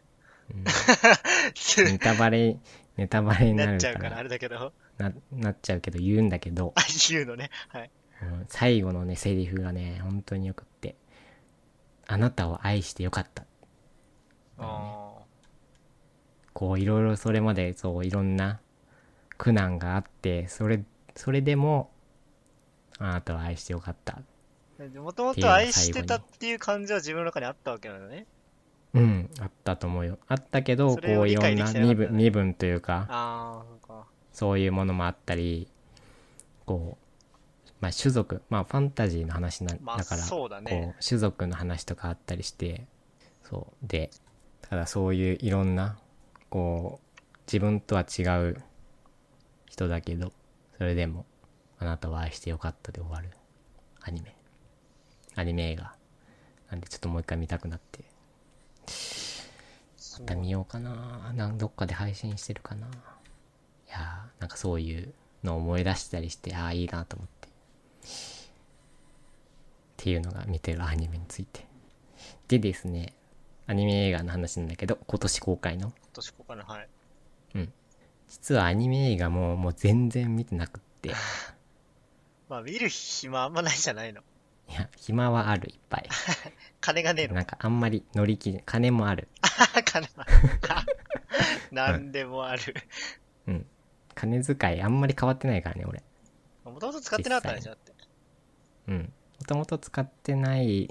[1.85, 2.57] ネタバレ
[2.97, 7.51] ネタバレにななっるかちゃうからあれだけど、ななっちゃうけど言うんだけど、あ、 言うのね。
[7.69, 7.91] はい。
[8.23, 10.95] うん最後のねセリフがね本当によくって
[12.07, 13.45] 「あなたを愛してよかった」
[14.59, 15.13] あ
[16.53, 18.61] こういろいろそれまでそういろんな
[19.39, 20.85] 苦難があってそれ
[21.17, 21.91] それでも
[22.99, 24.21] あなたを愛してよかった
[24.79, 25.01] あ。
[25.01, 28.27] もともと愛してたっていう感じは自分の中にあったわけなのね。
[28.95, 29.31] うん。
[29.41, 30.19] あったと思うよ。
[30.29, 33.65] あったけどこういろんな身分身分というか
[34.33, 35.69] そういうものもあったり
[36.67, 42.87] こうまあ種族まあファンタジーの話なまあだからこう種族の話とかあったりして
[43.43, 43.87] そう。
[43.87, 44.11] で
[44.61, 45.99] ただそういういろんな
[46.51, 48.63] こう自分とは違う
[49.67, 50.33] 人だけど
[50.79, 51.25] それでも
[51.79, 53.31] あなたは愛してよかったで終わる。
[54.03, 54.37] アニメ。
[55.35, 55.95] アニメ映画。
[56.71, 58.05] なんでちょっともう一回見たくなって
[60.21, 61.33] また見ようかな。
[61.35, 62.87] なんどっかで配信してるかな。
[62.87, 62.91] い
[63.91, 65.13] やーなんかそういう
[65.43, 67.49] のを思い出したりしてああいいなと思って。
[67.49, 67.51] っ
[69.97, 71.67] ていうのが見てるアニメについて。
[72.49, 73.15] でですね
[73.67, 75.89] アニメ映画の話なんだけど今年公開の。
[75.89, 76.89] 今年ここかな、はい。
[78.29, 81.11] 実はアニメ映画ももう全然見てなくって。
[81.11, 81.13] い
[82.49, 84.23] まあ見る暇あんまないじゃないの。
[84.73, 86.09] や暇はあるいっぱい
[86.83, 87.35] 金がねえの。
[87.35, 89.29] なんかあんまり乗り気金もある
[89.87, 90.27] 金は。
[91.73, 92.75] なんでもある。
[93.47, 93.67] うん
[94.15, 96.03] 金遣いあんまり変わってないからね俺
[96.65, 97.93] もともと使ってなかったでしょだって。
[98.89, 99.13] うん。
[99.39, 100.89] もともと使ってない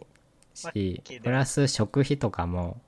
[0.64, 2.82] まあしプラス食費とかも、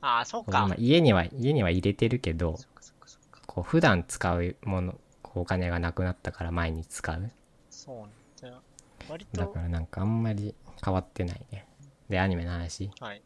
[0.00, 0.60] ああ、そうか。
[0.60, 3.40] こうまあ家には、家には入れてるけどそ、っかそっかそっか。
[3.46, 7.30] こう普段使うもの、こうお金がなくなったから毎日使う。
[7.70, 8.12] そうね。
[8.36, 8.60] じゃあ、
[9.08, 10.54] 割とだか、らなんかあんまり
[10.84, 11.66] 変わってないね。
[12.10, 12.90] で、アニメの話。
[13.00, 13.22] はい。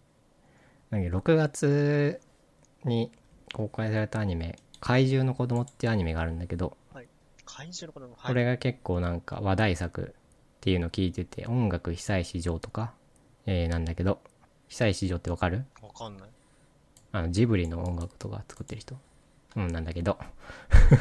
[0.90, 2.20] なんか6月
[2.84, 3.10] に
[3.52, 6.76] 公開されたアニメ、怪獣の子供っていうアニメがあるんだけど、
[7.46, 8.28] 怪獣の子供、はい。
[8.28, 10.20] これが結構なんか話題作っ
[10.60, 12.92] ていうのを聞いてて、音楽久石譲とか、
[13.46, 14.20] えー、なんだけど、
[14.68, 15.64] 久石譲ってわかる？
[15.82, 16.28] わかんない。
[17.12, 18.96] あのジブリの音楽とか作ってる人？
[19.56, 20.18] うんなんだけど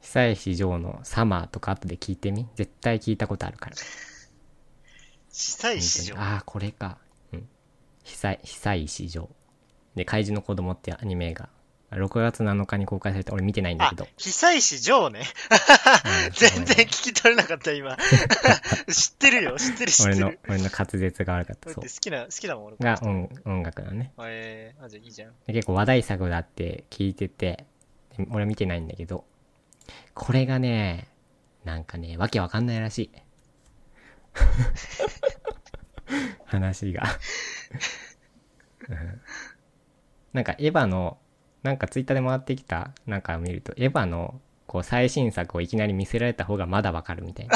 [0.00, 2.46] 久石譲の「サマー」とか後で聞いてみ？
[2.54, 3.76] 絶対聞いたことあるから
[5.34, 6.16] 久石城。
[6.16, 6.98] ああーこれか。
[7.32, 7.48] うん。
[8.04, 9.28] 久久石譲
[9.96, 11.48] で怪獣の子供ってアニメ映画
[11.90, 15.20] 6月7日に公開されて俺見てないんだあけど、久石城ね。
[15.20, 17.96] うん 全然聞き取れなかった、今。
[18.90, 20.40] 知ってるよ、知ってる、知って俺のる。
[20.48, 21.68] 俺の滑舌が悪かった。
[21.68, 22.76] だそう好きな、好きだもん、俺。
[22.80, 24.12] が音音楽なのね。
[24.24, 25.32] えー、あ、じゃあいいじゃん。
[25.46, 27.64] で結構話題作だって聞いてて。
[28.16, 29.24] で俺は見てないんだけど。
[30.14, 31.08] これがね
[31.64, 33.10] なんかねわけわかんないらしい
[36.46, 37.02] 話が
[38.88, 39.20] うん
[40.32, 41.18] なんかエヴァの
[41.62, 47.54] なんかツイッターで回ってきたなんかを見るとエヴァのこう最新作をいきなり見せられた方がまだわかるみたいな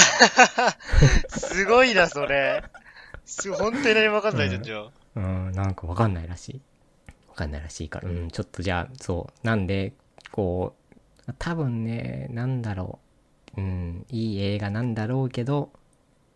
[1.28, 2.62] すごいな、それ。
[3.24, 4.90] す本当に何もわかんないじゃん、じゃあ。
[5.16, 6.60] うん、なんかわかんないらしい。
[7.28, 8.08] わかんないらしいから。
[8.08, 9.46] うん、ちょっとじゃあ、そう。
[9.46, 9.94] なんで、
[10.30, 10.76] こ
[11.26, 12.98] う、多分ね、なんだろ
[13.56, 13.60] う。
[13.60, 15.72] うん、いい映画なんだろうけど、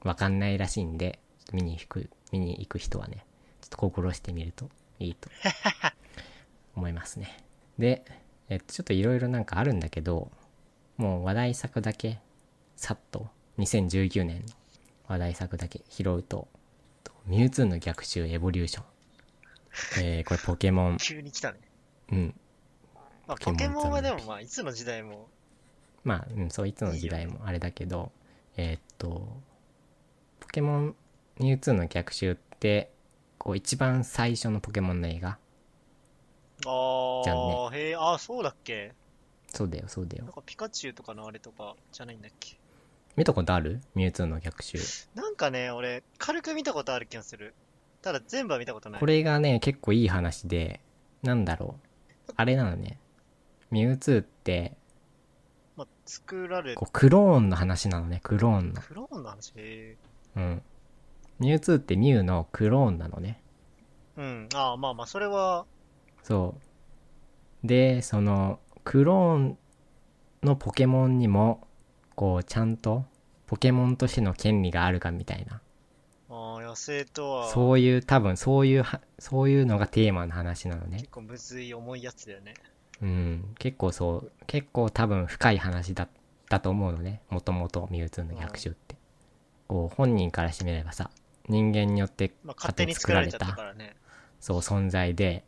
[0.04, 3.24] わかんないらしいんで、ちょっと見に行く、見に行く人はね、
[3.60, 4.68] ちょっと心してみると
[4.98, 5.30] いいと
[6.74, 7.44] 思いますね。
[7.78, 8.04] で、
[8.48, 10.30] えっと、ちょっといろいろなんかあるんだけど、
[10.96, 12.18] もう話題作だけ、
[12.76, 14.46] さっと、2019年の
[15.08, 16.48] 話題作だけ拾うと、
[17.26, 18.84] ミュウツーの逆襲エボリューション。
[20.00, 20.96] えー、これポケモン。
[20.98, 21.58] 急に来たね。
[22.10, 22.34] うん。
[23.26, 25.28] まあ、ポケモンはでもまあ、いつの時代も、
[26.04, 28.12] まあ、うん、そう、いつの時代もあれだけど、
[28.56, 29.51] えーっと、ポ
[30.52, 30.94] ケモン
[31.40, 32.90] ミュウツーの逆襲って、
[33.38, 35.38] こう一番最初のポケモンの映画。
[36.66, 38.92] あじゃんー、へえ、あー、そうだっけ？
[39.48, 40.24] そうだよそうだよ。
[40.24, 42.58] なんかピカチュウとかのあれとかじゃないんだっけ？
[43.16, 43.80] 見たことある？
[43.94, 44.76] ミュウツーの逆襲。
[45.14, 47.54] なんかね、俺、軽く見たことある気がする。
[48.02, 49.00] ただ全部は見たことない。
[49.00, 50.80] これがね結構いい話で
[51.22, 51.76] なんだろ
[52.28, 52.32] う。
[52.36, 52.98] あれなのね。
[53.70, 54.76] ミュウツーって
[55.78, 58.82] まあ、作られこうクローンの話なのねクローンの。
[58.82, 59.54] クローンの話？
[59.56, 59.96] へ
[60.36, 60.62] うん。
[61.38, 63.40] ミュウツーってミュウのクローンなのね。
[64.16, 64.20] え。
[64.20, 64.48] うん。
[64.54, 65.66] ああ、まあまあ、それは、
[66.22, 67.66] そう。
[67.66, 69.58] でそのクローン
[70.42, 71.66] のポケモンにも
[72.16, 73.04] こうちゃんと
[73.46, 75.60] ポケモンとしての権利があるかみたいな。
[76.30, 80.98] ああ、野生とは、そういう多分そういうはそういうのがテーマの話なのね。
[80.98, 82.54] 結構むずい重いやつだよね。
[83.02, 83.54] うん。
[83.58, 86.08] 結構そう結構多分深い話だっ
[86.48, 87.20] たと思うのね。
[87.28, 88.81] もともとミュウツーの逆襲って
[89.68, 91.10] こう本人からしてみればさ
[91.48, 93.46] 人間によってまあ、勝手に作られた。
[94.40, 95.44] そう存在で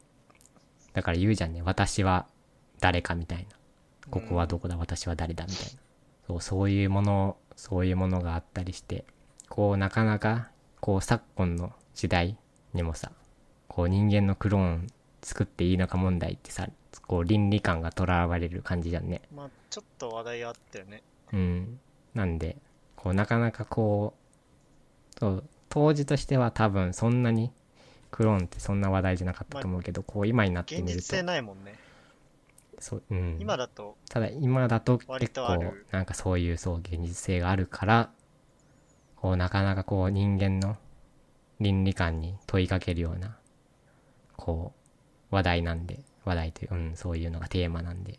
[0.93, 2.27] だから言うじゃんね私は
[2.81, 3.57] 誰かみたいな。
[4.11, 5.81] ここはどこだ、私は誰だみたいな。
[6.27, 9.05] そうそういうものそういうものがあったりして
[9.49, 10.51] こうなかなか
[10.81, 12.37] こう昨今の時代
[12.73, 13.13] にもさ
[13.69, 14.87] こう人間のクローン
[15.23, 16.69] 作っていいのか問題ってさ
[17.07, 19.23] こう倫理観がとらわれる感じじゃんね。
[19.35, 21.03] まあ、ちょっと話題あったよね。
[21.33, 21.81] うん。
[22.15, 22.57] なんで
[23.05, 24.15] こうなかなかこ
[25.17, 27.53] うそう当時としては多分そんなに
[28.11, 31.75] クローンってそんな話題じゃなかったと思うけど、こう今になってみると現実性ないもんね。
[32.79, 38.11] そう、うん、今だと、ただ今だと結構なんかそういうそう現実性があるから
[39.17, 40.77] こうなかなかこう人間の
[41.61, 43.37] 倫理観に問いかけるような
[44.37, 44.73] こ
[45.31, 48.19] う話題なんで話題という、うん、そういうのがテーマなんで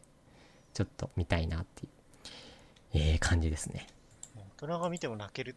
[0.74, 1.90] ちょっと見たいなっていう、
[2.94, 3.88] えー感じですね
[4.62, 5.56] 大人が見ても泣ける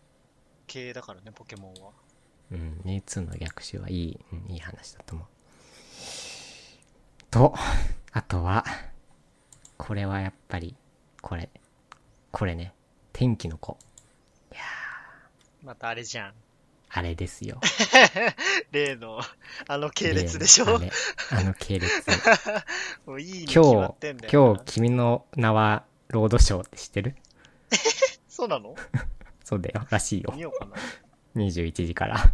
[0.66, 1.90] 系だからね、ポケモンは。
[2.50, 5.26] うんミュウツーの逆襲はいい、うん、いい話だと思う
[7.30, 7.54] と
[8.12, 8.64] あとは
[9.76, 10.74] これはやっぱり
[11.20, 11.50] これ
[12.32, 12.72] これね
[13.12, 13.76] 天気の子
[15.62, 16.32] またあれじゃん。
[16.90, 17.60] あれですよ。
[18.72, 19.20] 例の、
[19.66, 20.76] あの系列でしょ？
[20.76, 20.90] あれ
[21.32, 21.92] あの系列。
[23.04, 24.54] もういいに決ま今ってんだ日、よな。
[24.54, 27.16] 今日、君の名はロードショーって知ってる？
[28.38, 28.76] そうなの？
[29.42, 30.42] そうだよ、らしいよ見。
[30.42, 30.76] ようかな。
[31.34, 32.32] 21時から。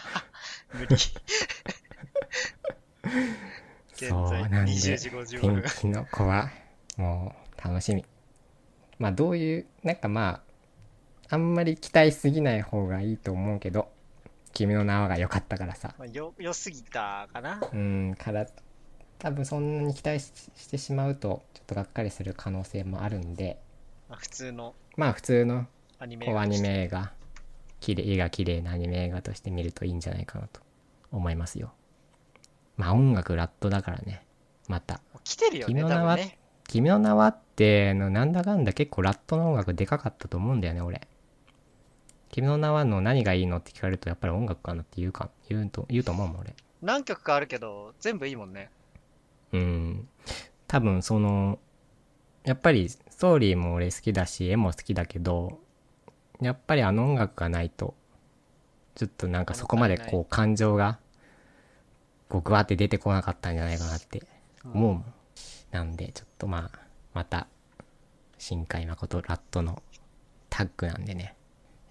[0.72, 0.94] 無理。
[3.92, 5.64] 現そう、在なんで、20時55天分。
[5.78, 6.50] 気の子は、
[6.96, 8.06] もう、楽しみ。
[8.98, 10.42] まあ、どういう、なんかま
[11.28, 13.92] あ、あんまり期待しすぎない方がいいと思うけど、
[14.54, 15.94] 君の名はが良かったからさ。
[15.98, 17.60] まあ、よ、良すぎたかな。
[17.70, 18.46] うん、から、
[19.18, 23.60] 多分そんなに期待ししてしまうと、ちょっとがっかりする可能性もあるんで、
[24.08, 25.66] まあ、普通のまあ普通の
[25.98, 27.12] アニメ映画としてメ映画
[27.80, 30.60] 綺麗絵が綺麗なアニメ映画として見るといいんじゃないかなと
[31.12, 31.72] 思いますよ。
[32.76, 34.24] まあ音楽ラットだからね。
[34.68, 35.00] また。
[35.22, 36.38] 来てるよね、多君の名は分ね。
[36.66, 41.06] 「君の名は」ってのなんだかんだ結構ラットの音楽でかかったと思うんだよね俺。
[42.30, 46.54] 君の名はの何がいいのって聞かれるとやっぱり音楽かなって言うか言うと言うと思うもん俺。
[46.82, 48.70] 何曲かあるけど、全部いいもんね。
[49.52, 50.08] うん。
[50.66, 51.58] 多分その
[52.44, 55.58] やっぱりストーリーも俺好きだし絵も好きだけど
[56.40, 57.94] やっぱりあの音楽がないと
[58.94, 60.98] ちょっとなんかそこまでこう感情が
[62.28, 64.22] こうグワって出てこなかったんじゃないかなって
[64.64, 65.04] 思うもん、
[65.70, 66.78] なんでちょっとまあ
[67.12, 67.46] また
[68.38, 69.82] 新海誠ラットの
[70.50, 71.34] タッグなんでね。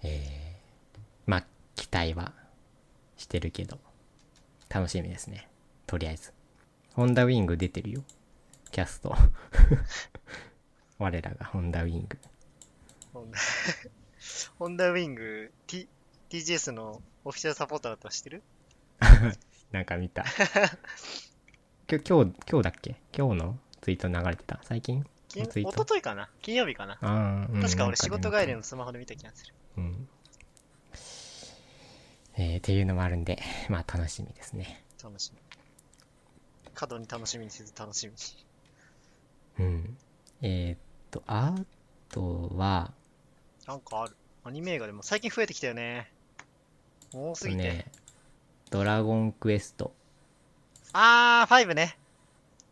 [0.02, 2.32] えー、まあ期待は
[3.16, 3.78] してるけど
[4.68, 5.48] 楽しみですね。
[5.86, 6.32] とりあえず。
[6.94, 8.02] ホンダウィング出てるよ。
[8.74, 9.14] キャスト。
[10.98, 12.18] 我らがホンダウィング。
[14.58, 15.88] ホンダウィング、T、
[16.28, 18.42] TGS のオフィシャルサポーターだったら知ってる？
[19.70, 20.24] なんか見た。
[21.88, 22.96] 今日、今日、今日だっけ？
[23.16, 24.58] 今日のツイート流れてた？
[24.64, 25.06] 最近？
[25.28, 25.70] 金ツイート？
[25.70, 26.28] 一昨日かな？
[26.42, 26.98] 金曜日かな？
[27.00, 29.54] ああ、うん確か俺仕事帰りのスマホで見た気がする。
[29.76, 30.08] うん。
[32.36, 34.82] えー、っていうのもあるんで、まあ楽しみですね。
[35.00, 35.38] 楽しみ。
[36.74, 38.18] 過度に楽しみにせず楽しみに。
[39.58, 39.96] うん。
[40.42, 40.78] えー、っ
[41.10, 41.54] と、あ
[42.08, 42.92] とは、
[43.66, 44.16] なんかある。
[44.44, 46.10] アニメ映画でも最近増えてきたよね。
[47.12, 47.62] 多すぎて。
[47.62, 47.86] ね、
[48.70, 49.92] ドラゴンクエスト
[50.92, 51.96] あー、5ね。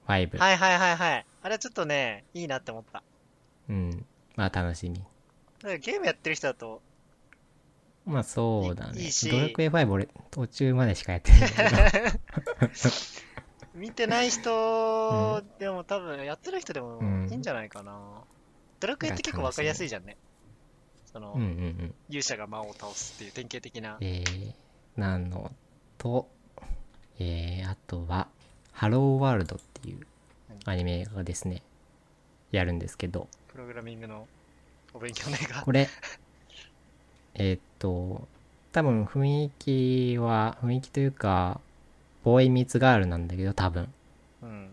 [0.06, 0.38] 5。
[0.38, 1.26] はいはいはいはい。
[1.42, 3.02] あれはちょっとね、いいなって思った。
[3.68, 4.04] うん。
[4.36, 4.98] まあ楽しみ。
[4.98, 6.82] だからゲームやってる人だと、
[8.04, 9.00] まあそうだね。
[9.00, 11.50] いいドラクエ5俺途中までしかやってない。
[13.74, 17.98] 見てない人でも多分、やってる人でもうんいいんじゃないかな。
[18.80, 20.16] ドラクエって結構わかりやすいじゃんね。
[21.12, 21.94] その、うんうんうん。
[22.08, 23.96] 勇者が魔王を倒すっていう典型的な。
[24.00, 24.54] えー、
[24.96, 25.52] なの
[25.98, 26.28] と、
[27.18, 28.28] えー、あとは、
[28.72, 30.06] ハローワールドっていう
[30.64, 31.62] アニメがですね、
[32.50, 34.26] やるんですけど、プログラミングの
[34.94, 35.62] お勉強の映画。
[35.62, 35.88] これ、
[37.34, 38.26] えーっと、
[38.72, 41.60] 多分雰囲気は、雰囲気というか、
[42.24, 43.92] ボーイミーツガールなんだけど、多分。
[44.42, 44.70] うん。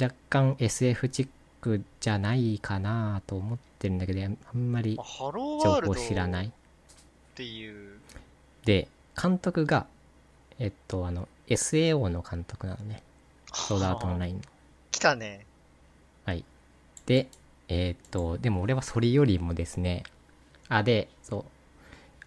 [0.00, 1.28] 若干 SF チッ
[1.60, 6.50] クじゃないかなと思ってるんだけど、あんまり情報知らないっ。
[7.34, 7.98] ていう。
[8.64, 8.88] で、
[9.20, 9.86] 監督が、
[10.58, 13.02] えっと、あの、SAO の監督なのね。
[13.52, 14.42] ソードアートオンラインの。
[14.90, 15.46] 来たね。
[16.24, 16.44] はい。
[17.06, 17.28] で、
[17.68, 20.04] えーっと、でも俺はそれよりもですね、
[20.68, 21.44] あ、で、そう、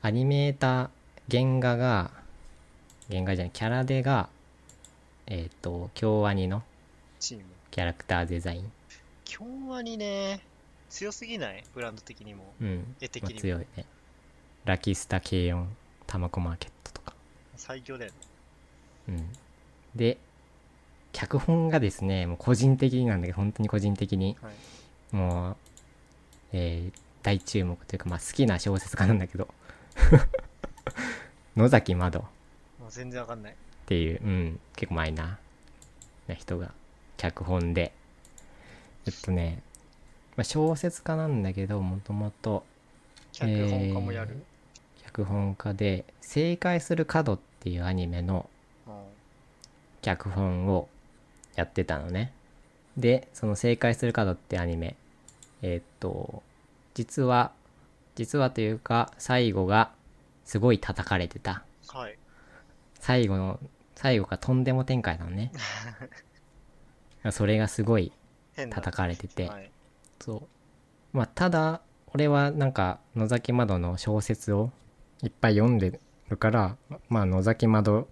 [0.02, 2.12] アニメーター、原画が、
[3.10, 4.30] 原画じゃない、キャラデが、
[5.28, 6.64] えーっと、京アニの
[7.20, 7.44] チーム。
[7.72, 8.72] キャラクターデザイン。
[9.26, 9.44] 京
[9.76, 10.40] アニね、
[10.90, 11.64] 強すぎない？
[11.74, 12.54] ブランド的にも。
[12.62, 12.76] うん。
[12.78, 13.40] まあ絵的にも。
[13.40, 13.86] 強いね。
[14.66, 15.76] ラキスタ軽音、
[16.08, 17.14] タマコマーケットとか。
[17.56, 18.18] 最強だよね。
[19.10, 19.30] うん。
[19.96, 20.18] で、
[21.12, 25.16] 脚本がですね、もう個人的になんだけど、本当に個人的に、はい。
[25.16, 25.56] もう、
[26.54, 29.48] えー大注目というか、まあ好きな小説家なんだけど、
[31.58, 32.22] 野崎窓っ
[32.80, 33.56] もう全然わかんない。
[33.86, 36.72] ていう、うん、結構マイナーな人が
[37.18, 37.94] 脚本で、
[39.06, 39.62] えっとね、
[40.36, 42.64] まあ、小説家なんだけど、もともと、
[43.32, 44.44] 脚本家もやる？
[45.04, 48.50] 脚本家で、正解する角っていうアニメの
[48.88, 48.94] うん
[50.02, 50.88] 脚本を
[51.56, 52.32] やってたのね。
[52.98, 54.96] で、その正解する角ってアニメ、
[55.62, 56.44] えーっと、
[56.94, 57.52] 実は、
[58.16, 59.92] 実はというか、最後が
[60.46, 61.64] すごい叩かれてた。
[61.88, 62.18] はい。
[63.00, 63.60] 最後の、
[63.96, 65.52] 最後がとんでも展開なのね。
[67.32, 68.12] それがすごい。
[68.70, 69.72] 叩かれてて、はい。
[70.22, 70.36] そ
[71.14, 71.18] う。
[71.18, 71.82] まあ、ただ、
[72.14, 74.72] 俺はなんか、野崎窓の小説を
[75.24, 76.00] いっぱい読んで
[76.30, 76.78] るから、
[77.10, 78.08] まあ、野崎窓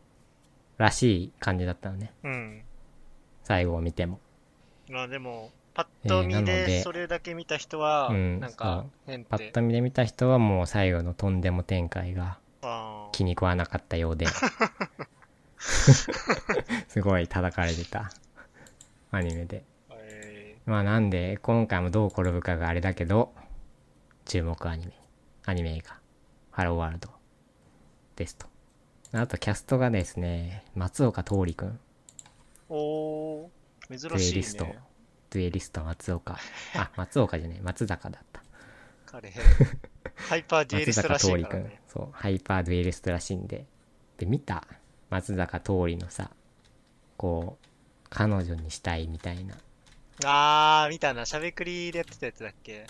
[0.78, 2.12] らしい感じだったのね。
[2.24, 2.64] うん。
[3.44, 4.20] 最後を見ても。
[4.90, 9.52] まあでも、パッと見ででそれだけ見た人は、うんなんか変ってパッ。
[9.52, 12.38] と見で見た人はもう最後のとんでも展開が
[13.12, 14.28] 気に食わなかったようで
[16.90, 18.12] すごい叩かれてた。
[19.12, 19.64] アニメで。
[19.92, 23.34] えまあなんで今回もどう転ぶかがあれだけど
[24.26, 24.94] 注目アニメ。
[25.46, 26.00] アニメ映画。
[26.52, 27.10] ハローワールド
[28.16, 28.48] ですと。
[29.14, 31.70] あとキャストがですね松岡桃李くん。
[31.70, 31.74] ー、
[32.70, 34.66] おー、デュ珍しいエリスト。
[34.66, 34.80] ね。
[35.30, 36.38] デュエリスト松岡。
[36.76, 37.62] あ松岡じゃねえ。
[37.62, 38.44] 松坂だった。
[39.06, 39.32] 彼、
[40.16, 41.60] ハイパーデュエリ松坂ストらし 桃李くん。
[41.60, 41.82] いからね。
[41.88, 42.10] そう。
[42.12, 43.66] ハイパーデュエリストらしいんで。
[44.18, 44.68] で見た？
[45.14, 46.32] 松坂桃李のさ
[47.18, 47.68] こう
[48.10, 49.56] 彼女にしたいみたいな。
[50.26, 51.26] あー、見たな。
[51.28, 52.88] しゃべくりでやってたやつだっけ？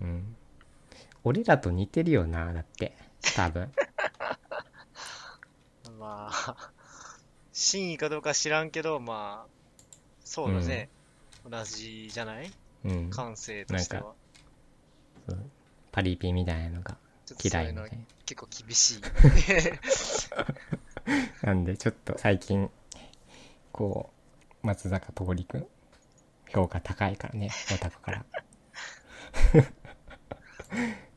[0.00, 0.34] うん。
[1.24, 2.92] 俺らと似てるよなだって。
[3.36, 3.70] 多分。
[6.00, 6.56] まあ、
[7.52, 9.50] 真意かどうか知らんけど、まあ、
[10.24, 10.88] そうだね。
[11.48, 12.50] 同じじゃない？
[12.84, 13.10] うん。
[13.10, 14.14] 感性としてなんは。
[15.92, 16.96] パリピみたいなのが
[17.42, 19.02] 嫌いみたい結構厳しい。
[21.06, 21.14] な
[21.52, 22.70] なんでちょっと最近
[23.72, 24.10] こ
[24.62, 25.66] う松坂桃李くん
[26.48, 28.24] 評価高いからねオタクから。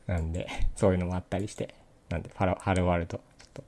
[0.06, 1.74] なんでそういうのもあったりして
[2.08, 3.64] なんでハロハローワールドちょっと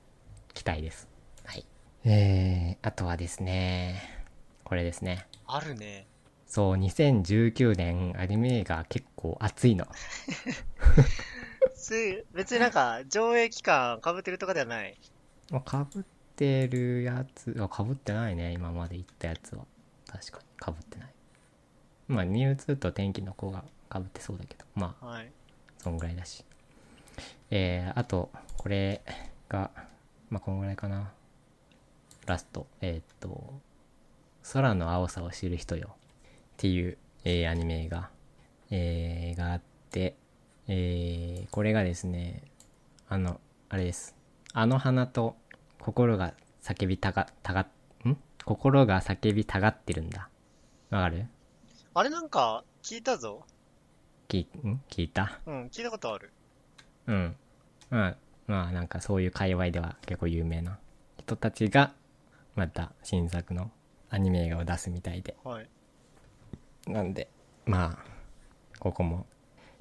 [0.55, 1.09] 期待です。
[1.45, 1.67] はい。
[2.05, 4.03] えー、あとはですね
[4.65, 5.27] これですね。
[5.47, 6.07] あるね。
[6.47, 9.87] そう2019年アニメ映画結構熱いの。
[11.89, 14.99] つ別になんか、上映期間被ってるとかではない。
[15.51, 16.03] まあ、かぶっ
[16.37, 18.53] てるやつあかぶってないね。
[18.53, 19.65] 今まで言ったやつは。
[20.07, 20.45] 確かに。
[20.59, 21.09] かぶってない。
[22.07, 24.65] まあミューと天気の子がかぶってそうだけど。
[24.75, 25.31] まあはい。
[25.79, 26.45] そんぐらいだし。
[27.51, 29.03] えー、あとこれ
[29.49, 29.71] が
[30.31, 31.13] まあこんぐらいかな。
[32.27, 32.67] ラスト。
[32.83, 33.55] えーっと
[34.53, 36.01] 「空の青さを知る人よ」っ
[36.59, 38.11] ていう、えーアニメ映画、
[38.71, 39.61] えーがあっ
[39.91, 40.15] て
[40.67, 42.43] えーこれがですね
[43.09, 44.15] あのあれです。
[44.53, 45.37] あの花と
[45.81, 47.61] 心が叫びたがたが
[48.05, 48.17] ん？
[48.45, 50.29] 心が叫びたがってるんだ
[50.91, 51.27] わかる？
[51.95, 53.45] あれなんか、聞いたぞ。
[54.29, 54.81] 聞いん？
[54.89, 55.41] 聞いた？
[55.47, 56.33] うん、聞いたことある。
[57.07, 57.37] うん。
[57.91, 60.79] まあ、まあなんかそういう界隈では結構有名な
[61.19, 61.93] 人たちが
[62.55, 63.71] また新作の
[64.11, 65.37] アニメ映画を出すみたいで。
[65.45, 65.69] はい。
[66.87, 67.29] なんで、
[67.67, 68.05] まあ、
[68.79, 69.27] ここも、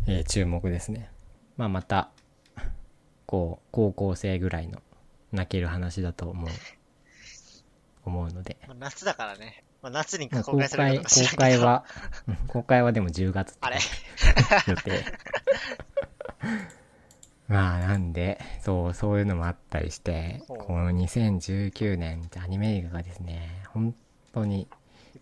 [0.07, 1.09] えー注目ですね。
[1.55, 2.09] まあまた、
[3.25, 4.81] こう、高校生ぐらいの
[5.31, 6.49] 泣ける話だと思う、
[8.05, 8.57] 思うので。
[8.67, 9.63] まあ、夏だからね。
[9.81, 11.37] まあ、夏にまあ公公開される開、か公らんけど。
[11.37, 11.85] 開は、
[12.27, 13.77] うん公開はでも10月ってあれ？
[14.67, 15.05] 予定。
[17.47, 23.95] まあなんで、そう、そういうのもあったりして、この2019年ってアニメ映画がですね、本
[24.33, 24.67] 当に、いっ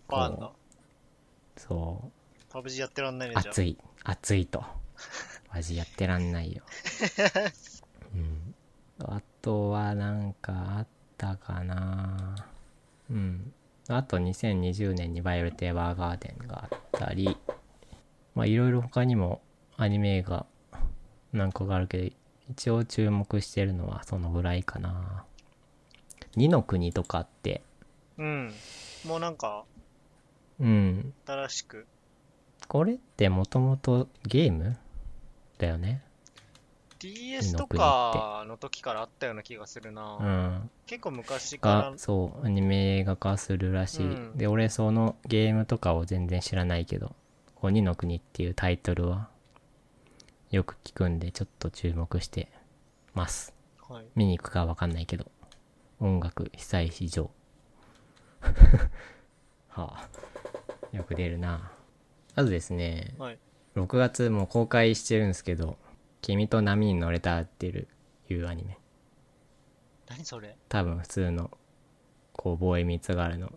[0.08, 0.50] ぱいあんだ。
[1.56, 3.50] そう、パブ G やってらんないね、じゃあ。
[3.50, 4.64] 熱い、熱いと。
[5.52, 6.62] マジやってらんないよ。
[8.14, 8.54] うん。
[9.04, 10.86] あとはなんかあっ
[11.16, 12.34] たかな
[13.08, 13.52] うん。
[13.88, 17.36] あと2020年にバイオレット・エヴァーガーデンがあったり、
[18.34, 19.40] まあいろいろ他にも
[19.76, 20.46] アニメ映画
[21.32, 22.10] 何個かあるけど、
[22.50, 25.24] 一応注目してるのはそのぐらいかな。
[26.34, 27.62] 二の国とかって、
[28.18, 28.52] うん。
[29.06, 29.64] もうなんか、
[30.58, 31.14] うん。
[31.24, 31.86] 新しく。
[32.66, 34.76] これってもともとゲーム
[35.58, 36.02] だよね。
[36.98, 40.16] DS とかの時からあったような気がするな。
[40.20, 40.70] うん。
[40.86, 44.06] 結構昔からが、そう、アニメ映画化するらしい。
[44.06, 47.14] うんで、俺そのゲームとかを全然知らないけど、
[47.60, 49.28] 鬼の国っていうタイトルは
[50.50, 52.48] よく聞くんで、ちょっと注目して
[53.14, 53.54] ます。
[53.88, 54.04] はい。
[54.14, 55.26] 見に行くかわかんないけど。
[55.98, 57.30] 音楽被災市場。
[59.68, 60.08] はあ。
[60.92, 61.72] よく出るな。
[62.34, 63.38] あとですね、はい。
[63.74, 65.78] 6月もう公開してるんですけど、
[66.26, 67.86] 君と波に乗れたってる
[68.28, 68.76] いうアニメ。
[70.08, 70.56] 何それ？
[70.68, 71.52] 多分普通の
[72.32, 73.52] こうボーイミーツガールの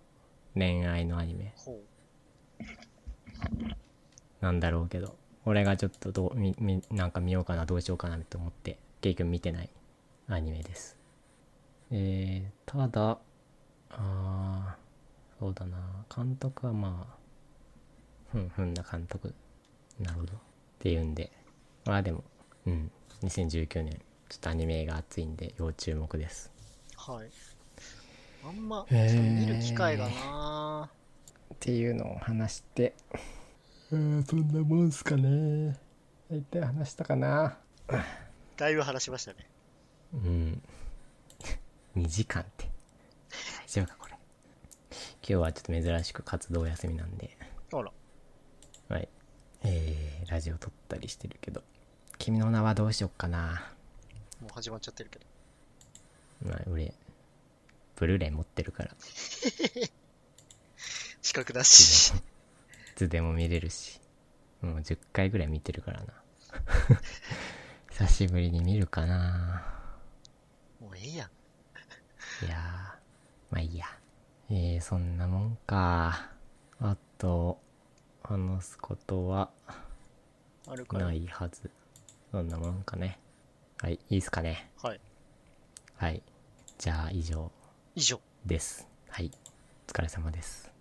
[0.53, 1.51] 恋愛のアニメ。
[1.55, 1.79] ほ
[4.39, 5.15] なんだろうけど。
[5.45, 9.69] 俺がちょっとどうみみなんか見ようかなどうしようかなと思って結局見てない
[10.27, 10.95] アニメです。
[11.89, 13.17] えー、ただ
[13.89, 16.05] あーそうだな。
[16.15, 17.17] 監督はまあ
[18.31, 19.33] ふんふんな監督
[19.99, 20.33] なるほど。
[20.35, 20.37] っ
[20.77, 21.31] ていうんで。
[21.85, 22.23] まあでも
[22.65, 22.91] うん。
[23.23, 23.99] 2019年
[24.29, 26.51] ちょっとアニメが熱いんで要注目です。
[27.07, 27.11] う。
[27.11, 27.29] はい。
[28.45, 30.89] あんま、見る機会がな
[31.53, 32.93] っていうのを話して。
[33.91, 35.75] うんそんなもんすかね。
[36.29, 37.57] 大体話したかな。
[38.55, 39.49] だいぶ話しましたね。
[40.13, 40.61] うん。
[41.97, 42.69] 2時間って。
[43.65, 44.13] 大丈夫かこれ。
[44.91, 47.35] 今日はちょっと珍しく活動休みなんで。
[47.73, 47.91] あら。
[48.89, 49.09] はい。
[49.63, 51.63] えー、ラジオ撮ったりしてるけど
[52.19, 53.71] 君の名はどうしよっかな
[54.41, 55.25] もう始まっちゃってるけど。
[56.45, 56.93] まあ俺
[57.95, 58.91] ブルーレイ持ってるから
[61.21, 62.13] 資格だし。
[62.13, 62.13] い
[62.95, 64.01] つでも見れるし
[64.61, 66.13] もう10回ぐらい見てるからな
[67.89, 69.63] 久しぶりに見るかな
[70.81, 71.29] もうええやん。
[72.45, 72.59] いやー、
[73.51, 73.85] まあいいや。
[74.49, 76.31] えー、そんなもんか。
[76.81, 77.61] あと、
[78.23, 79.51] 話すことは。
[80.93, 81.69] ないはず。
[82.31, 83.17] そんなもんかね。
[83.81, 84.69] はい、いいっすかね。
[84.81, 84.99] はい。
[85.95, 86.21] はい。
[86.77, 87.51] じゃあ以上
[87.95, 88.21] 以上。
[88.45, 88.87] です。
[89.09, 89.31] はい。
[89.87, 90.68] お疲れ様です。